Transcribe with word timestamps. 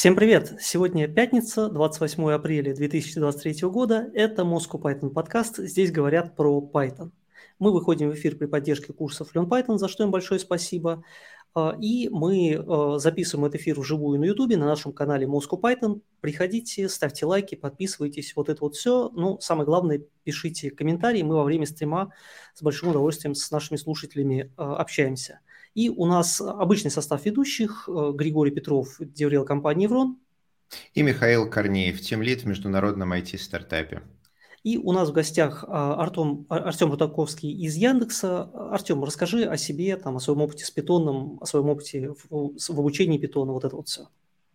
Всем 0.00 0.16
привет! 0.16 0.54
Сегодня 0.58 1.06
пятница, 1.08 1.68
28 1.68 2.30
апреля 2.30 2.74
2023 2.74 3.68
года. 3.68 4.10
Это 4.14 4.44
Moscow 4.44 4.80
Python 4.80 5.10
подкаст. 5.10 5.58
Здесь 5.58 5.92
говорят 5.92 6.34
про 6.36 6.58
Python. 6.72 7.10
Мы 7.58 7.70
выходим 7.70 8.08
в 8.08 8.14
эфир 8.14 8.36
при 8.36 8.46
поддержке 8.46 8.94
курсов 8.94 9.36
Learn 9.36 9.46
Python, 9.46 9.76
за 9.76 9.88
что 9.88 10.02
им 10.02 10.10
большое 10.10 10.40
спасибо. 10.40 11.04
А, 11.54 11.76
и 11.78 12.08
мы 12.08 12.64
а, 12.66 12.98
записываем 12.98 13.44
этот 13.44 13.60
эфир 13.60 13.78
вживую 13.78 14.18
на 14.18 14.24
YouTube, 14.24 14.56
на 14.56 14.64
нашем 14.64 14.94
канале 14.94 15.26
Moscow 15.26 15.60
Python. 15.60 16.00
Приходите, 16.22 16.88
ставьте 16.88 17.26
лайки, 17.26 17.54
подписывайтесь, 17.54 18.34
вот 18.36 18.48
это 18.48 18.62
вот 18.62 18.76
все. 18.76 19.10
Ну, 19.10 19.38
самое 19.40 19.66
главное, 19.66 20.00
пишите 20.24 20.70
комментарии. 20.70 21.20
Мы 21.20 21.34
во 21.34 21.44
время 21.44 21.66
стрима 21.66 22.14
с 22.54 22.62
большим 22.62 22.88
удовольствием 22.88 23.34
с 23.34 23.50
нашими 23.50 23.76
слушателями 23.76 24.50
а, 24.56 24.76
общаемся. 24.76 25.40
И 25.74 25.88
у 25.88 26.06
нас 26.06 26.40
обычный 26.40 26.90
состав 26.90 27.24
ведущих. 27.24 27.88
Григорий 27.88 28.50
Петров, 28.50 28.96
деврел 28.98 29.44
компании 29.44 29.84
«Еврон». 29.84 30.18
И 30.94 31.02
Михаил 31.02 31.50
Корнеев, 31.50 32.00
тимлид 32.00 32.42
в 32.42 32.46
международном 32.46 33.12
IT-стартапе. 33.12 34.02
И 34.62 34.76
у 34.76 34.92
нас 34.92 35.08
в 35.08 35.12
гостях 35.12 35.64
Артем, 35.66 36.46
Артем 36.50 36.90
Рутаковский 36.90 37.50
из 37.50 37.76
Яндекса. 37.76 38.50
Артем, 38.70 39.02
расскажи 39.02 39.44
о 39.44 39.56
себе, 39.56 39.96
там, 39.96 40.16
о 40.16 40.20
своем 40.20 40.42
опыте 40.42 40.66
с 40.66 40.70
питоном, 40.70 41.38
о 41.40 41.46
своем 41.46 41.70
опыте 41.70 42.10
в, 42.10 42.26
в 42.28 42.78
обучении 42.78 43.16
питона, 43.16 43.52
вот 43.52 43.64
это 43.64 43.76
вот 43.76 43.88
все. 43.88 44.08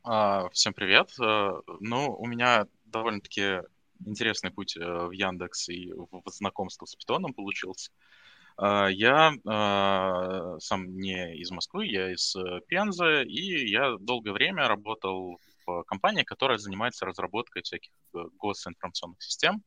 А, 0.03 0.49
всем 0.51 0.73
привет. 0.73 1.09
Э, 1.19 1.53
ну, 1.79 2.15
у 2.15 2.27
меня 2.27 2.67
довольно-таки 2.85 3.61
интересный 4.05 4.51
путь 4.51 4.77
э, 4.77 4.81
в 4.81 5.11
Яндекс 5.11 5.69
и 5.69 5.91
в 5.93 6.21
знакомство 6.29 6.85
с 6.85 6.95
питоном 6.95 7.33
получился. 7.33 7.89
Э, 8.61 8.87
я 8.91 9.33
сам 10.59 10.97
не 10.97 11.37
из 11.37 11.51
Москвы, 11.51 11.87
я 11.87 12.13
из 12.13 12.35
Пензы, 12.67 13.23
и 13.23 13.69
я 13.69 13.97
долгое 13.99 14.31
время 14.31 14.67
работал 14.67 15.39
в 15.65 15.83
компании, 15.83 16.23
которая 16.23 16.57
занимается 16.57 17.05
разработкой 17.05 17.63
всяких 17.63 17.91
госинформационных 18.37 19.21
систем. 19.21 19.63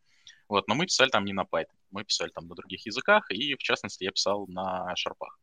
Вот, 0.49 0.67
но 0.67 0.75
мы 0.75 0.87
писали 0.87 1.11
там 1.11 1.25
не 1.25 1.35
на 1.35 1.43
Python, 1.43 1.77
мы 1.91 2.05
писали 2.05 2.31
там 2.31 2.47
на 2.49 2.55
других 2.55 2.87
языках, 2.87 3.31
и 3.31 3.55
в 3.55 3.59
частности 3.59 4.05
я 4.05 4.11
писал 4.11 4.47
на 4.49 4.95
шарпах. 4.97 5.39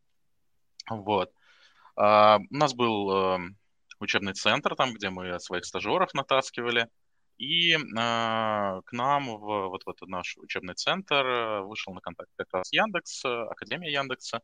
Вот. 0.90 1.32
А, 1.96 2.40
у 2.50 2.56
нас 2.56 2.74
был 2.74 3.12
а, 3.12 3.40
учебный 4.00 4.34
центр, 4.34 4.76
там, 4.76 4.94
где 4.94 5.10
мы 5.10 5.40
своих 5.40 5.66
стажеров 5.66 6.14
натаскивали, 6.14 6.90
и 7.38 7.78
а, 7.98 8.82
к 8.86 8.92
нам 8.94 9.26
в 9.38 9.70
вот 9.70 9.84
в 9.86 9.90
этот 9.90 10.08
наш 10.08 10.38
учебный 10.38 10.76
центр 10.76 11.26
э, 11.26 11.62
вышел 11.62 11.94
на 11.94 12.02
контакт 12.02 12.30
как 12.38 12.48
раз 12.52 12.72
Яндекс, 12.72 13.26
Академия 13.26 13.92
Яндекса, 13.92 14.42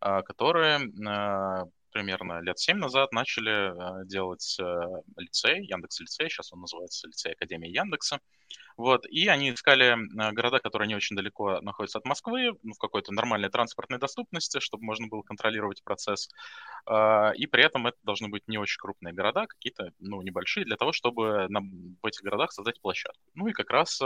а, 0.00 0.22
которые 0.22 0.80
а, 1.06 1.64
примерно 1.92 2.40
лет 2.40 2.58
7 2.58 2.78
назад 2.78 3.12
начали 3.12 4.04
делать 4.06 4.56
лицей, 5.16 5.64
Яндекс 5.66 6.00
лицей, 6.00 6.28
сейчас 6.28 6.52
он 6.52 6.60
называется 6.60 7.06
лицей 7.06 7.32
Академии 7.32 7.68
Яндекса. 7.68 8.20
Вот, 8.76 9.06
и 9.06 9.28
они 9.28 9.52
искали 9.52 9.96
города, 10.32 10.58
которые 10.58 10.88
не 10.88 10.94
очень 10.94 11.14
далеко 11.14 11.60
находятся 11.60 11.98
от 11.98 12.06
Москвы, 12.06 12.52
ну, 12.62 12.72
в 12.72 12.78
какой-то 12.78 13.12
нормальной 13.12 13.50
транспортной 13.50 13.98
доступности, 13.98 14.60
чтобы 14.60 14.84
можно 14.84 15.08
было 15.08 15.22
контролировать 15.22 15.84
процесс. 15.84 16.28
И 16.86 17.46
при 17.46 17.64
этом 17.64 17.86
это 17.86 17.98
должны 18.02 18.28
быть 18.28 18.48
не 18.48 18.58
очень 18.58 18.78
крупные 18.78 19.12
города, 19.12 19.46
какие-то, 19.46 19.92
ну, 19.98 20.22
небольшие, 20.22 20.64
для 20.64 20.76
того, 20.76 20.92
чтобы 20.92 21.48
в 21.48 22.06
этих 22.06 22.22
городах 22.22 22.52
создать 22.52 22.80
площадку. 22.80 23.22
Ну 23.34 23.46
и 23.48 23.52
как 23.52 23.70
раз 23.70 24.00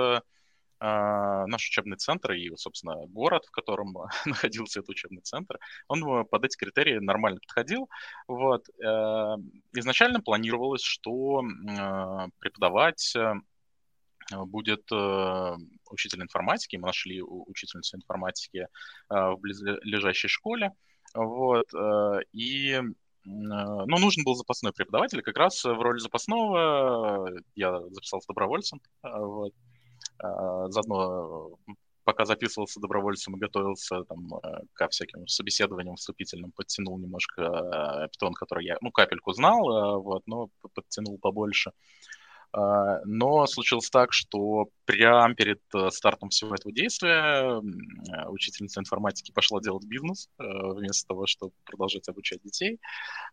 наш 0.78 1.69
учебный 1.69 1.96
центр 1.96 2.32
и, 2.32 2.55
собственно, 2.56 3.06
город, 3.06 3.44
в 3.46 3.50
котором 3.50 3.94
находился 4.27 4.80
этот 4.80 4.91
учебный 4.91 5.22
центр, 5.22 5.58
он 5.88 6.05
э, 6.05 6.24
под 6.24 6.44
эти 6.44 6.56
критерии 6.56 6.98
нормально 6.98 7.41
подходил. 7.41 7.88
Вот. 8.28 8.69
Uh, 8.84 9.42
изначально 9.74 10.20
планировалось, 10.20 10.82
что 10.82 11.42
uh, 11.42 12.30
преподавать 12.38 13.14
будет 14.32 14.91
учитель 14.91 16.22
информатики. 16.22 16.77
Мы 16.77 16.86
нашли 16.86 17.22
учительницу 17.22 17.97
информатики 17.97 18.66
в 19.08 19.37
близлежащей 19.37 20.28
школе. 20.28 20.72
Вот. 21.14 21.66
И 22.32 22.81
ну, 23.25 23.87
нужен 23.87 24.25
был 24.25 24.34
запасной 24.34 24.72
преподаватель. 24.72 25.22
Как 25.22 25.37
раз 25.37 25.62
в 25.62 25.81
роли 25.81 26.00
запасного 26.00 27.31
я 27.54 27.81
записался 27.91 28.26
добровольцем. 28.26 28.81
Вот. 29.04 29.53
А, 30.19 30.69
заодно, 30.69 31.59
пока 32.04 32.25
записывался 32.25 32.81
добровольцем 32.81 33.37
и 33.37 33.38
готовился 33.38 34.04
там, 34.04 34.34
э, 34.34 34.60
ко 34.75 34.88
всяким 34.88 35.27
собеседованиям 35.27 35.97
вступительным, 35.97 36.53
подтянул 36.53 36.99
немножко 36.99 38.09
питон, 38.12 38.32
который 38.34 38.65
я, 38.65 38.76
ну, 38.81 38.91
капельку 38.91 39.32
знал, 39.32 40.03
вот, 40.03 40.22
но 40.26 40.49
подтянул 40.75 41.19
побольше. 41.19 41.72
Но 42.52 43.46
случилось 43.46 43.90
так, 43.90 44.12
что 44.12 44.68
прямо 44.86 45.34
перед 45.34 45.60
э, 45.74 45.90
стартом 45.90 46.30
всего 46.30 46.54
этого 46.54 46.72
действия 46.72 47.60
э, 47.60 48.28
учительница 48.28 48.80
информатики 48.80 49.32
пошла 49.32 49.60
делать 49.60 49.84
бизнес 49.84 50.28
э, 50.38 50.44
вместо 50.44 51.08
того, 51.08 51.26
чтобы 51.26 51.52
продолжать 51.64 52.08
обучать 52.08 52.40
детей. 52.42 52.78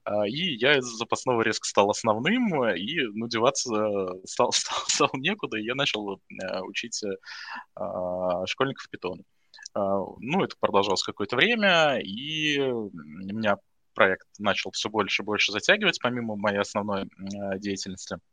А, 0.03 0.27
и 0.27 0.55
я 0.55 0.77
из 0.77 0.85
запасного 0.85 1.41
резко 1.41 1.67
стал 1.67 1.89
основным, 1.89 2.65
и 2.73 3.01
ну, 3.13 3.27
деваться 3.27 3.69
стал, 4.25 4.51
стал, 4.53 4.77
стал 4.87 5.09
некуда, 5.13 5.57
и 5.57 5.63
я 5.63 5.75
начал 5.75 6.19
учить 6.63 7.01
а, 7.75 8.45
школьников 8.47 8.89
питону. 8.89 9.23
Ну, 9.75 10.43
это 10.43 10.55
продолжалось 10.59 11.01
какое-то 11.01 11.35
время, 11.35 11.99
и 11.99 12.59
у 12.59 12.91
меня 12.91 13.57
проект 13.95 14.27
начал 14.37 14.69
все 14.71 14.87
больше 14.89 15.23
и 15.23 15.25
больше 15.25 15.51
затягивать, 15.51 15.99
помимо 15.99 16.35
моей 16.35 16.59
основной 16.59 17.09
деятельности– 17.57 18.17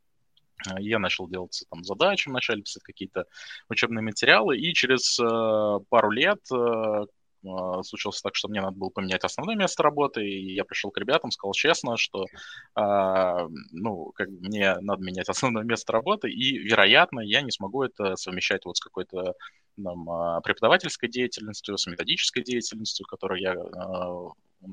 я 0.79 0.99
начал 0.99 1.27
делать 1.27 1.63
там 1.69 1.83
задачи, 1.83 2.29
вначале 2.29 2.61
писать 2.61 2.83
какие-то 2.83 3.25
учебные 3.69 4.03
материалы, 4.03 4.57
и 4.57 4.73
через 4.73 5.19
э, 5.19 5.79
пару 5.89 6.11
лет 6.11 6.39
э, 6.51 6.55
э, 6.55 7.83
случилось 7.83 8.21
так, 8.21 8.35
что 8.35 8.47
мне 8.47 8.61
надо 8.61 8.77
было 8.77 8.89
поменять 8.89 9.23
основное 9.23 9.55
место 9.55 9.83
работы, 9.83 10.27
и 10.27 10.53
я 10.53 10.63
пришел 10.63 10.91
к 10.91 10.97
ребятам, 10.97 11.31
сказал 11.31 11.53
честно, 11.53 11.97
что 11.97 12.25
э, 12.25 13.47
ну, 13.71 14.11
как 14.15 14.29
мне 14.29 14.75
надо 14.79 15.03
менять 15.03 15.29
основное 15.29 15.63
место 15.63 15.91
работы, 15.93 16.29
и, 16.29 16.57
вероятно, 16.57 17.21
я 17.21 17.41
не 17.41 17.51
смогу 17.51 17.83
это 17.83 18.15
совмещать 18.15 18.65
вот 18.65 18.77
с 18.77 18.81
какой-то 18.81 19.35
там, 19.83 20.09
э, 20.09 20.41
преподавательской 20.41 21.09
деятельностью, 21.09 21.77
с 21.77 21.87
методической 21.87 22.43
деятельностью, 22.43 23.05
которой 23.05 23.41
я 23.41 23.53
э, 23.53 24.67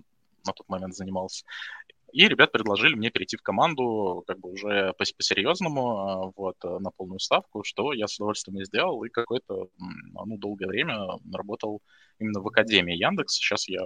на 0.49 0.53
тот 0.53 0.69
момент 0.69 0.95
занимался. 0.95 1.45
И 2.13 2.27
ребят 2.27 2.53
предложили 2.53 2.95
мне 2.95 3.11
перейти 3.11 3.37
в 3.37 3.43
команду 3.43 4.25
как 4.27 4.39
бы 4.41 4.51
уже 4.51 4.95
по-серьезному, 4.99 5.99
а, 5.99 6.33
вот, 6.37 6.57
э, 6.65 6.79
на 6.79 6.91
полную 6.91 7.19
ставку, 7.19 7.63
что 7.65 7.93
я 7.93 8.07
с 8.07 8.17
удовольствием 8.17 8.61
и 8.61 8.65
сделал, 8.65 9.05
и 9.05 9.11
какое-то, 9.11 9.69
ну, 9.79 10.39
долгое 10.39 10.67
время 10.67 10.99
работал 11.33 11.83
именно 12.19 12.41
в 12.41 12.49
Академии 12.49 12.97
Яндекс. 12.97 13.35
Сейчас 13.35 13.69
я 13.69 13.83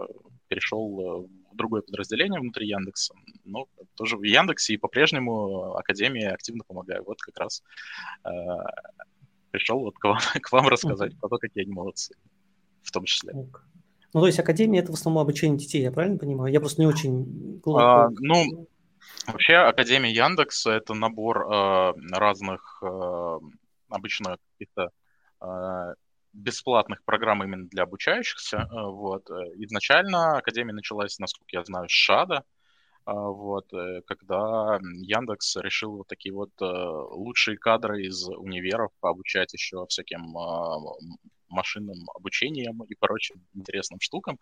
перешел 0.49 1.01
э, 1.01 1.29
в 1.53 1.57
другое 1.57 1.83
подразделение 1.83 2.41
внутри 2.41 2.69
Яндекса, 2.69 3.15
но 3.45 3.67
тоже 3.95 4.17
в 4.17 4.23
Яндексе 4.23 4.75
и 4.75 4.79
по-прежнему 4.79 5.75
Академии 5.75 6.25
активно 6.25 6.65
помогаю. 6.65 7.05
Вот 7.05 7.21
как 7.21 7.39
раз 7.39 7.63
э, 8.25 8.31
пришел 9.51 9.81
вот 9.81 9.99
к 9.99 10.05
вам, 10.05 10.19
к 10.41 10.53
вам 10.53 10.69
рассказать 10.69 11.19
про 11.19 11.29
то, 11.29 11.39
какие 11.39 11.65
они 11.65 11.73
молодцы 11.73 12.15
в 12.83 12.91
том 12.91 13.05
числе. 13.05 13.33
Ну, 14.15 14.21
то 14.21 14.27
есть 14.27 14.39
академия 14.39 14.81
это 14.81 14.93
в 14.93 14.95
основном 14.95 15.23
обучение 15.23 15.59
детей, 15.59 15.83
я 15.83 15.91
правильно 15.91 16.19
понимаю? 16.19 16.53
Я 16.53 16.61
просто 16.61 16.83
не 16.83 16.87
очень 16.87 17.61
глубоко. 17.61 17.87
А, 17.87 18.09
ну, 18.21 18.69
вообще 19.27 19.55
Академия 19.55 20.13
Яндекс 20.13 20.67
это 20.67 20.93
набор 20.93 21.47
э, 21.47 21.93
разных 22.13 22.83
э, 22.83 23.39
обычно 23.89 24.37
каких-то 24.53 24.91
э, 25.41 25.95
бесплатных 26.35 27.03
программ 27.05 27.43
именно 27.43 27.67
для 27.69 27.85
обучающихся. 27.85 28.69
Э, 28.71 28.91
вот. 28.91 29.31
Изначально 29.31 30.37
Академия 30.37 30.75
началась, 30.75 31.19
насколько 31.19 31.49
я 31.53 31.65
знаю, 31.65 31.89
с 31.89 31.93
ШАДа, 31.93 32.45
вот, 33.05 33.69
когда 34.07 34.79
Яндекс 35.01 35.57
решил 35.57 35.97
вот 35.97 36.07
такие 36.07 36.33
вот 36.33 36.53
лучшие 36.61 37.59
кадры 37.59 38.05
из 38.05 38.29
универов 38.29 38.93
обучать 39.01 39.53
еще 39.55 39.85
всяким 39.89 40.33
машинным 41.53 42.09
обучением 42.15 42.83
и 42.85 42.95
прочим 42.95 43.45
интересным 43.55 44.01
штукам. 44.01 44.39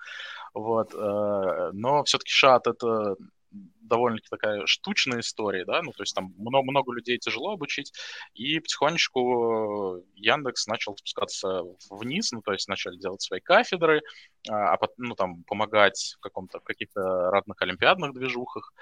Вот. 0.54 0.94
Э, 0.94 1.70
но 1.72 2.04
все-таки 2.04 2.30
шат— 2.30 2.66
это 2.68 3.16
довольно-таки 3.50 4.28
такая 4.30 4.66
штучная 4.66 5.20
история, 5.20 5.64
да, 5.64 5.82
ну, 5.82 5.90
то 5.92 6.02
есть 6.02 6.14
там 6.14 6.32
много, 6.38 6.70
много 6.70 6.92
людей 6.92 7.18
тяжело 7.18 7.52
обучить, 7.52 7.92
и 8.34 8.60
потихонечку 8.60 10.04
Яндекс 10.14 10.68
начал 10.68 10.96
спускаться 10.96 11.62
вниз, 11.90 12.30
ну, 12.30 12.40
то 12.42 12.52
есть 12.52 12.68
начали 12.68 12.96
делать 12.96 13.20
свои 13.20 13.40
кафедры, 13.40 14.02
а, 14.48 14.74
а 14.74 14.78
ну, 14.96 15.14
там, 15.16 15.42
помогать 15.44 16.14
в 16.18 16.20
каком-то, 16.20 16.60
в 16.60 16.64
каких-то 16.64 17.30
разных 17.30 17.60
олимпиадных 17.60 18.14
движухах, 18.14 18.72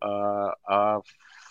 а, 0.00 0.54
а 0.64 1.00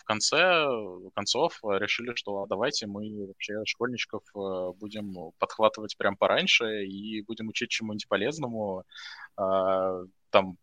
конце 0.04 0.66
концов 1.14 1.60
решили, 1.64 2.14
что 2.16 2.46
давайте 2.48 2.88
мы 2.88 3.28
вообще 3.28 3.62
школьничков 3.66 4.24
э, 4.36 4.72
будем 4.80 5.32
подхватывать 5.40 5.98
прям 5.98 6.16
пораньше 6.16 6.86
и 6.86 7.22
будем 7.24 7.48
учить 7.50 7.70
чему-нибудь 7.70 8.08
полезному. 8.08 8.84
А, 9.38 10.04
там 10.30 10.58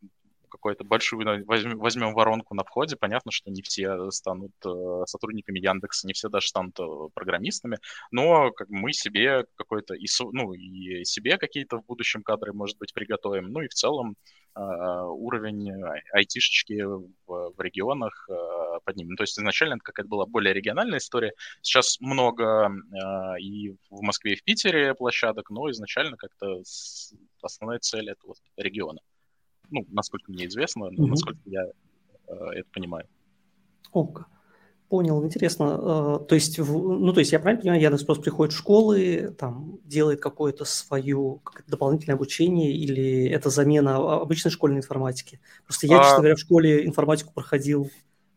какую-то 0.49 0.85
большую 0.85 1.45
возьмем, 1.47 2.15
воронку 2.15 2.55
на 2.55 2.65
входе, 2.65 2.97
понятно, 2.97 3.31
что 3.31 3.51
не 3.51 3.63
все 3.63 4.11
станут 4.11 4.53
э, 4.65 5.03
сотрудниками 5.07 5.59
Яндекса, 5.59 6.07
не 6.07 6.13
все 6.15 6.29
даже 6.29 6.49
станут 6.49 6.79
э, 6.81 6.85
программистами, 7.15 7.79
но 8.11 8.51
как 8.51 8.69
мы 8.69 8.93
себе 8.93 9.45
какой-то, 9.57 9.95
и, 9.95 10.07
ну, 10.33 10.53
и 10.55 11.05
себе 11.05 11.39
какие-то 11.39 11.79
в 11.79 11.87
будущем 11.87 12.23
кадры, 12.23 12.53
может 12.53 12.79
быть, 12.79 12.95
приготовим, 12.95 13.53
ну 13.53 13.61
и 13.61 13.69
в 13.69 13.75
целом 13.75 14.17
э, 14.57 14.61
уровень 14.61 15.71
айтишечки 16.13 16.83
в, 16.83 17.11
в 17.27 17.61
регионах 17.61 18.29
э, 18.79 18.85
поднимем. 18.85 19.17
То 19.17 19.25
есть 19.25 19.39
изначально 19.39 19.75
это 19.75 19.83
какая-то 19.83 20.09
была 20.09 20.27
более 20.27 20.55
региональная 20.55 20.99
история, 20.99 21.33
сейчас 21.63 22.01
много 22.01 22.71
э, 22.71 23.41
и 23.41 23.77
в 23.91 24.03
Москве, 24.03 24.33
и 24.33 24.37
в 24.37 24.43
Питере 24.43 24.95
площадок, 24.95 25.51
но 25.51 25.71
изначально 25.71 26.17
как-то 26.17 26.63
основная 27.43 27.79
цель 27.79 28.11
это 28.11 28.27
вот 28.27 28.39
регионы 28.57 29.01
ну, 29.71 29.87
насколько 29.91 30.31
мне 30.31 30.47
известно, 30.47 30.87
угу. 30.87 31.07
насколько 31.07 31.41
я 31.47 31.65
э, 31.65 32.35
это 32.55 32.69
понимаю. 32.73 33.07
Ок. 33.93 34.27
Понял, 34.89 35.23
интересно. 35.23 36.19
Э, 36.23 36.27
то 36.27 36.35
есть, 36.35 36.59
ну, 36.59 37.13
то 37.13 37.21
есть 37.21 37.33
я 37.33 37.41
правильно 37.41 37.61
понимаю, 37.61 37.83
Яндекс 37.83 38.05
просто 38.05 38.25
приходит 38.25 38.55
в 38.55 38.59
школы, 38.59 39.35
там, 39.39 39.79
делает 39.85 40.21
какое-то 40.21 40.65
свое 40.65 41.41
дополнительное 41.67 42.17
обучение 42.17 42.73
или 42.73 43.29
это 43.29 43.51
замена 43.51 43.97
обычной 43.97 44.51
школьной 44.51 44.79
информатики? 44.79 45.41
Просто 45.65 45.87
я, 45.87 46.01
а... 46.01 46.03
честно 46.03 46.19
говоря, 46.19 46.37
в 46.37 46.41
школе 46.41 46.87
информатику 46.87 47.33
проходил 47.35 47.91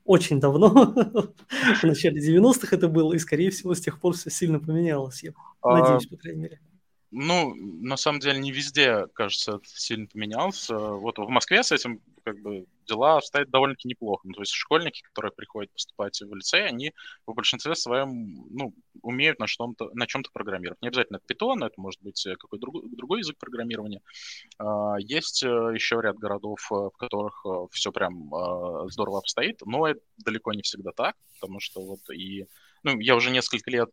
очень 0.06 0.40
давно, 0.40 0.70
в 1.82 1.84
начале 1.84 2.20
90-х 2.22 2.76
это 2.76 2.88
было, 2.88 3.14
и, 3.14 3.20
скорее 3.20 3.52
всего, 3.52 3.74
с 3.74 3.82
тех 3.82 4.00
пор 4.00 4.14
все 4.16 4.30
сильно 4.30 4.60
поменялось, 4.60 5.24
я 5.24 5.32
а... 5.62 5.80
надеюсь, 5.80 6.08
по 6.08 6.18
крайней 6.18 6.42
мере. 6.42 6.60
Ну, 7.12 7.54
на 7.56 7.98
самом 7.98 8.22
деле, 8.22 8.40
не 8.40 8.54
везде, 8.54 9.08
кажется, 9.14 9.60
сильно 9.66 10.08
поменялся. 10.08 10.78
Вот 10.78 11.18
в 11.18 11.28
Москве 11.28 11.62
с 11.62 11.74
этим 11.74 12.02
как 12.24 12.40
бы 12.42 12.66
дела 12.88 13.18
обстоят 13.18 13.50
довольно-таки 13.50 13.90
неплохо. 13.90 14.22
Ну, 14.26 14.34
то 14.34 14.42
есть 14.42 14.54
школьники, 14.54 15.02
которые 15.02 15.34
приходят 15.34 15.72
поступать 15.72 16.22
в 16.22 16.34
лицей, 16.34 16.66
они 16.66 16.94
в 17.26 17.34
большинстве 17.34 17.76
своем 17.76 18.46
ну, 18.50 18.74
умеют 19.02 19.40
на, 19.40 19.48
что-то, 19.48 19.90
на 19.94 20.08
чем-то 20.08 20.30
программировать. 20.32 20.82
Не 20.82 20.88
обязательно 20.88 21.18
это 21.18 21.34
Python, 21.34 21.66
это 21.66 21.80
может 21.82 22.02
быть 22.02 22.26
э, 22.26 22.36
какой-то 22.38 22.62
другой, 22.62 22.90
другой 22.90 23.20
язык 23.20 23.38
программирования. 23.38 24.02
А, 24.58 24.96
есть 25.00 25.44
э, 25.44 25.48
еще 25.48 26.00
ряд 26.02 26.18
городов, 26.18 26.66
э, 26.72 26.76
в 26.76 26.98
которых 26.98 27.46
все 27.72 27.92
прям 27.92 28.32
здорово 28.90 29.20
обстоит, 29.20 29.62
но 29.66 29.88
это 29.88 30.02
далеко 30.18 30.54
не 30.54 30.62
всегда 30.62 30.92
так, 30.92 31.16
потому 31.40 31.60
что 31.60 31.82
вот 31.82 32.10
и 32.14 32.46
ну, 32.84 33.00
я 33.00 33.16
уже 33.16 33.32
несколько 33.32 33.70
лет 33.70 33.92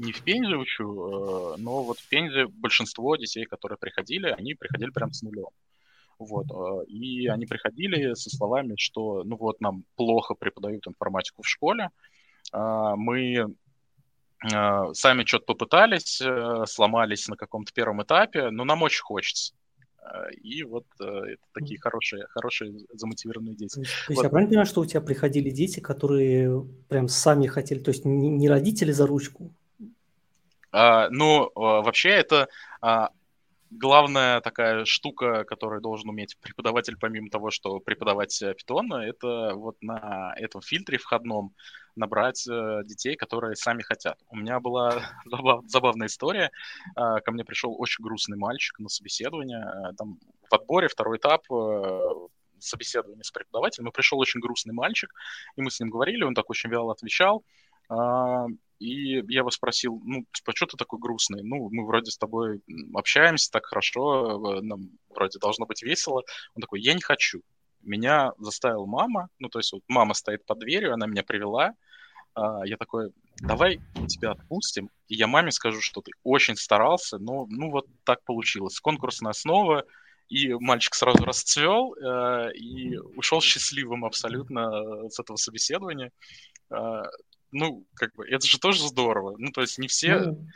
не 0.00 0.12
в 0.12 0.22
Пензе 0.22 0.56
учу, 0.56 0.84
э, 0.84 1.56
но 1.58 1.82
вот 1.82 1.98
в 1.98 2.08
Пензе 2.08 2.46
большинство 2.46 3.16
детей, 3.16 3.44
которые 3.44 3.76
приходили, 3.78 4.28
они 4.28 4.54
приходили 4.54 4.90
прям 4.90 5.12
с 5.12 5.22
нулем. 5.22 5.50
Вот, 6.18 6.46
э, 6.50 6.86
и 6.86 7.28
они 7.28 7.46
приходили 7.46 8.14
со 8.14 8.30
словами, 8.30 8.74
что, 8.78 9.24
ну 9.24 9.36
вот, 9.36 9.60
нам 9.60 9.84
плохо 9.96 10.34
преподают 10.34 10.86
информатику 10.86 11.42
в 11.42 11.48
школе, 11.48 11.90
а, 12.52 12.96
мы 12.96 13.54
э, 14.50 14.92
сами 14.94 15.24
что-то 15.24 15.44
попытались, 15.44 16.22
сломались 16.66 17.28
на 17.28 17.36
каком-то 17.36 17.72
первом 17.72 18.02
этапе, 18.02 18.50
но 18.50 18.64
нам 18.64 18.82
очень 18.82 19.02
хочется. 19.02 19.54
И 20.42 20.64
вот 20.64 20.86
это 20.98 21.36
такие 21.52 21.78
хорошие, 21.78 22.26
хорошие 22.30 22.72
замотивированные 22.94 23.54
дети. 23.54 23.74
То 23.74 23.80
есть, 23.80 23.92
вот. 24.08 24.22
я 24.24 24.30
правильно 24.30 24.48
понимаю, 24.48 24.66
что 24.66 24.80
у 24.80 24.86
тебя 24.86 25.02
приходили 25.02 25.50
дети, 25.50 25.78
которые 25.80 26.66
прям 26.88 27.06
сами 27.06 27.46
хотели, 27.46 27.80
то 27.80 27.90
есть 27.90 28.06
не 28.06 28.48
родители 28.48 28.92
за 28.92 29.06
ручку, 29.06 29.52
а, 30.72 31.08
ну, 31.10 31.50
а, 31.54 31.82
вообще 31.82 32.10
это 32.10 32.48
а, 32.80 33.10
главная 33.70 34.40
такая 34.40 34.84
штука, 34.84 35.44
которую 35.44 35.80
должен 35.80 36.08
уметь 36.08 36.36
преподаватель, 36.40 36.96
помимо 36.98 37.30
того, 37.30 37.50
что 37.50 37.80
преподавать 37.80 38.38
питон, 38.56 38.92
это 38.92 39.52
вот 39.54 39.76
на 39.80 40.34
этом 40.36 40.60
фильтре 40.60 40.98
входном 40.98 41.54
набрать 41.96 42.46
э, 42.48 42.82
детей, 42.84 43.16
которые 43.16 43.56
сами 43.56 43.82
хотят. 43.82 44.18
У 44.28 44.36
меня 44.36 44.60
была 44.60 45.02
забав, 45.26 45.64
забавная 45.66 46.06
история. 46.06 46.50
Ко 46.94 47.32
мне 47.32 47.44
пришел 47.44 47.74
очень 47.78 48.02
грустный 48.02 48.38
мальчик 48.38 48.78
на 48.78 48.88
собеседование. 48.88 49.92
Там 49.98 50.18
в 50.48 50.54
отборе 50.54 50.88
второй 50.88 51.18
этап 51.18 51.42
э, 51.50 52.00
собеседования 52.58 53.22
с 53.22 53.30
преподавателем. 53.30 53.88
И 53.88 53.92
пришел 53.92 54.18
очень 54.18 54.40
грустный 54.40 54.74
мальчик, 54.74 55.12
и 55.56 55.62
мы 55.62 55.70
с 55.70 55.80
ним 55.80 55.90
говорили, 55.90 56.22
он 56.22 56.34
так 56.34 56.48
очень 56.50 56.70
вяло 56.70 56.92
отвечал. 56.92 57.44
И 58.80 59.16
я 59.28 59.40
его 59.40 59.50
спросил, 59.50 60.00
ну, 60.04 60.24
типа, 60.32 60.52
что 60.56 60.66
ты 60.66 60.76
такой 60.78 60.98
грустный? 60.98 61.42
Ну, 61.42 61.68
мы 61.70 61.86
вроде 61.86 62.10
с 62.10 62.16
тобой 62.16 62.62
общаемся 62.94 63.50
так 63.50 63.66
хорошо, 63.66 64.60
нам 64.62 64.90
вроде 65.10 65.38
должно 65.38 65.66
быть 65.66 65.82
весело. 65.82 66.22
Он 66.54 66.62
такой, 66.62 66.80
я 66.80 66.94
не 66.94 67.02
хочу. 67.02 67.42
Меня 67.82 68.32
заставила 68.38 68.86
мама, 68.86 69.28
ну, 69.38 69.48
то 69.50 69.58
есть 69.58 69.72
вот 69.72 69.82
мама 69.86 70.14
стоит 70.14 70.44
под 70.46 70.58
дверью, 70.60 70.94
она 70.94 71.06
меня 71.06 71.22
привела. 71.22 71.74
А, 72.34 72.66
я 72.66 72.78
такой, 72.78 73.12
давай 73.40 73.80
тебя 74.08 74.32
отпустим, 74.32 74.88
и 75.08 75.14
я 75.14 75.26
маме 75.26 75.50
скажу, 75.50 75.80
что 75.82 76.00
ты 76.00 76.12
очень 76.22 76.56
старался, 76.56 77.18
но, 77.18 77.46
ну, 77.50 77.70
вот 77.70 77.86
так 78.04 78.24
получилось. 78.24 78.80
Конкурсная 78.80 79.30
основа, 79.30 79.84
и 80.30 80.54
мальчик 80.54 80.94
сразу 80.94 81.24
расцвел 81.24 81.94
э, 81.94 82.52
и 82.54 82.96
ушел 82.96 83.40
счастливым 83.40 84.04
абсолютно 84.04 85.04
э, 85.04 85.08
с 85.10 85.18
этого 85.18 85.36
собеседования. 85.36 86.12
Э, 86.70 87.02
ну, 87.52 87.86
как 87.94 88.14
бы, 88.14 88.26
это 88.28 88.46
же 88.46 88.58
тоже 88.58 88.86
здорово. 88.86 89.36
Ну, 89.38 89.50
то 89.50 89.60
есть 89.60 89.78
не 89.78 89.88
все... 89.88 90.18
Ну, 90.18 90.46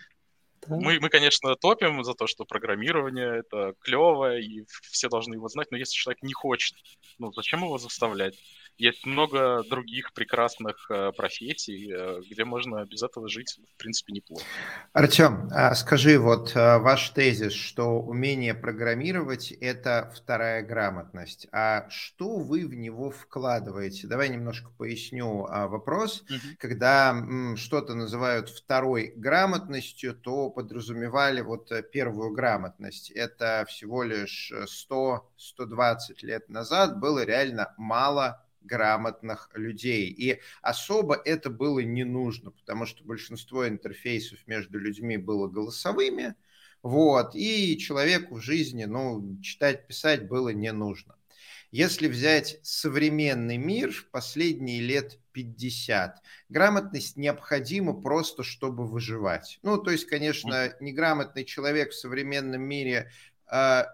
да. 0.66 0.76
Мы, 0.76 0.98
мы, 0.98 1.10
конечно, 1.10 1.54
топим 1.56 2.02
за 2.04 2.14
то, 2.14 2.26
что 2.26 2.44
программирование 2.44 3.40
это 3.40 3.74
клево, 3.80 4.38
и 4.38 4.64
все 4.90 5.08
должны 5.08 5.34
его 5.34 5.48
знать, 5.48 5.70
но 5.70 5.76
если 5.76 5.94
человек 5.94 6.22
не 6.22 6.32
хочет, 6.32 6.76
ну, 7.18 7.32
зачем 7.32 7.64
его 7.64 7.76
заставлять? 7.76 8.38
Есть 8.76 9.06
много 9.06 9.62
других 9.70 10.12
прекрасных 10.14 10.90
э, 10.90 11.12
профессий, 11.12 11.92
э, 11.92 12.20
где 12.28 12.44
можно 12.44 12.84
без 12.84 13.04
этого 13.04 13.28
жить, 13.28 13.60
в 13.72 13.76
принципе, 13.76 14.12
неплохо. 14.12 14.44
Артем, 14.92 15.48
а 15.52 15.76
скажи, 15.76 16.18
вот 16.18 16.56
э, 16.56 16.78
ваш 16.78 17.10
тезис, 17.10 17.52
что 17.52 18.00
умение 18.00 18.52
программировать– 18.52 19.52
это 19.60 20.12
вторая 20.16 20.62
грамотность. 20.62 21.46
А 21.52 21.88
что 21.88 22.36
вы 22.38 22.66
в 22.66 22.74
него 22.74 23.10
вкладываете? 23.10 24.08
Давай 24.08 24.28
немножко 24.28 24.70
поясню 24.76 25.46
а, 25.48 25.68
вопрос. 25.68 26.22
Угу. 26.22 26.56
Когда 26.58 27.14
что-то 27.56 27.94
называют 27.94 28.48
второй 28.48 29.12
грамотностью, 29.14 30.14
то 30.14 30.50
подразумевали 30.50 31.42
вот 31.42 31.70
первую 31.92 32.32
грамотность. 32.32 33.12
Это 33.12 33.64
всего 33.68 34.02
лишь 34.02 34.52
100-120 34.52 35.20
лет 36.22 36.48
назад 36.48 36.98
было 36.98 37.24
реально 37.24 37.72
мало 37.76 38.43
грамотных 38.64 39.50
людей. 39.54 40.08
И 40.08 40.40
особо 40.62 41.14
это 41.14 41.50
было 41.50 41.80
не 41.80 42.04
нужно, 42.04 42.50
потому 42.50 42.86
что 42.86 43.04
большинство 43.04 43.68
интерфейсов 43.68 44.38
между 44.46 44.78
людьми 44.78 45.16
было 45.16 45.48
голосовыми, 45.48 46.34
вот, 46.82 47.34
и 47.34 47.78
человеку 47.78 48.34
в 48.34 48.42
жизни, 48.42 48.84
ну, 48.84 49.40
читать, 49.40 49.86
писать 49.86 50.28
было 50.28 50.50
не 50.50 50.70
нужно. 50.70 51.16
Если 51.70 52.06
взять 52.06 52.60
современный 52.62 53.56
мир 53.56 53.90
в 53.90 54.10
последние 54.10 54.80
лет 54.80 55.18
50, 55.32 56.22
грамотность 56.48 57.16
необходима 57.16 58.00
просто, 58.00 58.44
чтобы 58.44 58.86
выживать. 58.86 59.58
Ну, 59.62 59.78
то 59.78 59.90
есть, 59.90 60.04
конечно, 60.04 60.72
неграмотный 60.78 61.44
человек 61.44 61.90
в 61.90 61.98
современном 61.98 62.62
мире 62.62 63.10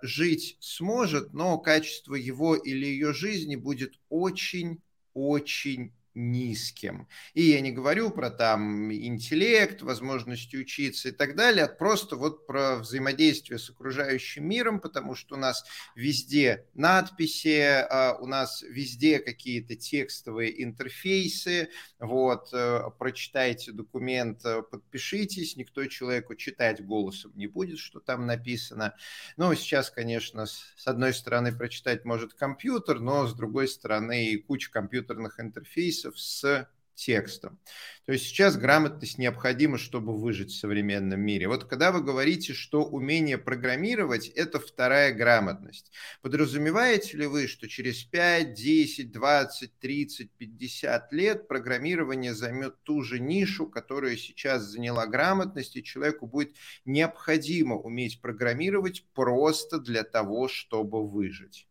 жить 0.03 0.57
сможет, 0.61 1.33
но 1.33 1.59
качество 1.59 2.15
его 2.15 2.55
или 2.57 2.87
ее 2.87 3.13
жизни 3.13 3.57
будет 3.57 3.95
очень-очень 4.09 5.93
низким. 6.15 7.09
И 7.35 7.43
я 7.43 7.61
не 7.61 7.73
говорю 7.73 8.11
про 8.11 8.31
там 8.31 8.93
интеллект, 8.93 9.83
возможности 9.83 10.57
учиться 10.57 11.09
и 11.09 11.13
так 11.13 11.37
далее, 11.37 11.65
а 11.67 11.69
просто 11.69 12.17
вот 12.17 12.47
про 12.47 12.77
взаимодействие 12.77 13.59
с 13.59 13.71
окружающим 13.71 14.49
миром, 14.49 14.81
потому 14.81 15.15
что 15.15 15.37
у 15.37 15.39
нас 15.39 15.65
везде 15.95 16.67
надписи, 16.75 17.61
а, 17.61 18.17
у 18.21 18.27
нас 18.27 18.63
везде 18.63 19.19
какие-то 19.19 19.77
текстовые 19.77 20.63
интерфейсы, 20.63 21.69
вот, 21.99 22.49
э, 22.53 22.83
прочитайте 22.99 23.73
документ, 23.73 24.45
э, 24.45 24.63
подпишитесь, 24.63 25.57
никто 25.57 25.85
человеку 25.87 26.35
читать 26.35 26.85
голосом 26.85 27.33
не 27.35 27.47
будет, 27.47 27.79
что 27.79 28.01
там 28.01 28.27
написано. 28.27 28.95
Ну, 29.37 29.55
сейчас, 29.55 29.91
конечно, 29.91 30.47
с 30.47 30.87
одной 30.87 31.13
стороны 31.15 31.53
прочитать 31.55 32.05
может 32.05 32.35
компьютер, 32.35 33.01
но 33.01 33.27
с 33.27 33.35
другой 33.35 33.69
стороны 33.69 34.43
куча 34.47 34.71
компьютерных 34.71 35.39
интерфейсов, 35.41 36.00
интерфейсов 36.01 36.19
с 36.19 36.69
текстом. 36.95 37.59
То 38.05 38.13
есть 38.13 38.27
сейчас 38.27 38.59
грамотность 38.59 39.17
необходима, 39.17 39.79
чтобы 39.79 40.19
выжить 40.19 40.51
в 40.51 40.59
современном 40.59 41.19
мире. 41.21 41.49
Вот 41.49 41.65
когда 41.65 41.93
вы 41.93 42.03
говорите, 42.03 42.53
что 42.53 42.85
умение 42.85 43.39
программировать– 43.39 44.29
это 44.37 44.61
вторая 44.61 45.15
грамотность, 45.15 45.93
подразумеваете 46.21 47.17
ли 47.17 47.27
вы, 47.27 47.47
что 47.47 47.69
через 47.69 48.05
5, 48.05 48.53
10, 48.53 49.13
20, 49.13 49.79
30, 49.79 50.31
50 50.33 51.13
лет 51.13 51.49
программирование 51.49 52.35
займет 52.35 52.83
ту 52.83 53.01
же 53.01 53.19
нишу, 53.19 53.67
которую 53.67 54.19
сейчас 54.19 54.65
заняла 54.65 55.07
грамотность, 55.07 55.77
и 55.77 55.83
человеку 55.83 56.27
будет 56.27 56.55
необходимо 56.85 57.77
уметь 57.77 58.21
программировать 58.21 59.07
просто 59.15 59.79
для 59.79 60.03
того, 60.03 60.49
чтобы 60.49 61.09
выжить? 61.09 61.70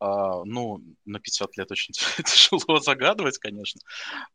Uh, 0.00 0.44
ну, 0.44 0.80
на 1.06 1.18
500 1.18 1.56
лет 1.56 1.72
очень 1.72 1.92
тяжело 2.24 2.78
загадывать, 2.78 3.38
конечно, 3.38 3.80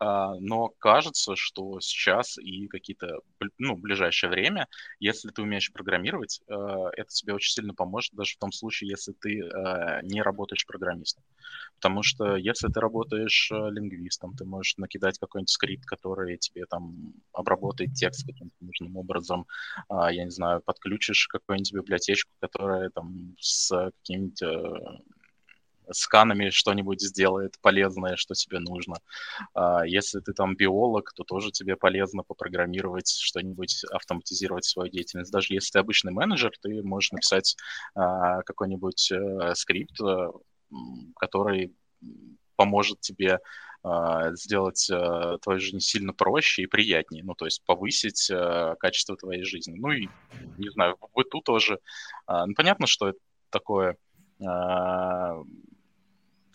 uh, 0.01 0.36
но 0.41 0.67
кажется, 0.77 1.38
что 1.38 1.79
сейчас 1.79 2.38
и 2.38 2.67
какие-то, 2.67 3.20
ну, 3.58 3.77
ближайшее 3.77 4.29
время, 4.29 4.67
если 5.00 5.29
ты 5.29 5.41
умеешь 5.41 5.72
программировать, 5.72 6.41
uh, 6.50 6.89
это 6.98 7.10
тебе 7.10 7.34
очень 7.34 7.53
сильно 7.53 7.74
поможет, 7.74 8.13
даже 8.13 8.34
в 8.34 8.39
том 8.39 8.51
случае, 8.51 8.89
если 8.89 9.13
ты 9.13 9.41
не 10.03 10.22
работаешь 10.22 10.65
программистом. 10.65 11.24
Потому 11.75 12.03
что 12.03 12.36
если 12.36 12.67
ты 12.67 12.79
работаешь 12.79 13.50
лингвистом, 13.51 14.36
ты 14.36 14.46
можешь 14.46 14.77
накидать 14.77 15.17
какой-нибудь 15.20 15.50
скрипт, 15.50 15.86
который 15.86 16.38
тебе 16.38 16.65
там 16.65 17.13
обработает 17.32 17.93
текст 17.93 18.25
каким-то 18.25 18.55
нужным 18.60 18.98
образом, 18.98 19.46
я 19.89 20.24
не 20.24 20.32
знаю, 20.32 20.62
подключишь 20.62 21.27
какую-нибудь 21.27 21.74
библиотечку, 21.74 22.32
которая 22.39 22.89
там 22.89 23.36
с 23.39 23.70
какими-нибудь 23.70 24.41
сканами 25.92 26.50
что-нибудь 26.50 27.02
сделает 27.02 27.60
полезное, 27.62 28.16
что 28.16 28.34
тебе 28.34 28.60
нужно. 28.60 28.98
А, 29.54 29.86
если 29.86 30.20
ты 30.20 30.34
там 30.34 30.56
биолог, 30.56 31.13
то 31.13 31.24
тоже 31.24 31.52
тебе 31.52 31.75
полезно 31.75 32.24
попрограммировать 32.24 33.10
что-нибудь, 33.10 33.84
автоматизировать 33.92 34.66
свою 34.66 34.90
деятельность. 34.90 35.32
Даже 35.32 35.54
если 35.54 35.72
ты 35.74 35.80
обычный 35.80 36.12
менеджер, 36.12 36.52
ты 36.62 36.82
можешь 36.84 37.12
написать 37.12 37.56
а, 37.96 38.42
какой-нибудь 38.44 39.12
э, 39.12 39.56
скрипт, 39.56 40.00
э, 40.02 40.32
который 41.16 41.75
поможет 42.56 43.00
тебе 43.02 43.40
а, 43.84 44.34
сделать 44.36 44.90
э, 44.90 45.38
твою 45.42 45.60
жизнь 45.60 45.80
сильно 45.80 46.13
проще 46.13 46.63
и 46.63 46.68
приятнее, 46.68 47.24
ну, 47.24 47.34
то 47.34 47.46
есть 47.46 47.63
повысить 47.66 48.32
качество 48.80 49.18
твоей 49.18 49.44
жизни. 49.44 49.75
Ну 49.78 49.92
и, 49.92 50.08
не 50.58 50.70
знаю, 50.70 50.98
в 51.00 51.13
быту 51.13 51.42
тоже. 51.42 51.80
Ну, 52.28 52.54
понятно, 52.56 52.88
что 52.88 53.10
это 53.10 53.20
такое 53.50 53.98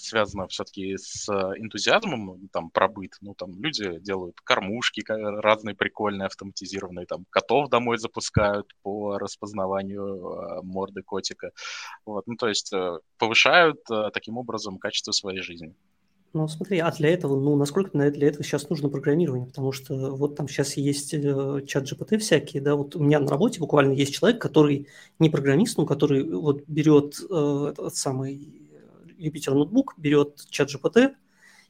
связано 0.00 0.46
все-таки 0.48 0.96
с 0.96 1.28
энтузиазмом, 1.28 2.48
там, 2.52 2.70
про 2.70 2.88
быт. 2.88 3.16
Ну, 3.20 3.34
там, 3.34 3.54
люди 3.60 3.98
делают 4.00 4.40
кормушки 4.42 5.02
разные 5.08 5.74
прикольные, 5.74 6.26
автоматизированные, 6.26 7.06
там, 7.06 7.24
котов 7.30 7.68
домой 7.68 7.98
запускают 7.98 8.74
по 8.82 9.18
распознаванию 9.18 10.04
э, 10.04 10.62
морды 10.62 11.02
котика. 11.02 11.50
Вот, 12.04 12.26
ну, 12.26 12.36
то 12.36 12.48
есть 12.48 12.72
э, 12.72 12.98
повышают 13.18 13.80
э, 13.90 14.10
таким 14.12 14.38
образом 14.38 14.78
качество 14.78 15.12
своей 15.12 15.40
жизни. 15.40 15.74
Ну, 16.34 16.46
смотри, 16.46 16.78
а 16.78 16.90
для 16.92 17.08
этого, 17.08 17.40
ну, 17.40 17.56
насколько 17.56 17.90
для 17.92 18.28
этого 18.28 18.44
сейчас 18.44 18.68
нужно 18.68 18.90
программирование? 18.90 19.46
Потому 19.46 19.72
что 19.72 20.14
вот 20.14 20.36
там 20.36 20.46
сейчас 20.46 20.76
есть 20.76 21.14
э, 21.14 21.62
чат 21.66 21.90
GPT 21.90 22.18
всякие, 22.18 22.62
да, 22.62 22.76
вот 22.76 22.96
у 22.96 23.02
меня 23.02 23.18
на 23.18 23.30
работе 23.30 23.60
буквально 23.60 23.92
есть 23.92 24.14
человек, 24.14 24.40
который 24.40 24.88
не 25.18 25.30
программист, 25.30 25.78
но 25.78 25.86
который 25.86 26.30
вот 26.30 26.64
берет 26.66 27.14
э, 27.30 27.68
этот 27.70 27.96
самый 27.96 28.67
Юпитер 29.18 29.54
ноутбук, 29.54 29.94
берет 29.96 30.44
чат 30.48 30.68
GPT 30.68 31.14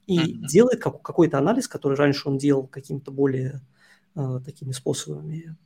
и 0.07 0.19
mm-hmm. 0.19 0.47
делает 0.47 0.81
как, 0.81 1.02
какой-то 1.02 1.38
анализ, 1.38 1.69
который 1.69 1.97
раньше 1.97 2.28
он 2.28 2.38
делал 2.38 2.67
какими-то 2.67 3.11
более 3.11 3.61
э, 4.14 4.40
такими 4.45 4.73
способами, 4.73 5.57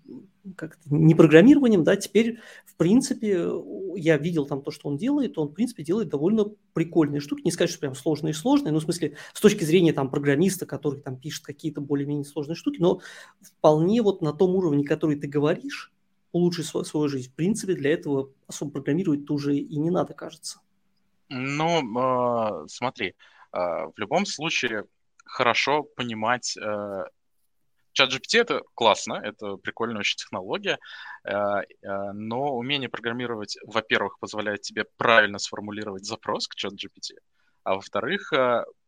как 0.56 0.78
не 0.86 1.14
программированием, 1.14 1.84
да, 1.84 1.96
теперь, 1.96 2.38
в 2.66 2.76
принципе, 2.76 3.48
я 3.94 4.16
видел 4.16 4.46
там 4.46 4.62
то, 4.62 4.70
что 4.70 4.88
он 4.88 4.96
делает, 4.96 5.38
он, 5.38 5.48
в 5.48 5.52
принципе, 5.52 5.84
делает 5.84 6.08
довольно 6.08 6.46
прикольные 6.72 7.20
штуки, 7.20 7.42
не 7.44 7.52
сказать, 7.52 7.70
что 7.70 7.80
прям 7.80 7.94
сложные-сложные, 7.94 8.72
но 8.72 8.80
в 8.80 8.82
смысле, 8.82 9.16
с 9.32 9.40
точки 9.40 9.64
зрения 9.64 9.92
там 9.92 10.10
программиста, 10.10 10.66
который 10.66 11.00
там 11.00 11.16
пишет 11.16 11.44
какие-то 11.44 11.80
более-менее 11.80 12.24
сложные 12.24 12.56
штуки, 12.56 12.80
но 12.80 13.00
вполне 13.40 14.02
вот 14.02 14.22
на 14.22 14.32
том 14.32 14.54
уровне, 14.56 14.84
который 14.84 15.16
ты 15.16 15.28
говоришь, 15.28 15.92
улучшить 16.32 16.66
свою, 16.66 16.84
свою 16.84 17.08
жизнь, 17.08 17.30
в 17.30 17.34
принципе, 17.34 17.74
для 17.74 17.92
этого 17.92 18.30
особо 18.46 18.72
программировать 18.72 19.28
уже 19.30 19.56
и 19.56 19.76
не 19.76 19.90
надо, 19.90 20.14
кажется. 20.14 20.58
Ну, 21.34 22.64
э, 22.64 22.66
смотри, 22.68 23.08
э, 23.08 23.14
в 23.56 23.94
любом 23.96 24.26
случае 24.26 24.84
хорошо 25.24 25.82
понимать 25.82 26.56
э, 26.58 27.04
Чат 27.92 28.10
GPT 28.10 28.40
это 28.40 28.62
классно, 28.74 29.14
это 29.22 29.56
прикольная 29.56 30.00
очень 30.00 30.16
технология, 30.16 30.78
но 31.22 32.56
умение 32.56 32.88
программировать, 32.88 33.58
во-первых, 33.66 34.18
позволяет 34.18 34.62
тебе 34.62 34.86
правильно 34.96 35.38
сформулировать 35.38 36.06
запрос 36.06 36.48
к 36.48 36.54
чат 36.54 36.72
GPT, 36.72 37.18
а 37.64 37.74
во-вторых, 37.74 38.32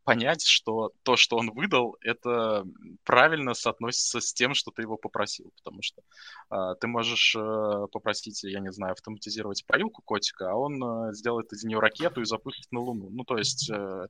понять, 0.04 0.42
что 0.44 0.92
то, 1.02 1.16
что 1.16 1.36
он 1.36 1.50
выдал, 1.50 1.96
это 2.02 2.64
правильно 3.04 3.54
соотносится 3.54 4.20
с 4.20 4.32
тем, 4.32 4.54
что 4.54 4.70
ты 4.70 4.82
его 4.82 4.96
попросил. 4.96 5.50
Потому 5.56 5.80
что 5.82 6.02
э, 6.50 6.74
ты 6.80 6.86
можешь 6.86 7.34
э, 7.34 7.86
попросить, 7.90 8.44
я 8.44 8.60
не 8.60 8.70
знаю, 8.70 8.92
автоматизировать 8.92 9.64
поилку 9.66 10.02
котика, 10.02 10.50
а 10.50 10.54
он 10.54 10.82
э, 10.82 11.14
сделает 11.14 11.52
из 11.52 11.64
нее 11.64 11.80
ракету 11.80 12.20
и 12.20 12.26
запустит 12.26 12.70
на 12.70 12.80
Луну. 12.80 13.08
Ну, 13.10 13.24
то 13.24 13.38
есть 13.38 13.70
э, 13.70 14.06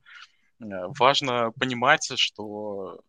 э 0.59 0.65
важно 0.99 1.51
понимать, 1.51 2.11
что 2.15 2.99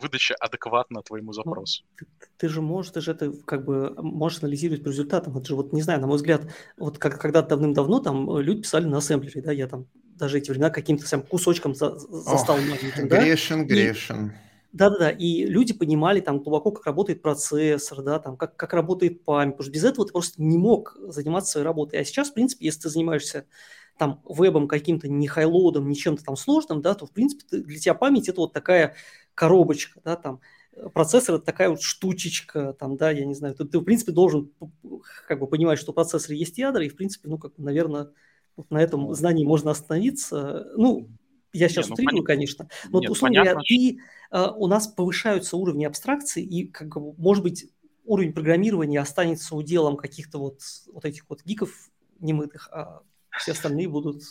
выдача 0.00 0.34
адекватна 0.40 1.02
твоему 1.02 1.28
ну, 1.28 1.32
запросу. 1.32 1.84
Ну, 2.00 2.06
ты, 2.18 2.28
ты 2.38 2.48
же 2.48 2.62
можешь, 2.62 2.92
ты 2.92 3.00
же 3.02 3.12
это 3.12 3.32
как 3.44 3.64
бы 3.64 3.94
можешь 4.02 4.42
анализировать 4.42 4.82
по 4.82 4.88
результатам. 4.88 5.36
Это 5.36 5.46
же 5.46 5.56
вот, 5.56 5.72
не 5.72 5.82
знаю, 5.82 6.00
на 6.00 6.06
мой 6.06 6.16
взгляд, 6.16 6.50
вот 6.78 6.98
как, 6.98 7.20
когда 7.20 7.42
давным-давно 7.42 8.00
там 8.00 8.38
люди 8.38 8.62
писали 8.62 8.86
на 8.86 8.98
ассемблере, 8.98 9.42
да, 9.42 9.52
я 9.52 9.68
там 9.68 9.86
даже 10.16 10.38
эти 10.38 10.50
времена 10.50 10.70
каким-то 10.70 11.06
сам 11.06 11.22
кусочком 11.22 11.74
за, 11.74 11.96
застал 11.96 12.56
Ох, 12.56 12.62
маленьким. 12.62 13.08
Грешен, 13.08 13.60
да? 13.60 13.64
грешен. 13.64 14.32
Да-да-да, 14.72 15.10
и 15.10 15.44
люди 15.44 15.74
понимали 15.74 16.20
там 16.20 16.38
глубоко, 16.38 16.70
как 16.70 16.86
работает 16.86 17.20
процессор, 17.20 18.02
да, 18.02 18.18
там, 18.18 18.38
как, 18.38 18.56
как 18.56 18.72
работает 18.72 19.22
память, 19.22 19.54
потому 19.54 19.64
что 19.64 19.72
без 19.72 19.84
этого 19.84 20.06
ты 20.06 20.12
просто 20.12 20.42
не 20.42 20.56
мог 20.56 20.96
заниматься 21.08 21.52
своей 21.52 21.66
работой. 21.66 22.00
А 22.00 22.04
сейчас, 22.04 22.30
в 22.30 22.34
принципе, 22.34 22.64
если 22.64 22.80
ты 22.80 22.88
занимаешься 22.88 23.44
там 23.98 24.22
вебом 24.26 24.68
каким-то, 24.68 25.08
не 25.08 25.28
хайлоудом, 25.28 25.88
не 25.88 25.94
чем-то 25.94 26.24
там 26.24 26.36
сложным, 26.36 26.80
да, 26.80 26.94
то, 26.94 27.04
в 27.04 27.10
принципе, 27.10 27.44
ты, 27.48 27.62
для 27.62 27.78
тебя 27.78 27.92
память– 27.92 28.28
это 28.30 28.40
вот 28.40 28.54
такая 28.54 28.94
коробочка, 29.34 30.00
да, 30.02 30.16
там, 30.16 30.40
процессор– 30.94 31.34
это 31.36 31.44
такая 31.44 31.68
вот 31.68 31.82
штучечка, 31.82 32.72
там, 32.72 32.96
да, 32.96 33.10
я 33.10 33.26
не 33.26 33.34
знаю, 33.34 33.54
ты, 33.54 33.66
ты, 33.66 33.78
в 33.78 33.84
принципе, 33.84 34.12
должен 34.12 34.50
как 35.28 35.38
бы 35.38 35.46
понимать, 35.46 35.78
что 35.78 35.92
в 35.92 35.94
процессоре 35.94 36.38
есть 36.38 36.56
ядра, 36.56 36.82
и, 36.82 36.88
в 36.88 36.96
принципе, 36.96 37.28
ну, 37.28 37.36
как, 37.36 37.52
наверное, 37.58 38.08
на 38.70 38.78
этом 38.78 39.12
знании 39.14 39.44
можно 39.44 39.70
остановиться. 39.70 40.66
Ну, 40.76 41.08
я 41.52 41.68
сейчас 41.68 41.88
не, 41.88 41.92
утрирую, 41.92 42.18
ну, 42.18 42.24
конечно, 42.24 42.68
но 42.88 43.00
Нет, 43.00 43.10
условно 43.10 43.42
говоря, 43.42 43.60
ты, 43.66 43.98
э, 44.30 44.46
у 44.56 44.66
нас 44.66 44.88
повышаются 44.88 45.56
уровни 45.56 45.84
абстракции, 45.84 46.42
и, 46.42 46.66
как 46.66 46.88
бы, 46.88 47.14
может 47.18 47.42
быть, 47.42 47.70
уровень 48.04 48.32
программирования 48.32 49.00
останется 49.00 49.54
уделом 49.54 49.96
каких-то 49.96 50.38
вот, 50.38 50.60
вот 50.86 51.04
этих 51.04 51.28
вот 51.28 51.42
гиков 51.44 51.90
немытых, 52.20 52.68
а 52.72 53.02
все 53.38 53.52
остальные 53.52 53.88
будут 53.88 54.22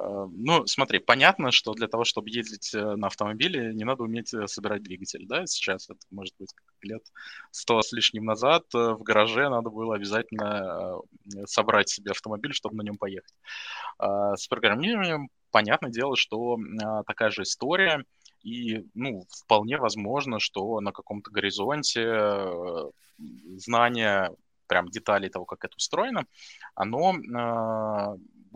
ну, 0.00 0.66
смотри, 0.66 0.98
понятно, 0.98 1.50
что 1.50 1.72
для 1.72 1.88
того, 1.88 2.04
чтобы 2.04 2.30
ездить 2.30 2.74
э, 2.74 2.96
на 2.96 3.08
автомобиле, 3.08 3.72
не 3.74 3.84
надо 3.84 4.02
уметь 4.02 4.32
э, 4.34 4.46
собирать 4.46 4.82
двигатель, 4.82 5.26
да, 5.26 5.46
сейчас 5.46 5.90
это, 5.90 6.00
может 6.10 6.34
быть, 6.38 6.50
лет 6.82 7.02
сто 7.50 7.80
с 7.82 7.92
лишним 7.92 8.24
назад 8.24 8.64
в 8.72 9.02
гараже 9.02 9.48
надо 9.48 9.70
было 9.70 9.96
обязательно 9.96 10.98
собрать 11.46 11.88
себе 11.88 12.12
автомобиль, 12.12 12.52
чтобы 12.52 12.76
на 12.76 12.82
нем 12.82 12.96
поехать. 12.96 13.34
А 13.98 14.36
с 14.36 14.46
программированием, 14.46 15.28
понятное 15.50 15.90
дело, 15.90 16.16
что 16.16 16.58
такая 17.06 17.30
же 17.30 17.42
история, 17.42 18.04
и, 18.42 18.86
ну, 18.94 19.24
вполне 19.28 19.78
возможно, 19.78 20.38
что 20.38 20.80
на 20.80 20.92
каком-то 20.92 21.30
горизонте 21.30 22.92
знание 23.56 24.30
прям 24.68 24.88
деталей 24.88 25.28
того, 25.28 25.44
как 25.44 25.64
это 25.64 25.74
устроено, 25.76 26.26
оно 26.74 27.16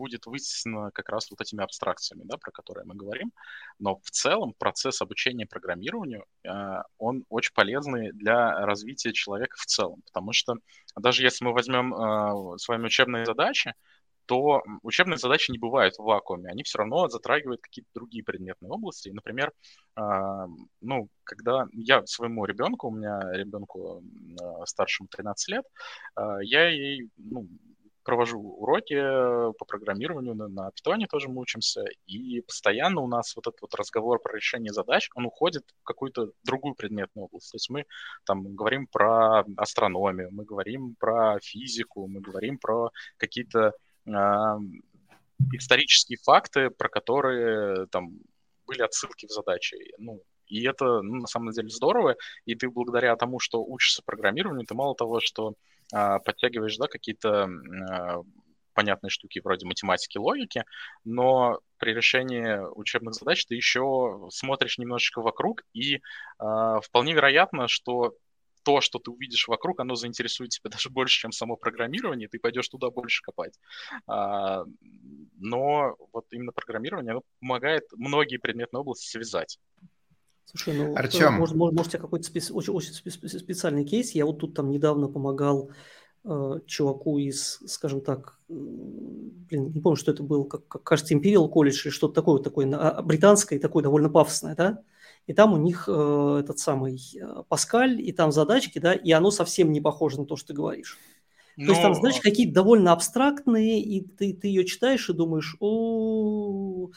будет 0.03 0.25
вытеснено 0.25 0.91
как 0.91 1.07
раз 1.07 1.31
вот 1.31 1.39
этими 1.39 1.63
абстракциями, 1.63 2.23
да, 2.25 2.35
про 2.37 2.51
которые 2.51 2.85
мы 2.85 2.93
говорим. 2.93 3.31
Но 3.79 3.95
в 4.03 4.11
целом 4.11 4.53
процесс 4.57 5.01
обучения 5.01 5.45
программированию, 5.45 6.25
э, 6.43 6.49
он 6.97 7.23
очень 7.29 7.53
полезный 7.53 8.11
для 8.11 8.65
развития 8.65 9.13
человека 9.13 9.55
в 9.57 9.65
целом, 9.65 10.01
потому 10.05 10.33
что 10.33 10.55
даже 10.97 11.23
если 11.23 11.45
мы 11.45 11.53
возьмем 11.53 11.93
э, 11.93 12.57
с 12.57 12.67
вами 12.67 12.85
учебные 12.87 13.25
задачи, 13.25 13.73
то 14.25 14.61
учебные 14.81 15.17
задачи 15.17 15.51
не 15.51 15.57
бывают 15.57 15.95
в 15.95 16.03
вакууме, 16.03 16.49
они 16.49 16.63
все 16.63 16.79
равно 16.79 17.07
затрагивают 17.07 17.61
какие-то 17.61 17.89
другие 17.93 18.25
предметные 18.25 18.71
области. 18.71 19.07
Например, 19.07 19.53
э, 19.95 20.01
ну, 20.81 21.07
когда 21.23 21.67
я 21.71 22.05
своему 22.05 22.43
ребенку, 22.43 22.87
у 22.89 22.91
меня 22.91 23.21
ребенку 23.31 24.03
старшему 24.65 25.07
13 25.07 25.47
лет, 25.49 25.63
я 26.41 26.67
ей, 26.67 27.09
ну, 27.15 27.47
провожу 28.03 28.39
уроки 28.39 28.93
э, 28.93 29.53
по 29.57 29.65
программированию, 29.65 30.35
на, 30.35 30.47
на 30.47 30.71
питоне 30.71 31.07
тоже 31.07 31.29
мы 31.29 31.41
учимся, 31.41 31.83
и 32.05 32.41
постоянно 32.41 33.01
у 33.01 33.07
нас 33.07 33.35
вот 33.35 33.47
этот 33.47 33.61
вот 33.61 33.75
разговор 33.75 34.19
про 34.19 34.35
решение 34.35 34.73
задач, 34.73 35.09
он 35.15 35.25
уходит 35.25 35.63
в 35.81 35.83
какую-то 35.83 36.31
другую 36.43 36.75
предметную 36.75 37.25
область. 37.25 37.51
То 37.51 37.55
есть 37.55 37.69
мы 37.69 37.85
там 38.25 38.55
говорим 38.55 38.87
про 38.87 39.45
астрономию, 39.57 40.29
мы 40.31 40.45
говорим 40.45 40.95
про 40.99 41.39
физику, 41.41 42.07
мы 42.07 42.21
говорим 42.21 42.57
про 42.57 42.91
какие-то 43.17 43.73
э, 44.05 44.11
исторические 45.53 46.17
факты, 46.23 46.69
про 46.69 46.89
которые 46.89 47.87
там 47.87 48.19
были 48.67 48.81
отсылки 48.81 49.25
в 49.25 49.31
задаче. 49.31 49.77
Ну, 49.97 50.21
и 50.47 50.63
это, 50.67 51.01
ну, 51.01 51.15
на 51.15 51.27
самом 51.27 51.51
деле, 51.51 51.69
здорово. 51.69 52.15
И 52.45 52.55
ты 52.55 52.69
благодаря 52.69 53.15
тому, 53.15 53.39
что 53.39 53.63
учишься 53.63 54.01
программированию, 54.05 54.65
ты 54.65 54.75
мало 54.75 54.95
того, 54.95 55.19
что 55.19 55.49
а, 55.49 55.53
подтягиваешь, 56.19 56.77
да, 56.77 56.87
какие-то 56.87 57.47
а, 57.89 58.21
понятные 58.73 59.09
штуки 59.09 59.39
вроде 59.43 59.65
математики, 59.65 60.17
логики, 60.17 60.63
но 61.03 61.59
при 61.77 61.93
решении 61.93 62.59
учебных 62.75 63.13
задач 63.13 63.45
ты 63.45 63.55
еще 63.55 64.27
смотришь 64.29 64.77
немножечко 64.77 65.21
вокруг, 65.21 65.61
и 65.73 65.95
э, 65.95 65.99
вполне 66.81 67.13
вероятно, 67.13 67.67
что 67.67 68.15
то, 68.63 68.81
что 68.81 68.97
ты 68.97 69.11
увидишь 69.11 69.47
вокруг, 69.47 69.79
оно 69.79 69.95
заинтересует 69.95 70.51
тебя 70.51 70.69
даже 70.71 70.89
больше, 70.89 71.19
чем 71.19 71.31
само 71.31 71.55
программирование, 71.55 72.27
и 72.27 72.29
ты 72.29 72.39
пойдешь 72.39 72.67
туда 72.69 72.89
больше 72.89 73.21
копать. 73.21 73.59
А, 74.07 74.63
но 75.37 75.95
вот 76.11 76.25
именно 76.31 76.51
программирование, 76.51 77.11
оно 77.11 77.21
помогает 77.39 77.83
многие 77.93 78.37
предметные 78.37 78.81
области 78.81 79.07
связать. 79.07 79.59
Слушай, 80.45 80.77
ну, 80.77 80.95
Артем. 80.95 81.33
Может, 81.33 81.55
может, 81.55 81.75
может, 81.75 81.87
у 81.87 81.91
тебя 81.91 82.01
какой-то 82.01 82.25
специ... 82.25 82.53
очень, 82.53 82.73
очень 82.73 82.93
специальный 82.93 83.85
кейс. 83.85 84.11
Я 84.11 84.25
вот 84.25 84.39
тут 84.39 84.53
там 84.53 84.69
недавно 84.69 85.07
помогал 85.07 85.71
э, 86.25 86.59
чуваку 86.67 87.17
из, 87.17 87.59
скажем 87.65 88.01
так, 88.01 88.39
блин, 88.47 89.71
не 89.71 89.79
помню, 89.79 89.97
что 89.97 90.11
это 90.11 90.23
был, 90.23 90.45
как, 90.45 90.67
как 90.67 90.83
кажется, 90.83 91.15
Imperial 91.15 91.51
College 91.51 91.85
или 91.85 91.89
что-то 91.89 92.13
такое, 92.13 92.41
такое 92.41 92.71
а, 92.75 93.01
британское, 93.01 93.59
такое 93.59 93.83
довольно 93.83 94.09
пафосное, 94.09 94.55
да? 94.55 94.83
И 95.25 95.33
там 95.33 95.53
у 95.53 95.57
них 95.57 95.85
э, 95.87 96.37
этот 96.41 96.59
самый 96.59 96.99
э, 97.15 97.43
Паскаль, 97.47 98.01
и 98.01 98.11
там 98.11 98.31
задачки, 98.31 98.79
да, 98.79 98.93
и 98.93 99.11
оно 99.11 99.31
совсем 99.31 99.71
не 99.71 99.79
похоже 99.79 100.19
на 100.19 100.25
то, 100.25 100.35
что 100.35 100.47
ты 100.49 100.53
говоришь. 100.53 100.97
Но... 101.55 101.65
То 101.65 101.71
есть 101.71 101.81
там 101.81 101.93
задачи 101.93 102.21
какие-то 102.21 102.53
довольно 102.53 102.91
абстрактные, 102.91 103.81
и 103.81 104.01
ты, 104.01 104.33
ты 104.33 104.47
ее 104.47 104.65
читаешь 104.65 105.09
и 105.09 105.13
думаешь, 105.13 105.55
о, 105.59 106.89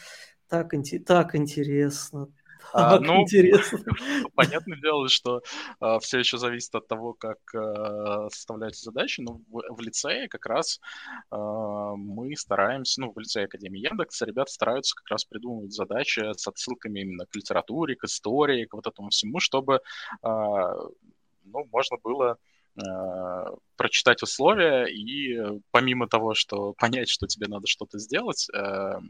так, 0.48 0.72
так 1.06 1.34
интересно, 1.34 2.28
а, 2.72 2.98
ну, 3.00 3.22
интересно. 3.22 3.80
Понятное 4.34 4.78
дело, 4.78 5.08
что 5.08 5.42
а, 5.80 5.98
все 5.98 6.18
еще 6.18 6.38
зависит 6.38 6.74
от 6.74 6.86
того, 6.86 7.14
как 7.14 7.38
а, 7.54 8.28
составляются 8.30 8.84
задачи, 8.84 9.20
но 9.20 9.40
в, 9.48 9.62
в 9.74 9.80
лицее 9.80 10.28
как 10.28 10.46
раз 10.46 10.80
а, 11.30 11.94
мы 11.96 12.36
стараемся, 12.36 13.00
ну, 13.00 13.12
в 13.12 13.18
лицее 13.18 13.46
Академии 13.46 13.80
Яндекса 13.80 14.26
ребята 14.26 14.52
стараются 14.52 14.94
как 14.94 15.08
раз 15.08 15.24
придумывать 15.24 15.72
задачи 15.72 16.20
с 16.36 16.46
отсылками 16.46 17.00
именно 17.00 17.26
к 17.26 17.34
литературе, 17.34 17.96
к 17.96 18.04
истории, 18.04 18.66
к 18.66 18.74
вот 18.74 18.86
этому 18.86 19.10
всему, 19.10 19.40
чтобы, 19.40 19.80
а, 20.22 20.74
ну, 21.44 21.68
можно 21.72 21.96
было 22.02 22.38
а, 22.84 23.54
прочитать 23.76 24.22
условия 24.22 24.86
и 24.86 25.60
помимо 25.70 26.08
того, 26.08 26.34
что 26.34 26.74
понять, 26.74 27.08
что 27.08 27.26
тебе 27.26 27.46
надо 27.48 27.66
что-то 27.66 27.98
сделать, 27.98 28.48
а, 28.54 29.00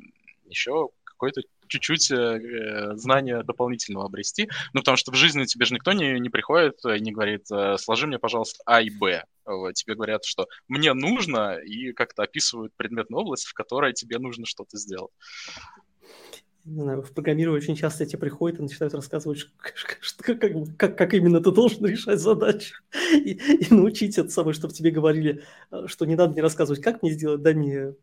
еще 0.44 0.90
какой-то 1.04 1.42
чуть-чуть 1.68 2.10
э, 2.10 2.14
э, 2.14 2.96
знания 2.96 3.42
дополнительного 3.42 4.06
обрести. 4.06 4.48
Ну, 4.72 4.80
потому 4.80 4.96
что 4.96 5.12
в 5.12 5.14
жизни 5.14 5.44
тебе 5.44 5.66
же 5.66 5.74
никто 5.74 5.92
не, 5.92 6.18
не 6.20 6.28
приходит 6.28 6.78
и 6.84 7.00
не 7.00 7.12
говорит, 7.12 7.50
э, 7.50 7.76
сложи 7.78 8.06
мне, 8.06 8.18
пожалуйста, 8.18 8.62
А 8.66 8.80
и 8.80 8.90
Б. 8.90 9.24
Тебе 9.74 9.94
говорят, 9.94 10.24
что 10.24 10.46
мне 10.66 10.92
нужно, 10.92 11.56
и 11.58 11.92
как-то 11.92 12.24
описывают 12.24 12.72
предметную 12.76 13.22
область, 13.22 13.44
в 13.44 13.54
которой 13.54 13.92
тебе 13.92 14.18
нужно 14.18 14.44
что-то 14.44 14.76
сделать. 14.76 15.12
Не 16.64 16.80
знаю, 16.80 17.02
в 17.02 17.12
программировании 17.12 17.62
очень 17.62 17.76
часто 17.76 18.04
тебе 18.06 18.18
приходят 18.18 18.58
и 18.58 18.62
начинают 18.62 18.92
рассказывать, 18.92 19.46
как, 19.58 20.40
как, 20.40 20.76
как, 20.76 20.98
как 20.98 21.14
именно 21.14 21.40
ты 21.40 21.52
должен 21.52 21.86
решать 21.86 22.18
задачи. 22.18 22.74
И, 23.12 23.34
и 23.34 23.72
научить 23.72 24.18
это 24.18 24.30
самое, 24.30 24.52
чтобы 24.52 24.74
тебе 24.74 24.90
говорили, 24.90 25.44
что 25.86 26.06
не 26.06 26.16
надо 26.16 26.32
мне 26.32 26.42
рассказывать, 26.42 26.82
как 26.82 27.02
мне 27.02 27.12
сделать, 27.12 27.40
дай 27.40 27.54
мне 27.54 27.94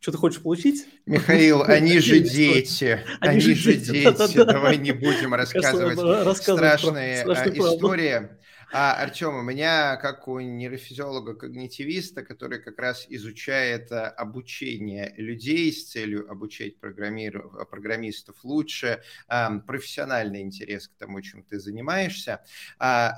что 0.00 0.12
ты 0.12 0.18
хочешь 0.18 0.42
получить? 0.42 0.86
Михаил, 1.06 1.62
они 1.66 1.98
же 1.98 2.20
дети. 2.20 3.00
Они 3.20 3.40
же 3.40 3.74
дети. 3.74 4.44
Давай 4.44 4.76
не 4.78 4.92
будем 4.92 5.34
рассказывать 5.34 5.98
страшные 6.36 7.24
а, 7.24 7.48
истории. 7.48 8.28
А, 8.70 9.02
Артем, 9.02 9.34
у 9.34 9.42
меня, 9.42 9.96
как 9.96 10.28
у 10.28 10.38
нейрофизиолога-когнитивиста, 10.40 12.22
который 12.22 12.60
как 12.60 12.78
раз 12.78 13.06
изучает 13.08 13.90
а, 13.90 14.08
обучение 14.08 15.14
людей 15.16 15.72
с 15.72 15.90
целью 15.90 16.30
обучать 16.30 16.78
программистов 16.78 18.36
лучше, 18.44 19.02
профессиональный 19.26 20.42
интерес 20.42 20.88
к 20.88 20.94
тому, 20.96 21.22
чем 21.22 21.42
ты 21.42 21.58
занимаешься. 21.58 22.44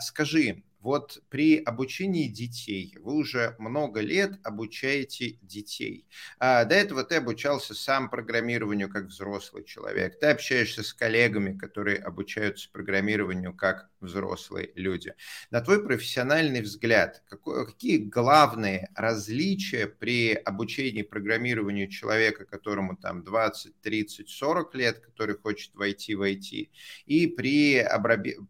Скажи, 0.01 0.63
вот 0.81 1.23
при 1.29 1.59
обучении 1.59 2.27
детей, 2.27 2.97
вы 3.01 3.15
уже 3.15 3.55
много 3.59 4.01
лет 4.01 4.33
обучаете 4.43 5.39
детей. 5.43 6.07
А 6.39 6.65
до 6.65 6.75
этого 6.75 7.05
ты 7.05 7.17
обучался 7.17 7.75
сам 7.75 8.09
программированию 8.09 8.89
как 8.89 9.07
взрослый 9.07 9.65
человек. 9.65 10.19
Ты 10.19 10.27
общаешься 10.27 10.83
с 10.83 10.95
коллегами, 10.95 11.57
которые 11.57 11.99
обучаются 11.99 12.71
программированию 12.73 13.55
как 13.55 13.91
взрослые 14.01 14.73
люди. 14.75 15.15
На 15.51 15.61
твой 15.61 15.85
профессиональный 15.85 16.63
взгляд, 16.63 17.23
какой, 17.29 17.67
какие 17.67 17.99
главные 17.99 18.91
различия 18.95 19.87
при 19.87 20.33
обучении 20.33 21.03
программированию 21.03 21.89
человека, 21.89 22.47
которому 22.47 22.97
там 22.97 23.23
20, 23.23 23.81
30, 23.83 24.31
40 24.31 24.75
лет, 24.75 25.01
который 25.01 25.37
хочет 25.37 25.75
войти 25.75 26.15
в 26.15 26.23
IT, 26.23 26.71
и 27.05 27.27
при 27.27 27.79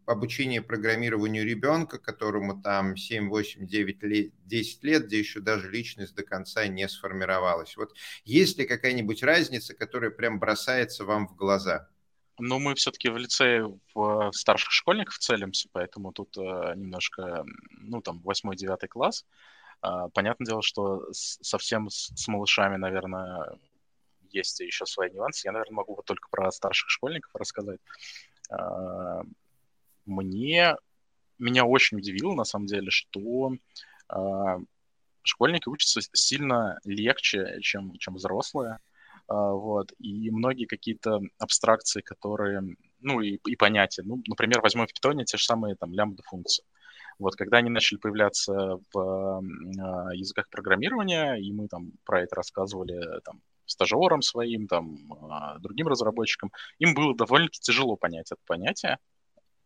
обучении 0.05 0.59
программированию 0.59 1.45
ребенка, 1.45 1.97
который 1.99 2.20
которому 2.21 2.61
там 2.61 2.95
7, 2.95 3.29
8, 3.29 3.65
9 3.65 4.03
лет, 4.03 4.31
10 4.45 4.83
лет, 4.83 5.05
где 5.07 5.17
еще 5.17 5.39
даже 5.39 5.71
личность 5.71 6.13
до 6.13 6.23
конца 6.23 6.67
не 6.67 6.87
сформировалась. 6.87 7.75
Вот 7.77 7.95
есть 8.25 8.59
ли 8.59 8.67
какая-нибудь 8.67 9.23
разница, 9.23 9.73
которая 9.73 10.11
прям 10.11 10.39
бросается 10.39 11.03
вам 11.03 11.27
в 11.27 11.35
глаза? 11.35 11.89
Ну, 12.37 12.59
мы 12.59 12.75
все-таки 12.75 13.09
в 13.09 13.17
лицее 13.17 13.79
в 13.95 14.31
старших 14.33 14.71
школьников 14.71 15.17
целимся, 15.17 15.67
поэтому 15.71 16.11
тут 16.13 16.37
э, 16.37 16.41
немножко, 16.75 17.43
ну, 17.79 18.01
там, 18.01 18.21
8-9 18.23 18.87
класс. 18.87 19.25
Э, 19.81 20.07
понятное 20.13 20.45
дело, 20.45 20.61
что 20.61 21.07
совсем 21.11 21.89
с, 21.89 22.27
малышами, 22.27 22.77
наверное, 22.77 23.57
есть 24.29 24.59
еще 24.59 24.85
свои 24.85 25.09
нюансы. 25.09 25.47
Я, 25.47 25.53
наверное, 25.53 25.77
могу 25.77 25.99
только 26.05 26.29
про 26.29 26.51
старших 26.51 26.87
школьников 26.91 27.31
рассказать. 27.33 27.79
Э, 28.51 29.23
мне 30.05 30.75
меня 31.41 31.65
очень 31.65 31.97
удивило, 31.97 32.33
на 32.33 32.43
самом 32.43 32.67
деле, 32.67 32.89
что 32.91 33.53
э, 34.13 34.57
школьники 35.23 35.67
учатся 35.67 36.01
сильно 36.13 36.79
легче, 36.83 37.59
чем, 37.61 37.97
чем 37.97 38.15
взрослые. 38.15 38.79
Э, 39.27 39.33
вот, 39.33 39.91
и 39.99 40.29
многие 40.31 40.65
какие-то 40.65 41.19
абстракции, 41.39 42.01
которые, 42.01 42.75
ну, 42.99 43.21
и, 43.21 43.39
и 43.45 43.55
понятия, 43.55 44.03
ну, 44.03 44.21
например, 44.27 44.61
возьмем 44.61 44.87
в 44.87 44.93
питоне 44.93 45.25
те 45.25 45.37
же 45.37 45.43
самые 45.43 45.75
там 45.75 45.93
лямбда-функции. 45.93 46.63
Вот, 47.19 47.35
когда 47.35 47.57
они 47.57 47.69
начали 47.69 47.97
появляться 47.97 48.79
в 48.93 48.97
э, 48.97 50.15
языках 50.15 50.49
программирования, 50.49 51.35
и 51.35 51.51
мы 51.51 51.67
там 51.67 51.91
про 52.05 52.21
это 52.21 52.35
рассказывали 52.35 53.21
там, 53.21 53.41
стажерам 53.65 54.21
своим, 54.21 54.67
там, 54.67 54.97
другим 55.59 55.87
разработчикам, 55.87 56.51
им 56.79 56.93
было 56.93 57.15
довольно-таки 57.15 57.59
тяжело 57.61 57.95
понять 57.95 58.31
это 58.31 58.41
понятие, 58.45 58.97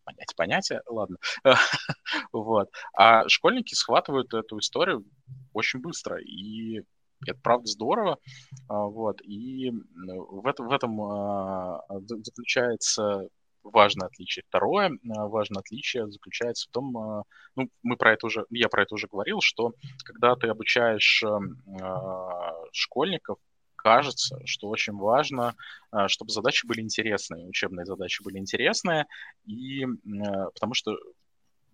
понять 0.06 0.34
понятие, 0.36 0.80
ладно. 0.86 1.18
вот. 2.32 2.70
А 2.94 3.28
школьники 3.28 3.74
схватывают 3.74 4.32
эту 4.32 4.58
историю 4.58 5.04
очень 5.52 5.80
быстро, 5.80 6.18
и 6.20 6.80
это 7.26 7.38
правда 7.42 7.66
здорово, 7.66 8.18
а, 8.68 8.84
вот, 8.84 9.20
и 9.22 9.70
в 9.70 10.46
этом, 10.46 10.68
в 10.68 10.72
этом 10.72 11.00
а, 11.02 11.80
заключается 11.98 13.28
важное 13.62 14.06
отличие. 14.08 14.44
Второе 14.48 14.90
а, 15.16 15.26
важное 15.26 15.60
отличие 15.60 16.08
заключается 16.10 16.68
в 16.68 16.72
том, 16.72 17.24
ну, 17.56 17.68
мы 17.82 17.96
про 17.96 18.12
это 18.12 18.26
уже, 18.26 18.46
я 18.50 18.68
про 18.68 18.82
это 18.82 18.94
уже 18.94 19.08
говорил, 19.08 19.40
что 19.40 19.72
когда 20.04 20.36
ты 20.36 20.48
обучаешь 20.48 21.24
школьников, 22.72 23.38
кажется, 23.86 24.40
что 24.46 24.68
очень 24.68 24.94
важно, 24.94 25.54
а, 25.92 26.08
чтобы 26.08 26.32
задачи 26.32 26.66
были 26.66 26.80
интересные, 26.80 27.46
учебные 27.46 27.86
задачи 27.86 28.20
были 28.20 28.36
интересные, 28.38 29.06
и 29.44 29.84
э, 29.84 29.86
потому 30.52 30.74
что 30.74 30.96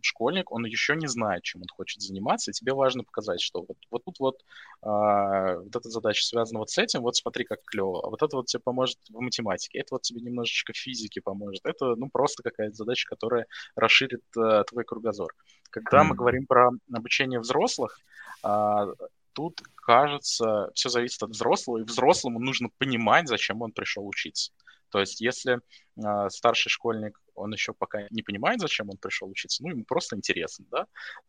школьник, 0.03 0.53
он 0.53 0.67
еще 0.67 0.95
не 0.95 1.07
знает, 1.07 1.43
чем 1.43 1.63
он 1.63 1.69
хочет 1.75 2.03
заниматься, 2.03 2.51
и 2.51 2.55
тебе 2.55 2.75
важно 2.75 3.03
показать, 3.03 3.41
что 3.41 3.61
вот, 3.61 3.79
вот 3.91 4.05
тут 4.05 4.21
вот, 4.21 4.45
а, 4.83 5.57
вот 5.57 5.75
эта 5.75 5.89
задача 5.89 6.23
связана 6.23 6.59
вот 6.59 6.69
с 6.69 6.77
этим, 6.77 7.01
вот 7.01 7.17
смотри, 7.17 7.45
как 7.45 7.65
клево, 7.65 8.03
а 8.05 8.11
вот 8.11 8.23
это 8.23 8.37
вот 8.37 8.47
тебе 8.47 8.61
поможет 8.61 8.99
в 9.09 9.19
математике, 9.19 9.79
это 9.79 9.95
вот 9.95 10.03
тебе 10.03 10.21
немножечко 10.21 10.75
в 10.75 10.77
физике 10.77 11.23
поможет, 11.23 11.65
это, 11.65 11.95
ну, 11.97 12.11
просто 12.11 12.43
какая-то 12.43 12.75
задача, 12.75 13.09
которая 13.09 13.47
расширит 13.75 14.23
а, 14.37 14.65
твой 14.65 14.85
кругозор. 14.85 15.33
Когда 15.71 16.03
mm. 16.03 16.05
мы 16.09 16.15
говорим 16.15 16.45
про 16.45 16.73
обучение 16.93 17.41
взрослых, 17.41 17.99
а, 18.43 18.89
тут, 19.33 19.61
кажется, 19.75 20.71
все 20.75 20.89
зависит 20.89 21.23
от 21.23 21.31
взрослого, 21.31 21.79
и 21.79 21.85
взрослому 21.85 22.39
нужно 22.39 22.69
понимать, 22.79 23.29
зачем 23.29 23.63
он 23.63 23.73
пришел 23.73 24.07
учиться. 24.07 24.53
То 24.91 25.01
есть, 25.01 25.21
если 25.21 25.59
э, 25.97 26.29
старший 26.29 26.69
школьник, 26.69 27.19
он 27.35 27.53
еще 27.53 27.73
пока 27.73 28.07
не 28.11 28.23
понимает, 28.23 28.61
зачем 28.61 28.91
он 28.91 28.99
пришел 28.99 29.29
учиться, 29.29 29.63
ну, 29.63 29.71
ему 29.71 29.85
просто 29.85 30.17
интересно, 30.17 30.67
да, 30.71 30.87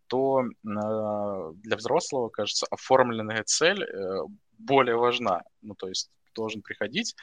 то 0.07 0.41
э, 0.41 0.47
для 0.63 1.77
взрослого, 1.77 2.29
кажется, 2.29 2.67
оформленная 2.69 3.43
цель 3.45 3.83
э, 3.83 4.19
более 4.57 4.97
важна. 4.97 5.43
Ну, 5.61 5.75
то 5.75 5.87
есть, 5.87 6.11
должен 6.35 6.61
приходить, 6.61 7.15